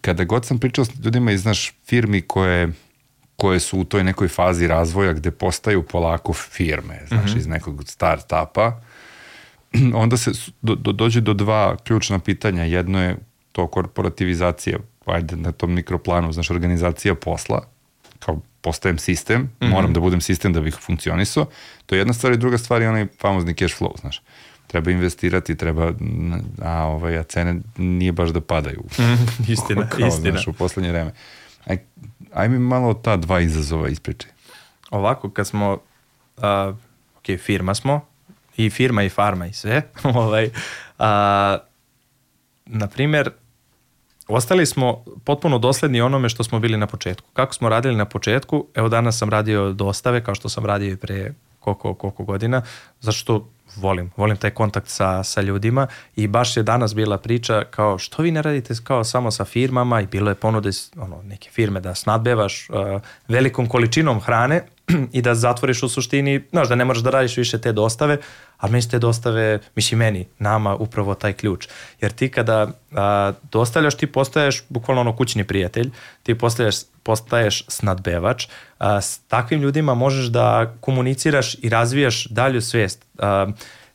[0.00, 2.72] kada god sam pričao s ljudima iz, znaš, firmi koje
[3.40, 7.38] koje su u toj nekoj fazi razvoja gde postaju polako firme, znači mm -hmm.
[7.38, 8.72] iz nekog start-upa,
[10.02, 10.30] onda se
[10.62, 12.64] do, do, dođe do dva ključna pitanja.
[12.64, 13.16] Jedno je
[13.52, 17.64] to korporativizacija, ajde na tom mikroplanu, znaš, organizacija posla,
[18.18, 19.70] kao postajem sistem, mm -hmm.
[19.70, 21.46] moram da budem sistem da bih funkcionisao.
[21.86, 24.22] To je jedna stvar i druga stvar je onaj famozni cash flow, znaš.
[24.66, 25.92] Treba investirati, treba,
[26.62, 28.82] a, ovaj, a cene nije baš da padaju.
[28.98, 30.30] Mm, istina, kao, istina.
[30.30, 31.12] Znaš, u poslednje vreme.
[31.66, 31.78] Aj,
[32.32, 34.30] aj mi malo ta dva izazova ispričaj.
[34.90, 35.72] Ovako, kad smo,
[36.36, 36.42] uh,
[37.18, 38.00] ok, firma smo,
[38.56, 39.82] i firma i farma i sve,
[40.14, 40.52] ovaj, uh,
[42.66, 43.30] na primjer,
[44.28, 47.28] ostali smo potpuno dosledni onome što smo bili na početku.
[47.32, 50.96] Kako smo radili na početku, evo danas sam radio dostave kao što sam radio i
[50.96, 52.62] pre koliko, koliko godina,
[53.00, 55.86] zato što volim, volim taj kontakt sa, sa ljudima
[56.16, 60.00] i baš je danas bila priča kao što vi ne radite kao samo sa firmama?
[60.00, 62.76] I bilo je ponude ono, neke firme da snadbevaš uh,
[63.28, 64.62] velikom količinom hrane
[65.12, 68.18] i da zatvoriš u suštini, znaš da ne moraš da radiš više te dostave,
[68.58, 71.68] ali meni te dostave, mislim meni, nama upravo taj ključ.
[72.00, 75.90] Jer ti kada a, dostavljaš, ti postaješ bukvalno ono kućni prijatelj,
[76.22, 78.46] ti postaješ, postaješ snadbevač,
[78.78, 83.06] a, s takvim ljudima možeš da komuniciraš i razvijaš dalju svest.
[83.18, 83.46] A,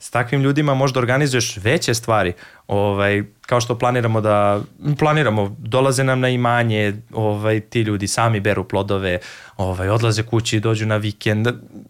[0.06, 2.34] s takvim ljudima možda organizuješ veće stvari,
[2.68, 4.62] ovaj, kao što planiramo da,
[5.00, 9.20] planiramo, dolaze nam na imanje, ovaj, ti ljudi sami beru plodove,
[9.58, 11.48] ovaj, odlaze kući, dođu na vikend.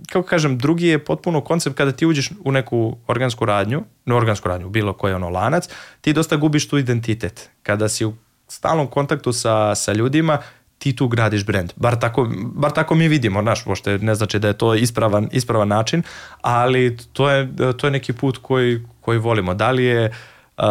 [0.09, 4.47] Kako kažem, drugi je potpuno koncept kada ti uđeš u neku organsku radnju, ne organsku
[4.47, 5.69] radnju, bilo koji ono lanac,
[6.01, 7.49] ti dosta gubiš tu identitet.
[7.63, 8.13] Kada si u
[8.47, 10.37] stalnom kontaktu sa, sa ljudima,
[10.85, 11.73] ti tu gradiš brend.
[11.75, 15.67] Bar tako, bar tako mi vidimo, znaš, pošto ne znači da je to ispravan, ispravan
[15.67, 16.03] način,
[16.41, 19.53] ali to je, to je neki put koji, koji volimo.
[19.53, 20.11] Da li je
[20.57, 20.65] uh,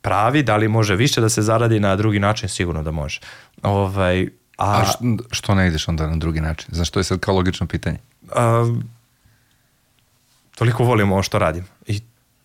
[0.00, 3.20] pravi, da li može više da se zaradi na drugi način, sigurno da može.
[3.62, 4.28] Ovaj,
[4.58, 4.84] a, a
[5.30, 6.68] što ne ideš onda na drugi način?
[6.72, 7.98] Znaš, to je sad kao logično pitanje.
[8.22, 8.76] Uh,
[10.54, 12.00] toliko volim ovo što radim i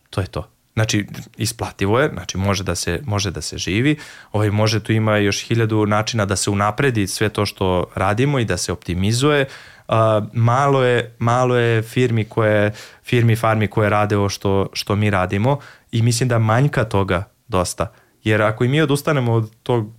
[0.09, 0.47] to je to.
[0.73, 3.97] Znači, isplativo je, znači može da se, može da se živi,
[4.31, 8.45] ovaj, može tu ima još hiljadu načina da se unapredi sve to što radimo i
[8.45, 9.45] da se optimizuje.
[9.87, 9.95] Uh,
[10.33, 12.73] malo, je, malo je firmi koje,
[13.03, 15.59] firmi, farmi koje rade ovo što, što mi radimo
[15.91, 17.91] i mislim da manjka toga dosta.
[18.23, 19.93] Jer ako i mi odustanemo od tog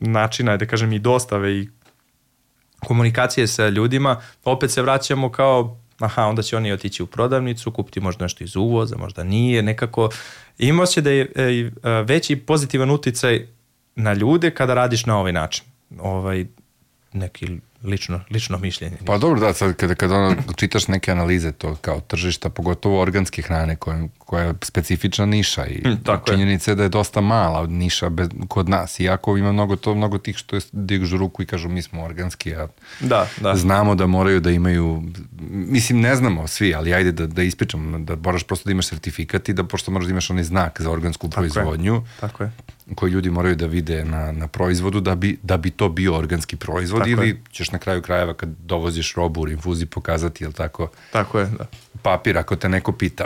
[0.00, 1.68] načina, da kažem i dostave i
[2.86, 8.00] komunikacije sa ljudima, opet se vraćamo kao aha, onda će oni otići u prodavnicu, kupiti
[8.00, 10.10] možda nešto iz uvoza, možda nije, nekako
[10.58, 11.70] ima se da je e,
[12.06, 13.46] veći pozitivan uticaj
[13.96, 15.64] na ljude kada radiš na ovaj način.
[15.98, 16.46] Ovaj,
[17.12, 18.96] neki lično, lično mišljenje.
[19.06, 23.42] Pa dobro, da, sad kada, kada ono, čitaš neke analize to kao tržišta, pogotovo organske
[23.42, 28.08] hrane koja, koja je specifična niša i mm, činjenica je da je dosta mala niša
[28.08, 31.68] bez, kod nas, iako ima mnogo to, mnogo tih što je dižu ruku i kažu
[31.68, 32.68] mi smo organski, a
[33.00, 33.56] da, da.
[33.56, 35.02] znamo da moraju da imaju,
[35.50, 39.48] mislim ne znamo svi, ali ajde da, da ispričam, da moraš prosto da imaš sertifikat
[39.48, 42.52] i da pošto moraš da imaš onaj znak za organsku tako proizvodnju, je, tako je
[42.94, 46.56] koji ljudi moraju da vide na, na proizvodu da bi, da bi to bio organski
[46.56, 47.42] proizvod tako ili je.
[47.52, 50.88] ćeš na kraju krajeva kad dovoziš robu u infuziji pokazati, jel tako?
[51.12, 51.66] Tako je, da.
[52.02, 53.24] Papir ako te neko pita.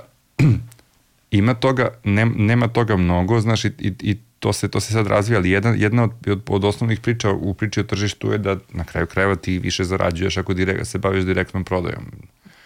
[1.30, 5.06] Ima toga, ne, nema toga mnogo, znaš, i, i, i to se to se sad
[5.06, 8.56] razvija, ali jedna, jedna od, od, od osnovnih priča u priči o tržištu je da
[8.72, 12.04] na kraju krajeva ti više zarađuješ ako direkt, se baviš direktnom prodajom.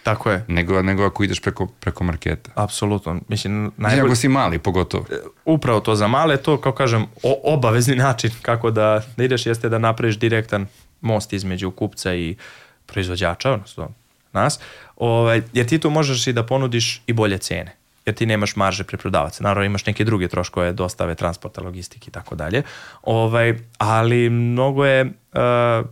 [0.02, 0.44] Tako je.
[0.48, 2.51] Nego, nego ako ideš preko, preko marketa.
[2.55, 3.20] Apsolutno.
[3.28, 4.06] Mislim, najbolj...
[4.06, 5.05] Ako si mali, pogotovo.
[5.10, 9.47] E, upravo to za male, to kao kažem, o, obavezni način kako da, da ideš
[9.47, 10.66] jeste da napraviš direktan
[11.01, 12.36] most između kupca i
[12.86, 13.90] proizvođača, odnosno
[14.32, 14.60] nas,
[14.97, 17.76] ovaj, jer ti tu možeš i da ponudiš i bolje cene
[18.09, 19.44] jer ti nemaš marže preprodavaca.
[19.44, 22.62] Naravno imaš neke druge troškove, dostave, transporta, logistike i tako dalje.
[23.02, 25.86] Ovaj, ali mnogo je uh,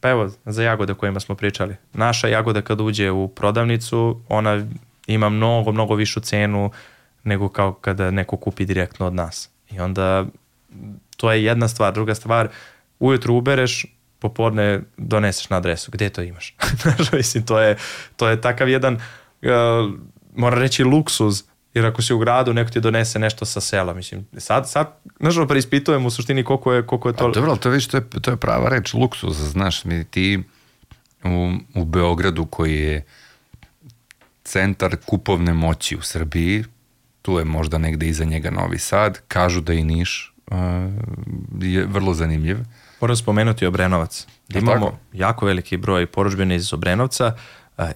[0.00, 1.76] Pa evo, za jagode o kojima smo pričali.
[1.92, 4.66] Naša jagoda kad uđe u prodavnicu, ona
[5.06, 6.70] ima mnogo, mnogo višu cenu
[7.24, 9.50] nego kao kada neko kupi direktno od nas.
[9.70, 10.26] I onda
[11.16, 11.94] to je jedna stvar.
[11.94, 12.48] Druga stvar,
[12.98, 13.86] ujutru ubereš,
[14.18, 15.90] popodne doneseš na adresu.
[15.90, 16.56] Gde to imaš?
[17.12, 17.76] Mislim, to je,
[18.16, 19.00] to je takav jedan, uh,
[20.36, 21.42] mora reći, luksuz
[21.76, 25.46] jer ako si u gradu, neko ti donese nešto sa sela, mislim, sad, sad, nažal,
[25.46, 27.26] preispitujem u suštini koliko je, koliko je to...
[27.26, 30.42] A dobro, ali to, viš, to, je, to je prava reč, luksuz, znaš, mi ti
[31.24, 33.04] u, u Beogradu koji je
[34.44, 36.64] centar kupovne moći u Srbiji,
[37.22, 40.56] tu je možda negde iza njega Novi Sad, kažu da i Niš uh,
[41.60, 42.58] je vrlo zanimljiv.
[43.00, 44.26] Moram spomenuti Obrenovac.
[44.48, 44.98] Da imamo tako?
[45.12, 47.32] jako veliki broj poručbene iz Obrenovca,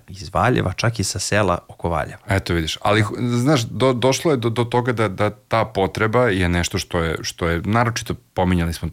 [0.08, 2.20] iz Valjeva, čak i sa sela oko Valjeva.
[2.28, 6.48] Eto vidiš, ali znaš, do, došlo je do, do toga da, da ta potreba je
[6.48, 8.88] nešto što je, što je naročito pominjali smo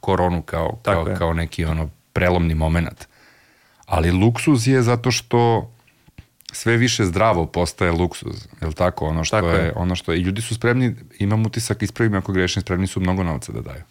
[0.00, 3.06] koronu kao, kao, kao neki ono prelomni moment.
[3.86, 5.70] Ali luksuz je zato što
[6.52, 9.06] sve više zdravo postaje luksuz, je li tako?
[9.06, 12.14] Ono što tako je, je, ono što je, i ljudi su spremni, imam utisak, ispravim
[12.14, 13.82] ako grešim, spremni su mnogo novca da daju.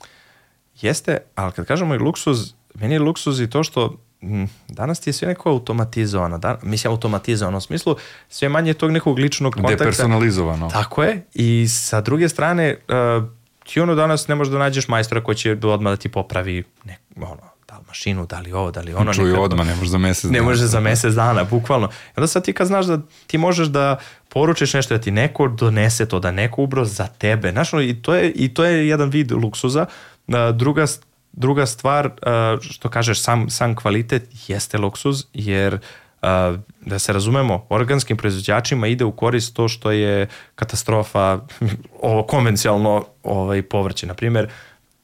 [0.82, 3.98] Jeste, ali kad kažemo i luksuz, meni je luksuz i to što
[4.68, 7.96] danas ti je sve neko automatizovano, da, mislim automatizovano u smislu
[8.30, 9.78] sve manje tog nekog ličnog kontakta.
[9.78, 10.70] Depersonalizovano.
[10.70, 13.24] Tako je i sa druge strane uh,
[13.64, 16.98] ti ono danas ne možeš da nađeš majstora koji će odmah da ti popravi ne,
[17.16, 19.14] ono, da li mašinu, da li ovo, da li ono.
[19.14, 20.38] Čuju odmah, ne možeš za mesec dana.
[20.38, 21.88] Ne možeš za mesec dana, bukvalno.
[21.88, 23.98] I onda sad ti kad znaš da ti možeš da
[24.30, 27.52] poručiš nešto, da ti neko donese to, da neko ubro za tebe.
[27.52, 29.86] Znaš, i, to je, i to je jedan vid luksuza.
[30.28, 30.86] Uh, druga
[31.34, 35.80] Druga stvar, uh, što kažeš, sam, sam kvalitet jeste luksuz, jer uh,
[36.82, 41.40] da se razumemo, organskim proizvođačima ide u korist to što je katastrofa
[42.02, 44.08] ovo konvencionalno ovaj, povrće.
[44.08, 44.50] Na primjer,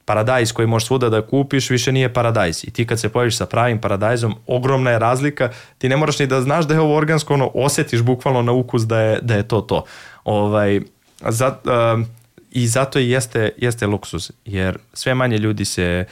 [0.04, 2.64] paradajz koji možeš svuda da kupiš više nije paradajz.
[2.64, 5.50] I ti kad se pojaviš sa pravim paradajzom, ogromna je razlika.
[5.78, 8.82] Ti ne moraš ni da znaš da je ovo organsko, ono, osjetiš bukvalno na ukus
[8.82, 9.84] da je, da je to to.
[10.24, 10.80] Ovaj,
[11.28, 12.06] za, uh,
[12.50, 16.04] I zato i jeste, jeste luksuz, jer sve manje ljudi se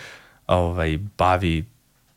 [0.46, 1.64] ovaj, bavi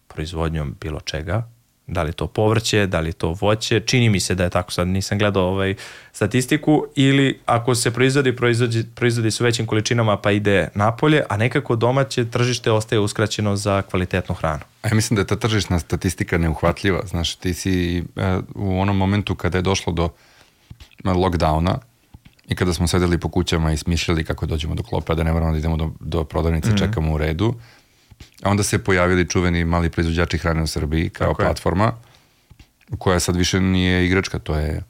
[0.08, 1.48] proizvodnjom bilo čega,
[1.90, 4.88] da li to povrće, da li to voće, čini mi se da je tako, sad
[4.88, 5.76] nisam gledao ovaj
[6.12, 11.76] statistiku, ili ako se proizvodi, proizvodi, proizvodi su većim količinama pa ide napolje, a nekako
[11.76, 14.64] domaće tržište ostaje uskraćeno za kvalitetnu hranu.
[14.82, 18.98] A ja mislim da je ta tržišna statistika neuhvatljiva, znaš, ti si e, u onom
[18.98, 20.10] momentu kada je došlo do
[21.04, 21.78] lockdowna,
[22.50, 25.52] I kada smo sedeli po kućama i smišljali kako dođemo do klopa, da ne moramo
[25.52, 26.78] da idemo do, do prodavnice, mm -hmm.
[26.78, 27.54] čekamo u redu,
[28.44, 32.98] A onda se pojavili čuveni mali proizvođači hrane u Srbiji kao Tako platforma, je.
[32.98, 34.82] koja sad više nije igračka, to je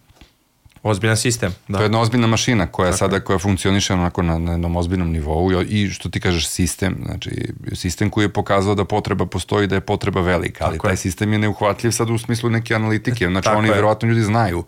[0.84, 1.56] Ozbiljan sistem.
[1.68, 1.78] Da.
[1.78, 5.12] To je jedna ozbiljna mašina koja Tako sada koja funkcioniše onako na, na jednom ozbiljnom
[5.12, 9.76] nivou i što ti kažeš sistem, znači sistem koji je pokazao da potreba postoji, da
[9.76, 10.98] je potreba velika, ali Tako taj je.
[10.98, 13.74] sistem je neuhvatljiv sad u smislu neke analitike, znači Tako oni je.
[13.74, 14.64] verovatno ljudi znaju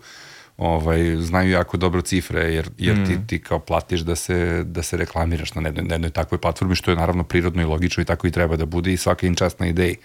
[0.56, 3.06] ovaj, znaju jako dobro cifre, jer, jer mm.
[3.06, 6.74] ti, ti kao platiš da se, da se reklamiraš na jednoj, na jednoj takvoj platformi,
[6.74, 9.34] što je naravno prirodno i logično i tako i treba da bude i svaka im
[9.34, 9.96] čast na ideji.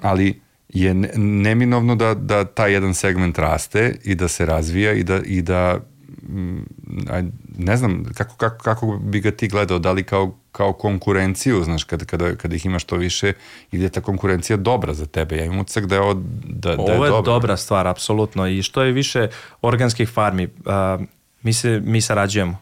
[0.00, 5.20] Ali je neminovno da, da taj jedan segment raste i da se razvija i da,
[5.24, 5.80] i da
[6.28, 6.62] Mm,
[7.58, 11.84] ne znam kako, kako, kako bi ga ti gledao, da li kao, kao konkurenciju, znaš,
[11.84, 13.32] kada, kada, kada ih imaš to više,
[13.72, 15.36] ili je ta konkurencija dobra za tebe?
[15.36, 16.14] Ja imam utsak da je ovo,
[16.44, 17.32] da, da ovo je, je dobra.
[17.32, 18.46] dobra stvar, apsolutno.
[18.46, 19.28] I što je više
[19.62, 21.06] organskih farmi, uh,
[21.42, 22.58] mi, se, mi sarađujemo.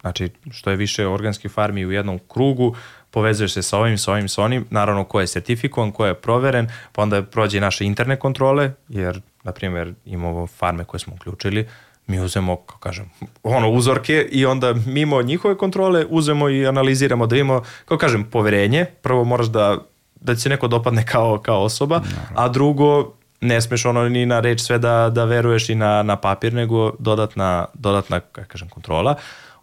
[0.00, 2.76] Znači, što je više organskih farmi u jednom krugu,
[3.10, 6.68] povezuješ se sa ovim, sa ovim, sa onim, naravno ko je sertifikovan, ko je proveren,
[6.92, 11.66] pa onda prođe naše interne kontrole, jer, na primjer, imamo farme koje smo uključili,
[12.06, 13.10] mi uzemo, kako kažem,
[13.42, 18.84] ono uzorke i onda mimo njihove kontrole uzemo i analiziramo da imamo, kako kažem, poverenje.
[19.02, 19.78] Prvo moraš da,
[20.20, 22.00] da se neko dopadne kao, kao osoba,
[22.34, 26.16] a drugo ne smeš ono ni na reč sve da, da veruješ i na, na
[26.16, 29.14] papir, nego dodatna, dodatna kako kažem, kontrola.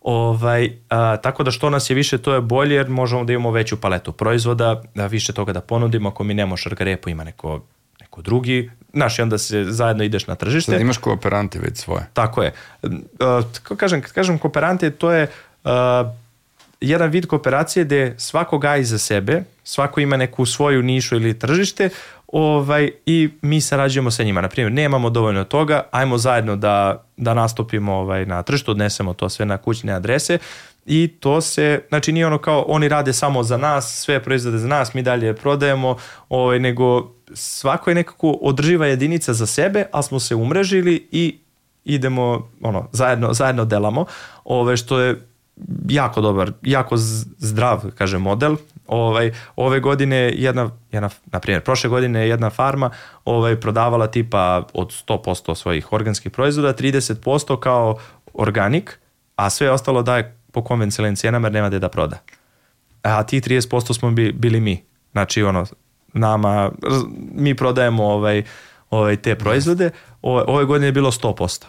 [0.01, 3.51] Ovaj, a, tako da što nas je više, to je bolje jer možemo da imamo
[3.51, 7.61] veću paletu proizvoda, da više toga da ponudimo, ako mi nemo šargarepu, ima neko
[8.11, 10.71] neko drugi, znaš, i onda se zajedno ideš na tržište.
[10.71, 12.07] Sad imaš kooperante već svoje.
[12.13, 12.53] Tako je.
[12.83, 12.89] Uh,
[13.63, 15.27] kako kažem, kad kažem kooperante, to je
[15.63, 15.71] uh,
[16.81, 21.89] jedan vid kooperacije gde svako gaji za sebe, svako ima neku svoju nišu ili tržište
[22.27, 24.41] ovaj, i mi sarađujemo sa njima.
[24.41, 29.45] Naprimjer, nemamo dovoljno toga, ajmo zajedno da, da nastupimo ovaj, na tržištu, odnesemo to sve
[29.45, 30.37] na kućne adrese
[30.85, 34.67] i to se, znači nije ono kao oni rade samo za nas, sve proizvode za
[34.67, 35.97] nas, mi dalje prodajemo,
[36.29, 41.37] ovaj, nego svako je nekako održiva jedinica za sebe, ali smo se umrežili i
[41.85, 44.05] idemo ono, zajedno, zajedno delamo,
[44.43, 45.27] ove, što je
[45.89, 46.95] jako dobar, jako
[47.37, 48.55] zdrav, kaže model.
[48.87, 52.89] Ovaj, ove godine jedna, jedna, na primjer, prošle godine jedna farma
[53.25, 57.97] ovaj, prodavala tipa od 100% svojih organskih proizvoda, 30% kao
[58.33, 58.99] organik,
[59.35, 62.17] a sve ostalo daje po konvencionalnim cijenama jer nema gde da proda.
[63.03, 64.83] A ti 30% smo bili mi.
[65.11, 65.65] Znači, ono,
[66.13, 66.71] nama,
[67.35, 68.43] mi prodajemo ovaj,
[68.89, 69.89] ovaj, te proizvode,
[70.21, 71.65] ove, ove godine je bilo 100%.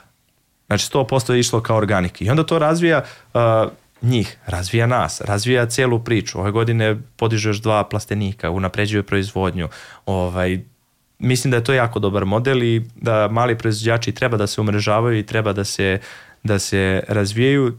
[0.66, 2.22] Znači 100% je išlo kao organik.
[2.22, 3.04] I onda to razvija
[3.34, 3.40] uh,
[4.02, 6.40] njih, razvija nas, razvija celu priču.
[6.40, 9.68] Ove godine podiže još dva plastenika, unapređuje proizvodnju.
[10.06, 10.60] Ovaj,
[11.18, 15.18] mislim da je to jako dobar model i da mali proizvođači treba da se umrežavaju
[15.18, 16.00] i treba da se,
[16.42, 17.66] da se razvijaju.
[17.66, 17.72] Uh,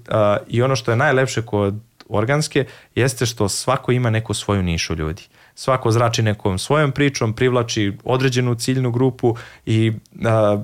[0.47, 1.75] I ono što je najlepše kod
[2.09, 2.65] organske
[2.95, 5.23] jeste što svako ima neku svoju nišu ljudi.
[5.29, 9.35] Uh, svako zrači nekom svojom pričom, privlači određenu ciljnu grupu
[9.65, 9.91] i
[10.25, 10.63] a,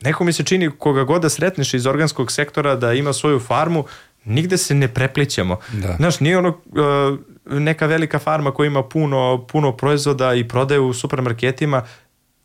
[0.00, 3.84] neko mi se čini koga god da sretneš iz organskog sektora da ima svoju farmu,
[4.24, 5.58] nigde se ne preplićemo.
[5.72, 5.96] Da.
[5.96, 7.16] Znaš, nije ono a,
[7.46, 11.82] neka velika farma koja ima puno, puno proizvoda i prodaje u supermarketima,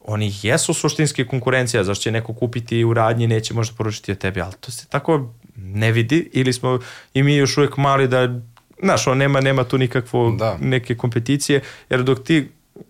[0.06, 4.42] oni jesu suštinski konkurencija, zašto će neko kupiti u radnji neće možda poručiti od tebi,
[4.42, 6.80] ali to se tako ne vidi ili smo
[7.14, 8.42] i mi još uvijek mali da
[8.82, 10.58] znaš, on nema, nema tu nikakvo da.
[10.62, 12.50] neke kompeticije, jer dok ti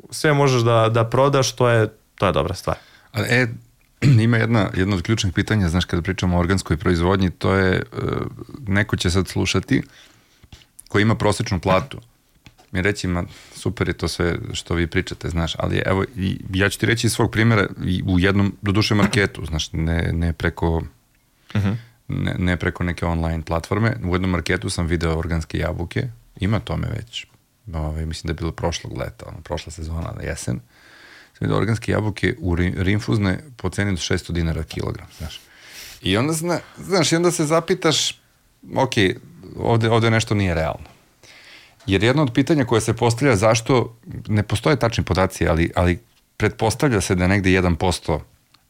[0.09, 2.77] sve možeš da, da prodaš, to je, to je dobra stvar.
[3.13, 3.47] A, e,
[4.25, 8.01] ima jedna, jedno od ključnih pitanja, znaš, kada pričamo o organskoj proizvodnji, to je, uh,
[8.67, 9.81] neko će sad slušati,
[10.87, 12.01] koji ima prosečnu platu,
[12.71, 13.23] mi reći, ma,
[13.55, 17.07] super je to sve što vi pričate, znaš, ali evo, i, ja ću ti reći
[17.07, 20.83] iz svog primjera i u jednom, do duše marketu, znaš, ne, ne preko uh
[21.55, 21.67] mhm.
[21.67, 23.97] -huh ne, ne preko neke online platforme.
[24.03, 26.07] U jednom marketu sam video organske jabuke,
[26.39, 27.25] ima tome već,
[27.73, 30.59] ovaj, mislim da je bilo prošlog leta, ono, prošla sezona, na jesen.
[31.39, 35.41] vidio organske jabuke u ri- rinfuzne po ceni od 600 dinara kilogram, znaš.
[36.01, 38.21] I onda, zna, znaš, i onda se zapitaš,
[38.75, 38.93] ok,
[39.57, 40.89] ovde, ovde nešto nije realno.
[41.85, 43.97] Jer jedno od pitanja koje se postavlja zašto,
[44.27, 45.99] ne postoje tačni podaci, ali, ali
[46.37, 48.19] pretpostavlja se da negde 1%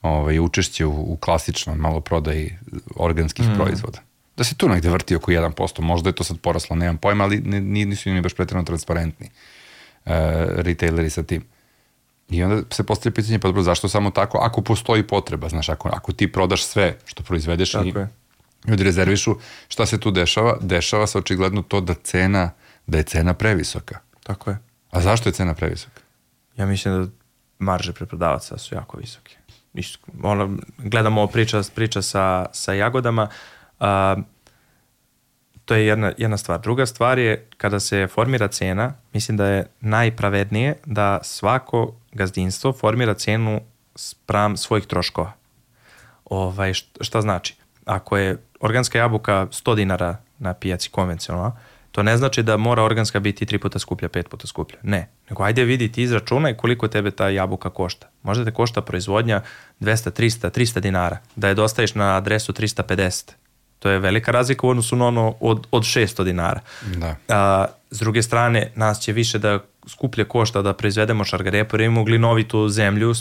[0.01, 2.57] ovaj, učešće u, u klasičnom maloprodaji
[2.95, 3.55] organskih mm.
[3.55, 3.99] proizvoda.
[4.37, 7.39] Da se tu negde vrti oko 1%, možda je to sad poraslo, nemam pojma, ali
[7.61, 9.29] nisu ni baš pretredno transparentni
[10.05, 10.11] uh,
[10.55, 11.43] retaileri sa tim.
[12.29, 15.89] I onda se postavlja pitanje, pa dobro, zašto samo tako, ako postoji potreba, znaš, ako,
[15.89, 18.07] ako ti prodaš sve što proizvedeš Tako i je.
[18.67, 19.35] ljudi rezervišu,
[19.67, 20.57] šta se tu dešava?
[20.61, 22.51] Dešava se očigledno to da cena,
[22.87, 23.99] da je cena previsoka.
[24.23, 24.57] Tako je.
[24.91, 26.01] A zašto je cena previsoka?
[26.57, 27.11] Ja mislim da
[27.59, 29.35] marže preprodavaca su jako visoke.
[30.23, 33.27] Ono, gledamo priča, priča sa, sa jagodama,
[33.79, 34.15] a,
[35.65, 36.59] to je jedna, jedna stvar.
[36.59, 43.13] Druga stvar je kada se formira cena, mislim da je najpravednije da svako gazdinstvo formira
[43.13, 43.61] cenu
[43.95, 45.31] spram svojih troškova.
[46.25, 47.55] Ovaj, št- šta znači?
[47.85, 51.51] Ako je organska jabuka 100 dinara na pijaci konvencionalna,
[51.91, 54.79] to ne znači da mora organska biti tri puta skuplja, pet puta skuplja.
[54.83, 55.07] Ne.
[55.29, 58.07] Nego ajde vidi ti izračunaj koliko tebe ta jabuka košta.
[58.23, 59.41] Možda te košta proizvodnja
[59.79, 61.17] 200, 300, 300 dinara.
[61.35, 63.31] Da je dostaviš na adresu 350.
[63.79, 66.59] To je velika razlika u odnosu na ono od, od 600 dinara.
[66.95, 67.15] Da.
[67.27, 72.03] A, s druge strane, nas će više da skuplje košta da proizvedemo šargarepu, jer imamo
[72.03, 73.13] glinovitu zemlju,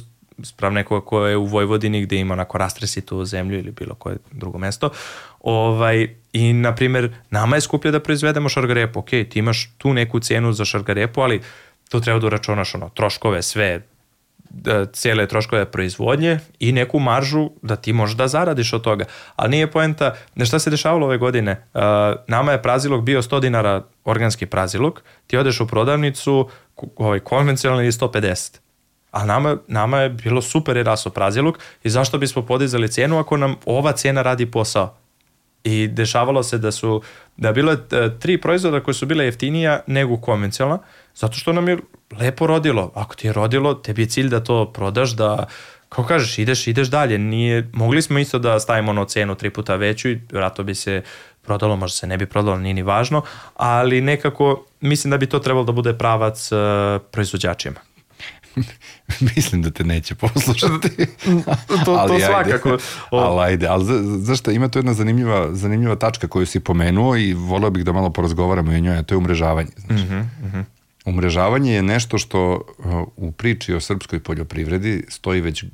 [0.42, 4.58] sprav nekoga ko je u Vojvodini gde ima onako rastresitu zemlju ili bilo koje drugo
[4.58, 4.90] mesto.
[5.40, 8.98] Ovaj, I, na primjer, nama je skuplje da proizvedemo šargarepu.
[8.98, 11.40] Ok, ti imaš tu neku cenu za šargarepu, ali
[11.88, 13.82] tu treba da uračunaš ono, troškove, sve,
[14.50, 19.04] da, cijele troškove proizvodnje i neku maržu da ti možeš da zaradiš od toga.
[19.36, 21.80] Ali nije poenta, ne šta se dešavalo ove godine, uh,
[22.26, 26.48] nama je prazilog bio 100 dinara organski prazilog, ti odeš u prodavnicu,
[26.96, 28.58] ovaj, konvencionalni je 150.
[29.10, 33.36] A nama, nama je bilo super je raso prazilog i zašto bismo podizali cenu ako
[33.36, 34.94] nam ova cena radi posao?
[35.64, 37.02] I dešavalo se da su,
[37.36, 37.78] da je bilo e,
[38.18, 40.78] tri proizvoda koje su bile jeftinija nego konvencionalna,
[41.14, 41.78] zato što nam je
[42.20, 42.92] lepo rodilo.
[42.94, 45.46] Ako ti je rodilo, tebi je cilj da to prodaš, da,
[45.88, 47.18] kako kažeš, ideš, ideš dalje.
[47.18, 51.02] Nije, mogli smo isto da stavimo ono cenu tri puta veću i vratno bi se
[51.42, 53.22] prodalo, možda se ne bi prodalo, nije ni važno,
[53.56, 56.58] ali nekako mislim da bi to trebalo da bude pravac uh,
[57.10, 57.80] proizvođačima.
[59.36, 61.06] Mislim da te neće poslušati.
[61.84, 62.68] to Ali svakako.
[62.68, 62.82] Ajde.
[63.10, 67.34] Ali ajde, ali za, zašto ima tu jedna zanimljiva, zanimljiva tačka koju si pomenuo i
[67.34, 69.70] volio bih da malo porazgovaramo o njoj, a to je umrežavanje.
[69.76, 70.04] Znači.
[70.04, 70.60] Mhm, mhm.
[71.04, 75.64] Umrežavanje je nešto što uh, u priči o srpskoj poljoprivredi stoji već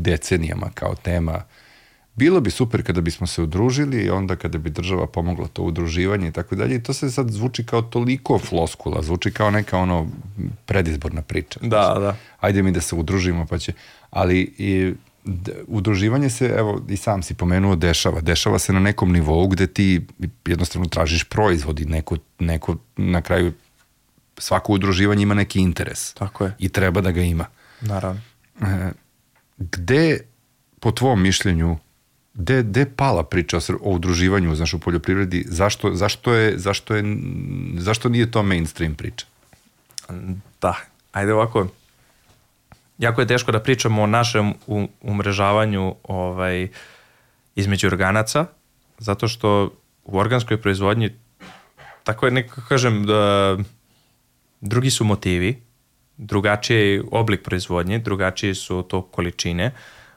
[0.00, 1.42] decenijama kao tema.
[2.16, 6.28] Bilo bi super kada bismo se udružili i onda kada bi država pomogla to udruživanje
[6.28, 6.76] i tako dalje.
[6.76, 10.08] I to se sad zvuči kao toliko floskula, zvuči kao neka ono
[10.66, 11.60] predizborna priča.
[11.62, 12.16] Da, da.
[12.40, 13.72] Ajde mi da se udružimo pa će...
[14.10, 14.94] Ali i,
[15.24, 18.20] d- udruživanje se, evo i sam si pomenuo, dešava.
[18.20, 20.06] Dešava se na nekom nivou gde ti
[20.46, 23.52] jednostavno tražiš proizvod i neko, neko na kraju
[24.38, 26.14] svako udruživanje ima neki interes.
[26.14, 26.54] Tako je.
[26.58, 27.46] I treba da ga ima.
[27.80, 28.20] Naravno.
[28.60, 28.90] E,
[29.58, 30.20] gde,
[30.80, 31.76] po tvom mišljenju,
[32.36, 35.44] gde, gde pala priča o, udruživanju znaš, u poljoprivredi?
[35.48, 37.04] Zašto, zašto, je, zašto, je,
[37.78, 39.26] zašto nije to mainstream priča?
[40.60, 40.76] Da,
[41.12, 41.66] ajde ovako.
[42.98, 44.54] Jako je teško da pričamo o našem
[45.00, 46.68] umrežavanju ovaj,
[47.54, 48.46] između organaca,
[48.98, 49.72] zato što
[50.04, 51.10] u organskoj proizvodnji,
[52.04, 53.56] tako je nekako kažem, da,
[54.60, 55.62] drugi su motivi,
[56.16, 59.72] drugačiji je oblik proizvodnje, drugačije su to količine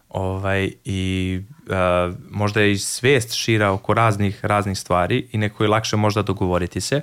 [0.10, 5.69] ovaj, i a, možda je i svest šira oko raznih, raznih stvari i neko je
[5.69, 7.02] lakše možda dogovoriti se.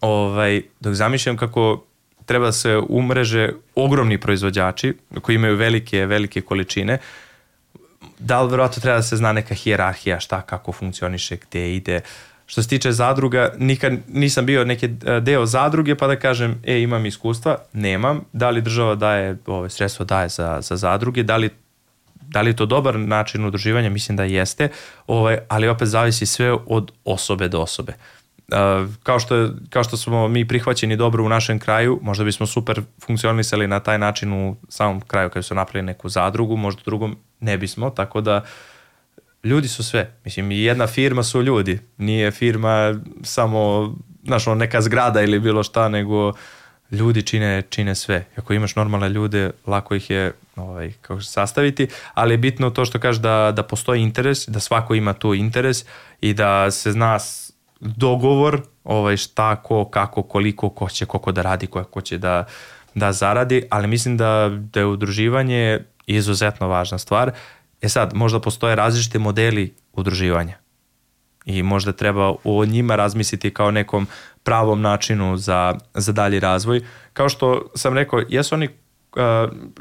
[0.00, 1.84] Ovaj, dok zamišljam kako
[2.26, 6.98] treba da se umreže ogromni proizvođači koji imaju velike, velike količine,
[8.18, 12.00] da li verovatno treba da se zna neka hijerarhija šta kako funkcioniše, gde ide.
[12.46, 16.80] Što se tiče zadruga, nikad nisam bio neki e, deo zadruge pa da kažem, e
[16.80, 18.24] imam iskustva, nemam.
[18.32, 21.50] Da li država daje, ove, sredstvo daje za, za zadruge, da li
[22.30, 24.68] da li je to dobar način udruživanja, mislim da jeste,
[25.06, 27.92] ovaj, ali opet zavisi sve od osobe do osobe.
[28.52, 28.56] Uh,
[29.02, 32.80] kao, što, je- kao što smo mi prihvaćeni dobro u našem kraju, možda bismo super
[33.06, 37.58] funkcionisali na taj način u samom kraju kada su napravili neku zadrugu, možda drugom ne
[37.58, 38.44] bismo, tako da
[39.44, 40.16] ljudi su sve.
[40.24, 41.78] Mislim, jedna firma su ljudi.
[41.96, 43.92] Nije firma samo,
[44.24, 46.32] znaš, neka zgrada ili bilo šta, nego
[46.90, 48.24] ljudi čine, čine sve.
[48.36, 52.98] Ako imaš normalne ljude, lako ih je ovaj, kako sastaviti, ali je bitno to što
[52.98, 55.84] kaže da, da postoji interes, da svako ima tu interes
[56.20, 57.18] i da se zna
[57.80, 62.44] dogovor ovaj, šta, ko, kako, koliko, ko će, koliko da radi, ko, ko će da,
[62.94, 67.32] da zaradi, ali mislim da, da je udruživanje izuzetno važna stvar.
[67.82, 70.56] E sad, možda postoje različite modeli udruživanja
[71.44, 74.06] i možda treba o njima razmisliti kao nekom
[74.42, 76.80] pravom načinu za, za dalji razvoj.
[77.12, 78.68] Kao što sam rekao, jesu oni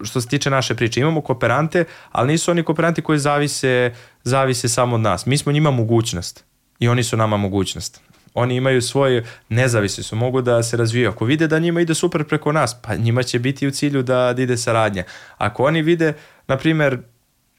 [0.04, 4.96] što se tiče naše priče, imamo kooperante, ali nisu oni kooperanti koji zavise, zavise samo
[4.96, 5.26] od nas.
[5.26, 6.46] Mi smo njima mogućnost
[6.80, 8.02] i oni su nama mogućnost.
[8.34, 11.10] Oni imaju svoje, nezavisni su, mogu da se razvijaju.
[11.10, 14.34] Ako vide da njima ide super preko nas, pa njima će biti u cilju da,
[14.34, 15.04] da ide saradnja.
[15.38, 16.14] Ako oni vide,
[16.48, 16.98] na primer,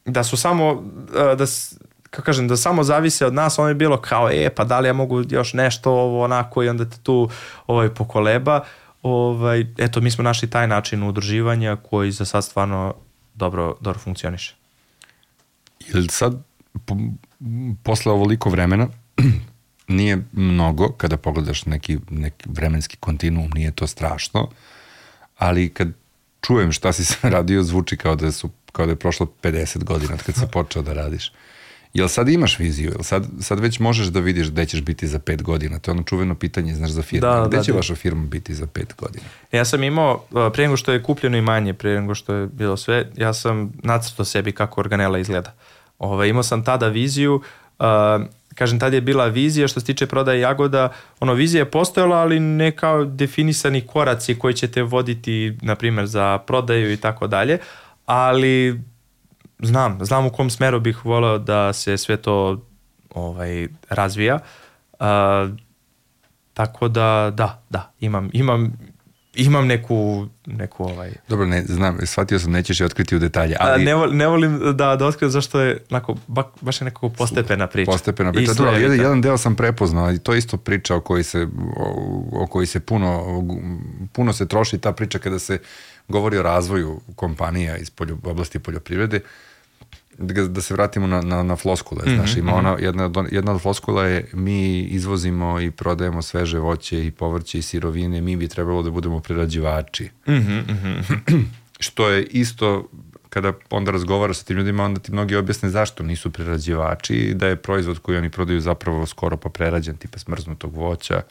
[0.05, 0.85] da su samo,
[1.39, 1.47] da,
[2.11, 4.89] kako kažem, da samo zavise od nas, ono je bilo kao, e, pa da li
[4.89, 7.31] ja mogu još nešto ovo onako i onda te tu
[7.67, 8.65] ovaj, pokoleba.
[9.03, 12.95] Ovaj, eto, mi smo našli taj način udruživanja koji za sad stvarno
[13.35, 14.55] dobro, dobro funkcioniše.
[15.89, 16.43] Ili sad,
[16.87, 16.97] po,
[17.83, 18.89] posle ovoliko vremena,
[19.89, 24.49] nije mnogo, kada pogledaš neki, neki vremenski kontinuum, nije to strašno,
[25.39, 25.89] ali kad
[26.41, 30.15] čujem šta si sam radio, zvuči kao da, su, kao da je prošlo 50 godina
[30.15, 31.33] od kad si počeo da radiš.
[31.95, 32.91] Jel sad imaš viziju?
[32.91, 35.79] Jel sad, sad već možeš da vidiš gde ćeš biti za pet godina?
[35.79, 37.31] To je ono čuveno pitanje, znaš, za firmu.
[37.31, 37.77] Da, gde da, će da.
[37.77, 39.25] vaša firma biti za pet godina?
[39.53, 42.77] Ja sam imao, pre nego što je kupljeno i manje, pre nego što je bilo
[42.77, 45.55] sve, ja sam nacrtao sebi kako organela izgleda.
[45.99, 47.35] Ove, ovaj, imao sam tada viziju,
[47.79, 47.85] uh,
[48.55, 52.41] kažem, tada je bila vizija što se tiče prodaje jagoda, ono, vizija je postojala, ali
[52.41, 57.59] ne kao definisani koraci koji ćete voditi, na primjer, za prodaju i tako dalje,
[58.07, 58.81] ali
[59.63, 62.67] znam, znam u kom smeru bih voleo da se sve to
[63.15, 64.39] ovaj, razvija.
[64.93, 65.07] Uh,
[66.53, 68.73] tako da, da, da, imam, imam,
[69.35, 71.13] imam neku, neku ovaj...
[71.29, 73.83] Dobro, ne, znam, shvatio sam, nećeš je otkriti u detalje, ali...
[73.83, 77.67] A, ne, ne volim da, da otkrijem zašto je, onako, ba, baš je nekako postepena
[77.67, 77.91] priča.
[77.91, 81.49] Postepena priča, dobro, jedan, jedan deo sam prepoznao, i to isto priča o kojoj se,
[81.77, 83.25] o, o kojoj se puno,
[84.13, 85.59] puno se troši ta priča kada se
[86.09, 89.21] govori o razvoju kompanija iz poljo, oblasti poljoprivrede,
[90.21, 92.59] da, da se vratimo na, na, na floskule, mm -hmm, znaš, ima mm -hmm.
[92.59, 97.63] ona, jedna, jedna od floskula je mi izvozimo i prodajemo sveže voće i povrće i
[97.63, 100.11] sirovine, mi bi trebalo da budemo prerađivači.
[100.27, 101.45] Mm -hmm.
[101.87, 102.89] Što je isto
[103.29, 107.47] kada onda razgovara sa tim ljudima, onda ti mnogi objasne zašto nisu prerađivači i da
[107.47, 111.23] je proizvod koji oni prodaju zapravo skoro pa prerađen, tipa smrznutog voća,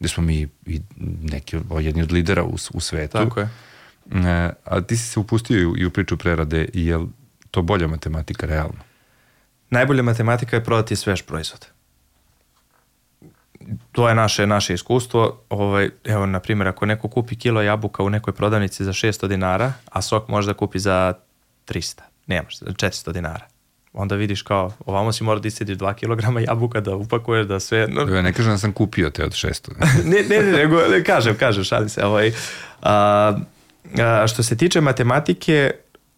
[0.00, 0.80] gde smo mi i
[1.22, 3.12] neki jedni od lidera u, u svetu.
[3.12, 3.48] Tako je.
[4.12, 7.06] E, a ti si se upustio i u, i u priču prerade, jel
[7.54, 8.82] to bolja matematika realno?
[9.70, 11.66] Najbolja matematika je prodati svež proizvod.
[13.92, 15.40] To je naše naše iskustvo.
[15.48, 19.72] Ovaj, evo, na primjer, ako neko kupi kilo jabuka u nekoj prodavnici za 600 dinara,
[19.90, 21.14] a sok možda kupi za
[21.66, 23.54] 300, nemaš, 400 dinara
[23.94, 27.86] onda vidiš kao, ovamo si mora da iscediš 2 kg jabuka da upakuješ, da sve...
[27.88, 28.14] No.
[28.14, 29.70] Ja ne kažem da sam kupio te od 600.
[30.10, 32.04] ne, ne, ne, nego, ne, kažem, kažem, šalim se.
[32.04, 32.32] Ovaj,
[32.82, 33.36] a,
[33.98, 35.70] a, što se tiče matematike,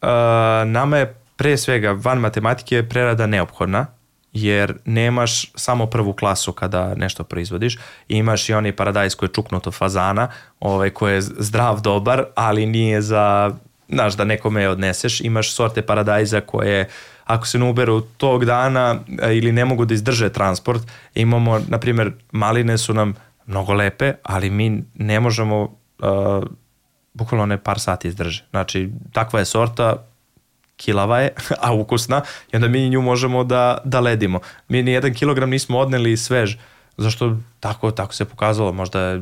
[0.03, 3.87] a, nama je pre svega van matematike je prerada neophodna,
[4.33, 9.71] jer nemaš samo prvu klasu kada nešto proizvodiš, imaš i onaj paradajz koji je čuknuto
[9.71, 10.29] fazana,
[10.61, 13.55] ovaj, koji je zdrav, dobar, ali nije za,
[13.89, 16.89] znaš, da nekome odneseš, imaš sorte paradajza koje
[17.25, 20.83] ako se ne uberu tog dana e, ili ne mogu da izdrže transport,
[21.15, 23.15] imamo, na primjer, maline su nam
[23.47, 26.45] mnogo lepe, ali mi ne možemo uh,
[27.15, 28.45] bukvalno ne par sati izdrže.
[28.51, 30.07] Znači, takva je sorta,
[30.77, 31.31] kilava je,
[31.67, 32.23] a ukusna
[32.53, 34.41] i onda mi nju možemo da, da ledimo.
[34.69, 36.57] Mi ni jedan kilogram nismo odneli svež,
[36.97, 39.21] zašto tako, tako se pokazalo, možda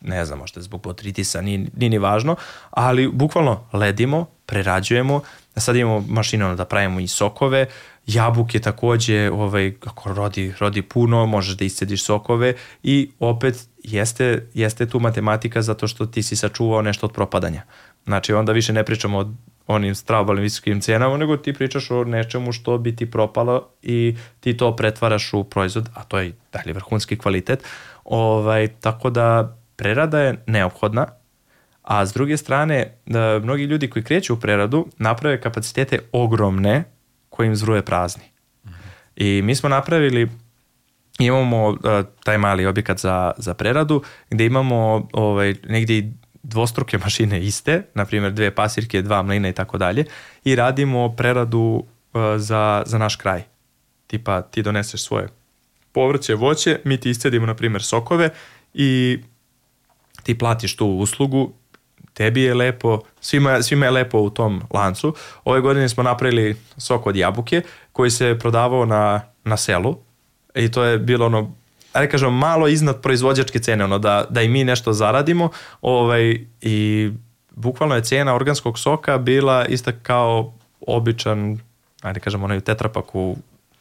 [0.00, 2.36] ne znam, možda zbog potritisa, nije, nije ni važno,
[2.70, 5.20] ali bukvalno ledimo, prerađujemo,
[5.56, 7.66] sad imamo mašinu da pravimo i sokove,
[8.06, 14.86] jabuke takođe, ovaj, ako rodi, rodi puno, možeš da iscediš sokove i opet jeste, jeste
[14.86, 17.62] tu matematika zato što ti si sačuvao nešto od propadanja.
[18.04, 19.32] Znači onda više ne pričamo o
[19.68, 24.56] onim stravobalnim visokim cenama, nego ti pričaš o nečemu što bi ti propalo i ti
[24.56, 27.64] to pretvaraš u proizvod, a to je dalje vrhunski kvalitet.
[28.04, 31.06] Ovaj, tako da prerada je neophodna,
[31.82, 36.84] a s druge strane, da mnogi ljudi koji kreću u preradu naprave kapacitete ogromne
[37.28, 38.24] koje im zruje prazni.
[39.16, 40.28] I mi smo napravili
[41.18, 41.76] imamo uh,
[42.24, 46.12] taj mali objekat za, za preradu gde imamo ovaj, negdje
[46.42, 50.04] dvostruke mašine iste, na primjer dve pasirke, dva mlina i tako dalje
[50.44, 53.42] i radimo preradu uh, za, za naš kraj.
[54.06, 55.28] Tipa ti doneseš svoje
[55.92, 58.30] povrće, voće, mi ti iscedimo na primjer sokove
[58.74, 59.18] i
[60.22, 61.52] ti platiš tu uslugu,
[62.14, 65.14] tebi je lepo, svima, svima je lepo u tom lancu.
[65.44, 67.62] Ove godine smo napravili sok od jabuke
[67.92, 69.96] koji se prodavao na, na selu
[70.54, 71.54] i to je bilo ono
[71.98, 75.50] ajde kažem, malo iznad proizvođačke cene, ono, da, da i mi nešto zaradimo
[75.80, 77.10] ovaj, i
[77.50, 80.52] bukvalno je cena organskog soka bila ista kao
[80.86, 81.58] običan,
[82.02, 83.36] ajde kažem, onaj tetrapak u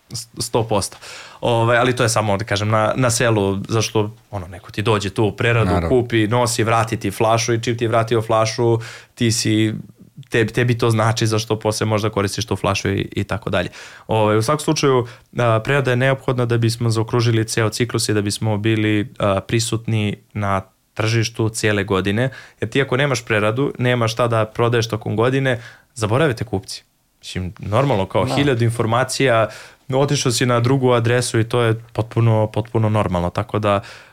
[0.10, 0.94] 100%.
[1.42, 5.10] Ove, ali to je samo, da kažem, na, na selu, zašto ono, neko ti dođe
[5.10, 5.90] tu u preradu, Naravno.
[5.90, 8.80] kupi, nosi, vrati ti flašu i čim ti je vratio flašu,
[9.16, 9.74] ti si
[10.30, 13.70] tebi, tebi to znači zašto posle možda koristiš tu flašu i, i tako dalje.
[14.08, 18.22] Ove, u svakom slučaju, a, prerada je neophodna da bismo zaokružili ceo ciklus i da
[18.22, 20.62] bismo bili a, prisutni na
[20.94, 22.30] tržištu cijele godine,
[22.62, 25.62] jer ti ako nemaš preradu, nemaš šta da prodaješ tokom godine,
[25.94, 26.84] zaboravite kupci.
[27.20, 28.30] Mislim, normalno, kao no.
[28.30, 28.36] Da.
[28.36, 29.48] hiljadu informacija,
[29.94, 34.07] otišao si na drugu adresu i to je potpuno, potpuno normalno, tako da uh,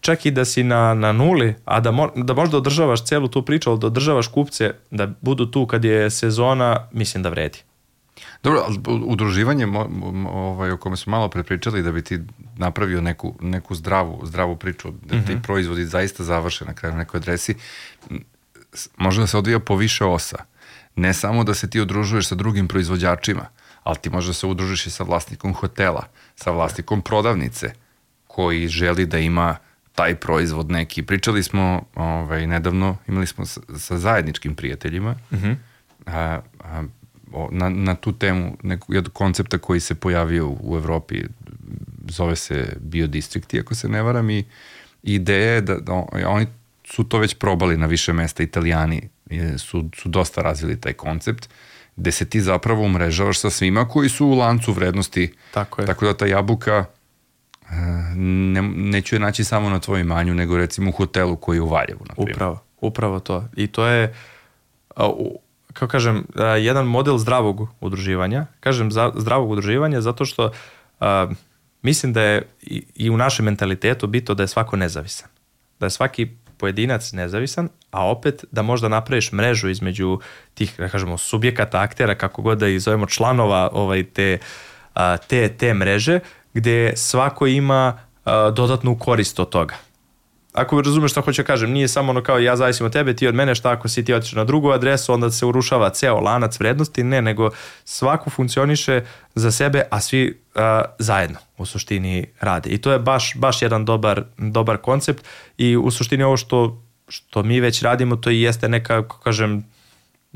[0.00, 3.42] čak i da si na, na nuli, a da, mo, da možda održavaš celu tu
[3.42, 7.58] priču, ali da održavaš kupce, da budu tu kad je sezona, mislim da vredi.
[8.42, 9.66] Dobro, udruživanje
[10.28, 12.20] ovaj, o kome smo malo prepričali da bi ti
[12.56, 15.42] napravio neku, neku zdravu, zdravu priču, da ti mm -hmm.
[15.42, 17.54] proizvodi zaista završe na kraju nekoj adresi,
[18.96, 20.44] može da se odvija po više osa.
[20.96, 23.46] Ne samo da se ti udružuješ sa drugim proizvođačima,
[23.82, 26.06] ali ti možeš da se udružiš i sa vlasnikom hotela,
[26.36, 27.72] sa vlasnikom prodavnice,
[28.34, 29.56] koji želi da ima
[29.94, 31.02] taj proizvod neki.
[31.02, 35.56] Pričali smo ovaj, nedavno, imali smo sa, sa zajedničkim prijateljima, mm -hmm.
[36.06, 36.82] a, a,
[37.50, 41.22] na, na tu temu neku, jednog koncepta koji se pojavio u Evropi,
[42.08, 44.44] zove se biodistrict, ako se ne varam, i
[45.02, 45.92] ideja je da, da
[46.26, 46.46] oni
[46.84, 49.08] su to već probali na više mesta, italijani
[49.58, 51.48] su, su dosta razvili taj koncept,
[51.96, 55.32] gde se ti zapravo umrežavaš sa svima koji su u lancu vrednosti.
[55.50, 55.86] Tako je.
[55.86, 56.84] Tako da ta jabuka
[58.16, 61.68] ne, neću je naći samo na tvojom imanju, nego recimo u hotelu koji je u
[61.68, 62.36] Valjevu, na primjer.
[62.36, 63.44] Upravo, upravo to.
[63.56, 64.14] I to je,
[65.72, 66.26] kao kažem,
[66.58, 68.46] jedan model zdravog udruživanja.
[68.60, 70.52] Kažem zdravog udruživanja zato što
[71.00, 71.28] a,
[71.82, 75.28] mislim da je i, i u našem mentalitetu bito da je svako nezavisan.
[75.80, 76.28] Da je svaki
[76.58, 80.20] pojedinac nezavisan, a opet da možda napraviš mrežu između
[80.54, 84.38] tih, da kažemo, subjekata, aktera, kako god da ih zovemo, članova ovaj, te,
[85.28, 86.20] te, te mreže,
[86.54, 87.98] gde svako ima
[88.52, 89.74] dodatnu korist od toga.
[90.54, 93.28] Ako razumeš šta hoću da kažem, nije samo ono kao ja zavisim od tebe, ti
[93.28, 96.60] od mene, šta ako si ti otišao na drugu adresu, onda se urušava ceo lanac
[96.60, 97.50] vrednosti, ne, nego
[97.84, 99.02] svako funkcioniše
[99.34, 100.62] za sebe, a svi uh,
[100.98, 102.70] zajedno u suštini rade.
[102.70, 105.24] I to je baš, baš jedan dobar, dobar koncept.
[105.58, 109.64] I u suštini ovo što, što mi već radimo, to i jeste neka, kako kažem,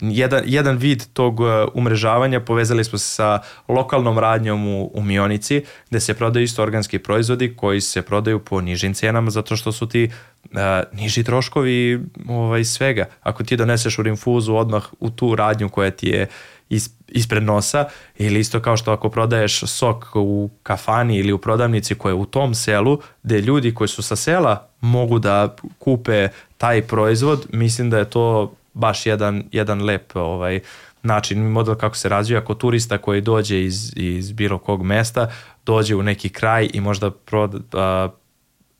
[0.03, 5.65] jedan, jedan vid tog uh, umrežavanja povezali smo se sa lokalnom radnjom u, u Mionici
[5.91, 9.89] gde se prodaju isto organski proizvodi koji se prodaju po nižim cenama zato što su
[9.89, 10.11] ti
[10.45, 10.59] uh,
[10.93, 13.05] niži troškovi ovaj, svega.
[13.23, 16.27] Ako ti doneseš u rinfuzu odmah u tu radnju koja ti je
[16.69, 17.85] is, ispred nosa
[18.19, 22.27] ili isto kao što ako prodaješ sok u kafani ili u prodavnici koja je u
[22.27, 27.99] tom selu gde ljudi koji su sa sela mogu da kupe taj proizvod, mislim da
[27.99, 30.61] je to baš jedan, jedan lep ovaj,
[31.03, 32.41] način model kako se razvija.
[32.41, 35.31] Ako turista koji dođe iz, iz bilo kog mesta
[35.67, 38.09] dođe u neki kraj i možda prod, a,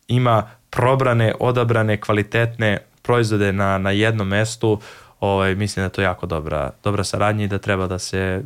[0.09, 4.81] ima probrane, odabrane, kvalitetne proizvode na, na jednom mestu,
[5.21, 8.43] ovaj, mislim da je to jako dobra, dobra saradnja i da treba da se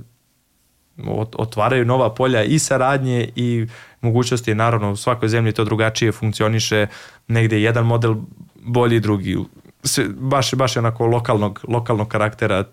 [1.36, 3.66] otvaraju nova polja i saradnje i
[4.00, 6.86] mogućnosti, naravno u svakoj zemlji to drugačije funkcioniše,
[7.28, 8.14] negde jedan model
[8.54, 9.36] bolji, drugi
[9.82, 12.64] sve, baš, baš onako lokalnog, lokalnog karaktera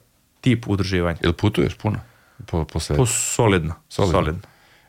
[0.42, 1.18] tip udruživanja.
[1.24, 2.00] Jel putuješ puno?
[2.46, 2.80] Po, po?
[2.98, 3.74] Po solidno.
[3.90, 4.20] Solidno.
[4.20, 4.42] solidno.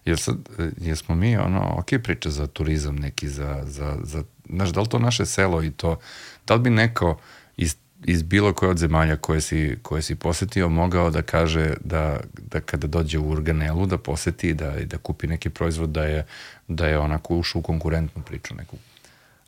[0.05, 0.37] Jel sad,
[0.77, 4.99] jesmo mi ono, ok priča za turizam neki, za, za, za, znaš, da li to
[4.99, 5.99] naše selo i to,
[6.47, 7.19] da li bi neko
[7.57, 12.21] iz, iz bilo koje od zemalja koje si, koje si posetio mogao da kaže da,
[12.51, 16.27] da kada dođe u Urganelu da poseti da, da kupi neki proizvod da je,
[16.69, 18.77] da je onako ušao u konkurentnu priču neku?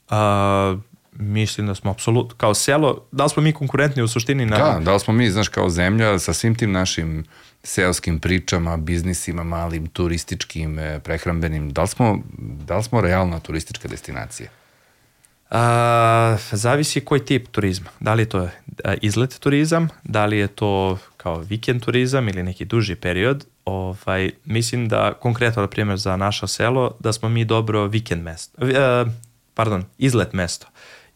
[0.09, 0.77] A,
[1.13, 4.57] mislim da smo apsolutno, kao selo, da li smo mi konkurentni u suštini na...
[4.57, 7.25] Da, da li smo mi, znaš, kao zemlja sa svim tim našim
[7.63, 13.89] seoskim pričama, biznisima, malim, turističkim, e, prehrambenim, da li smo, da li smo realna turistička
[13.89, 14.49] destinacija?
[15.51, 17.91] A, zavisi koji tip turizma.
[18.01, 18.49] Da li je to
[19.01, 23.47] izlet turizam, da li je to kao vikend turizam ili neki duži period.
[23.65, 28.67] Ovaj, mislim da konkretno, na primjer, za naše selo, da smo mi dobro vikend mesto.
[28.67, 29.05] E,
[29.55, 30.72] pardon, izlet mesto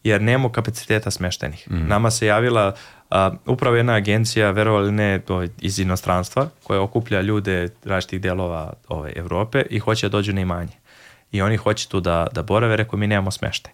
[0.07, 1.71] jer nemamo kapaciteta smeštenih.
[1.71, 1.87] Mm.
[1.87, 2.73] Nama se javila
[3.09, 5.21] a, upravo jedna agencija, verovali ne,
[5.59, 10.73] iz inostranstva, koja okuplja ljude različitih delova ove, Evrope i hoće da dođu na imanje.
[11.31, 13.73] I oni hoće tu da, da borave, rekao mi nemamo smeštaj.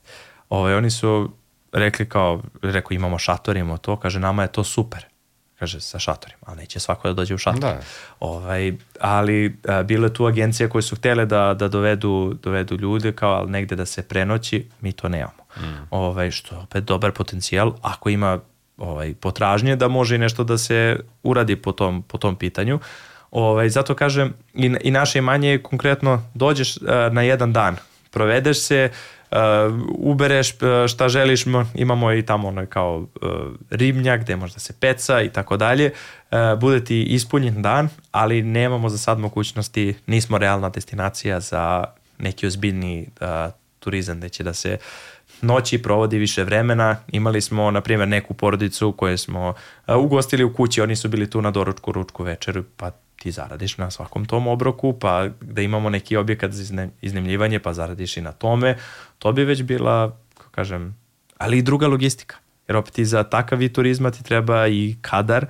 [0.50, 1.32] Ove, oni su
[1.72, 5.06] rekli kao, rekao imamo šator, imamo to, kaže nama je to super
[5.64, 7.60] kaže, sa šatorima, ali neće svako da dođe u šator.
[7.60, 7.80] Da.
[8.20, 13.34] Ovaj, ali a, bile tu agencije koje su htele da, da dovedu, dovedu ljude kao
[13.34, 15.43] ali negde da se prenoći, mi to nemamo.
[15.58, 15.88] Mm.
[15.90, 18.40] Ovaj, što je opet dobar potencijal ako ima
[18.78, 22.80] ovaj, potražnje da može i nešto da se uradi po tom, po tom pitanju.
[23.32, 27.76] Ovaj, zato kažem, i, i naše imanje je konkretno dođeš uh, na jedan dan,
[28.12, 28.90] provedeš se,
[29.32, 29.38] uh,
[29.90, 33.30] ubereš uh, šta želiš, imamo i tamo ono kao uh,
[33.70, 35.92] ribnjak gde možda se peca i tako dalje,
[36.32, 41.84] uh, bude ti ispunjen dan, ali nemamo za sad mogućnosti, nismo realna destinacija za
[42.18, 43.28] neki ozbiljni uh,
[43.80, 44.78] turizam gde će da se
[45.44, 46.96] noći provodi više vremena.
[47.08, 51.30] Imali smo, na primjer, neku porodicu koje smo uh, ugostili u kući, oni su bili
[51.30, 55.90] tu na doručku, ručku, večeru, pa ti zaradiš na svakom tom obroku, pa da imamo
[55.90, 58.78] neki objekat za iznemljivanje, pa zaradiš i na tome,
[59.20, 60.18] to bi već bila,
[60.52, 60.98] kažem,
[61.38, 62.36] ali i druga logistika.
[62.68, 65.46] Jer opet i za takav vid turizma ti treba i kadar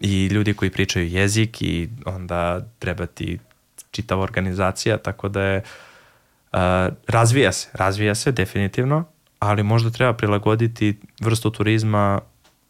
[0.00, 3.38] i ljudi koji pričaju jezik i onda treba ti
[3.90, 5.62] čitava organizacija, tako da je
[6.52, 6.58] uh,
[7.06, 9.04] razvija se, razvija se definitivno,
[9.38, 12.20] ali možda treba prilagoditi vrstu turizma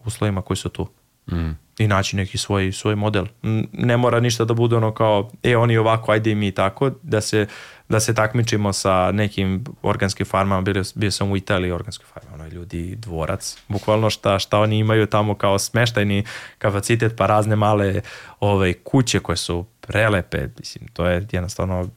[0.05, 0.89] uslovima koji su tu.
[1.31, 1.51] Mm.
[1.79, 3.27] I naći neki svoj, svoj model.
[3.73, 7.21] Ne mora ništa da bude ono kao, e, oni ovako, ajde i mi tako, da
[7.21, 7.47] se,
[7.89, 12.47] da se takmičimo sa nekim organskim farmama, bio, bio sam u Italiji organskoj farma, ono
[12.47, 16.25] ljudi dvorac, bukvalno šta, šta oni imaju tamo kao smeštajni
[16.59, 18.01] kapacitet, pa razne male
[18.41, 21.89] ove, kuće koje su prelepe, mislim, to je jednostavno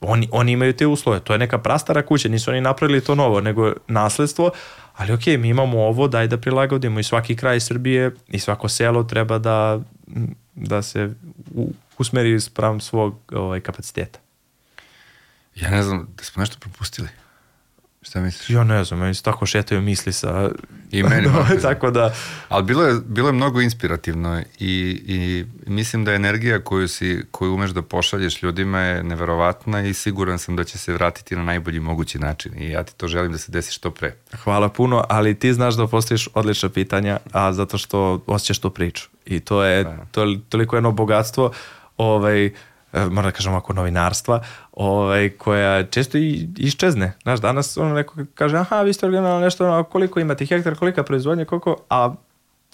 [0.00, 3.40] oni, oni imaju te uslove, to je neka prastara kuća, nisu oni napravili to novo,
[3.40, 4.50] nego nasledstvo,
[4.96, 9.02] ali ok, mi imamo ovo, daj da prilagodimo i svaki kraj Srbije i svako selo
[9.02, 9.80] treba da,
[10.54, 11.14] da se
[11.98, 14.18] usmeri sprem svog ovaj, kapaciteta.
[15.54, 17.08] Ja ne znam, da smo nešto propustili.
[18.04, 18.50] Šta misliš?
[18.50, 20.50] Ja ne znam, meni se tako šetaju misli sa...
[20.90, 21.26] I meni.
[21.32, 22.14] no, tako da...
[22.48, 27.54] Ali bilo je, bilo je mnogo inspirativno i, i mislim da energija koju, si, koju
[27.54, 31.80] umeš da pošalješ ljudima je neverovatna i siguran sam da će se vratiti na najbolji
[31.80, 34.14] mogući način i ja ti to želim da se desi što pre.
[34.44, 39.08] Hvala puno, ali ti znaš da postojiš odlična pitanja, a zato što osjećaš tu priču
[39.26, 39.96] i to je, da.
[40.10, 41.52] to je toliko jedno bogatstvo
[41.96, 42.50] ovaj,
[42.94, 44.40] moram da kažem ovako novinarstva,
[44.72, 47.12] ovaj, koja često i iščezne.
[47.22, 51.02] Znaš, danas ono neko kaže, aha, vi ste originalno nešto, ono, koliko imate hektar, kolika
[51.02, 52.14] proizvodnja, koliko, a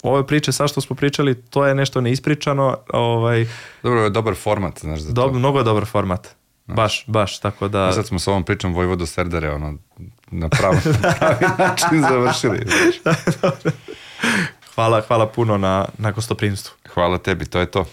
[0.03, 2.77] ove priče sa što smo pričali, to je nešto neispričano.
[2.93, 3.47] Ovaj,
[3.83, 5.39] Dobro, je dobar format, znaš, za dob, to.
[5.39, 6.29] Mnogo dobar format.
[6.65, 6.77] Znaš.
[6.77, 7.89] Baš, baš, tako da...
[7.91, 9.75] I sad smo s ovom pričom Vojvodo Serdare, ono,
[10.31, 10.79] na pravi,
[11.19, 12.67] pravi način završili.
[14.75, 16.75] hvala, hvala puno na, na gostoprimstvu.
[16.95, 17.85] Hvala tebi, to je to.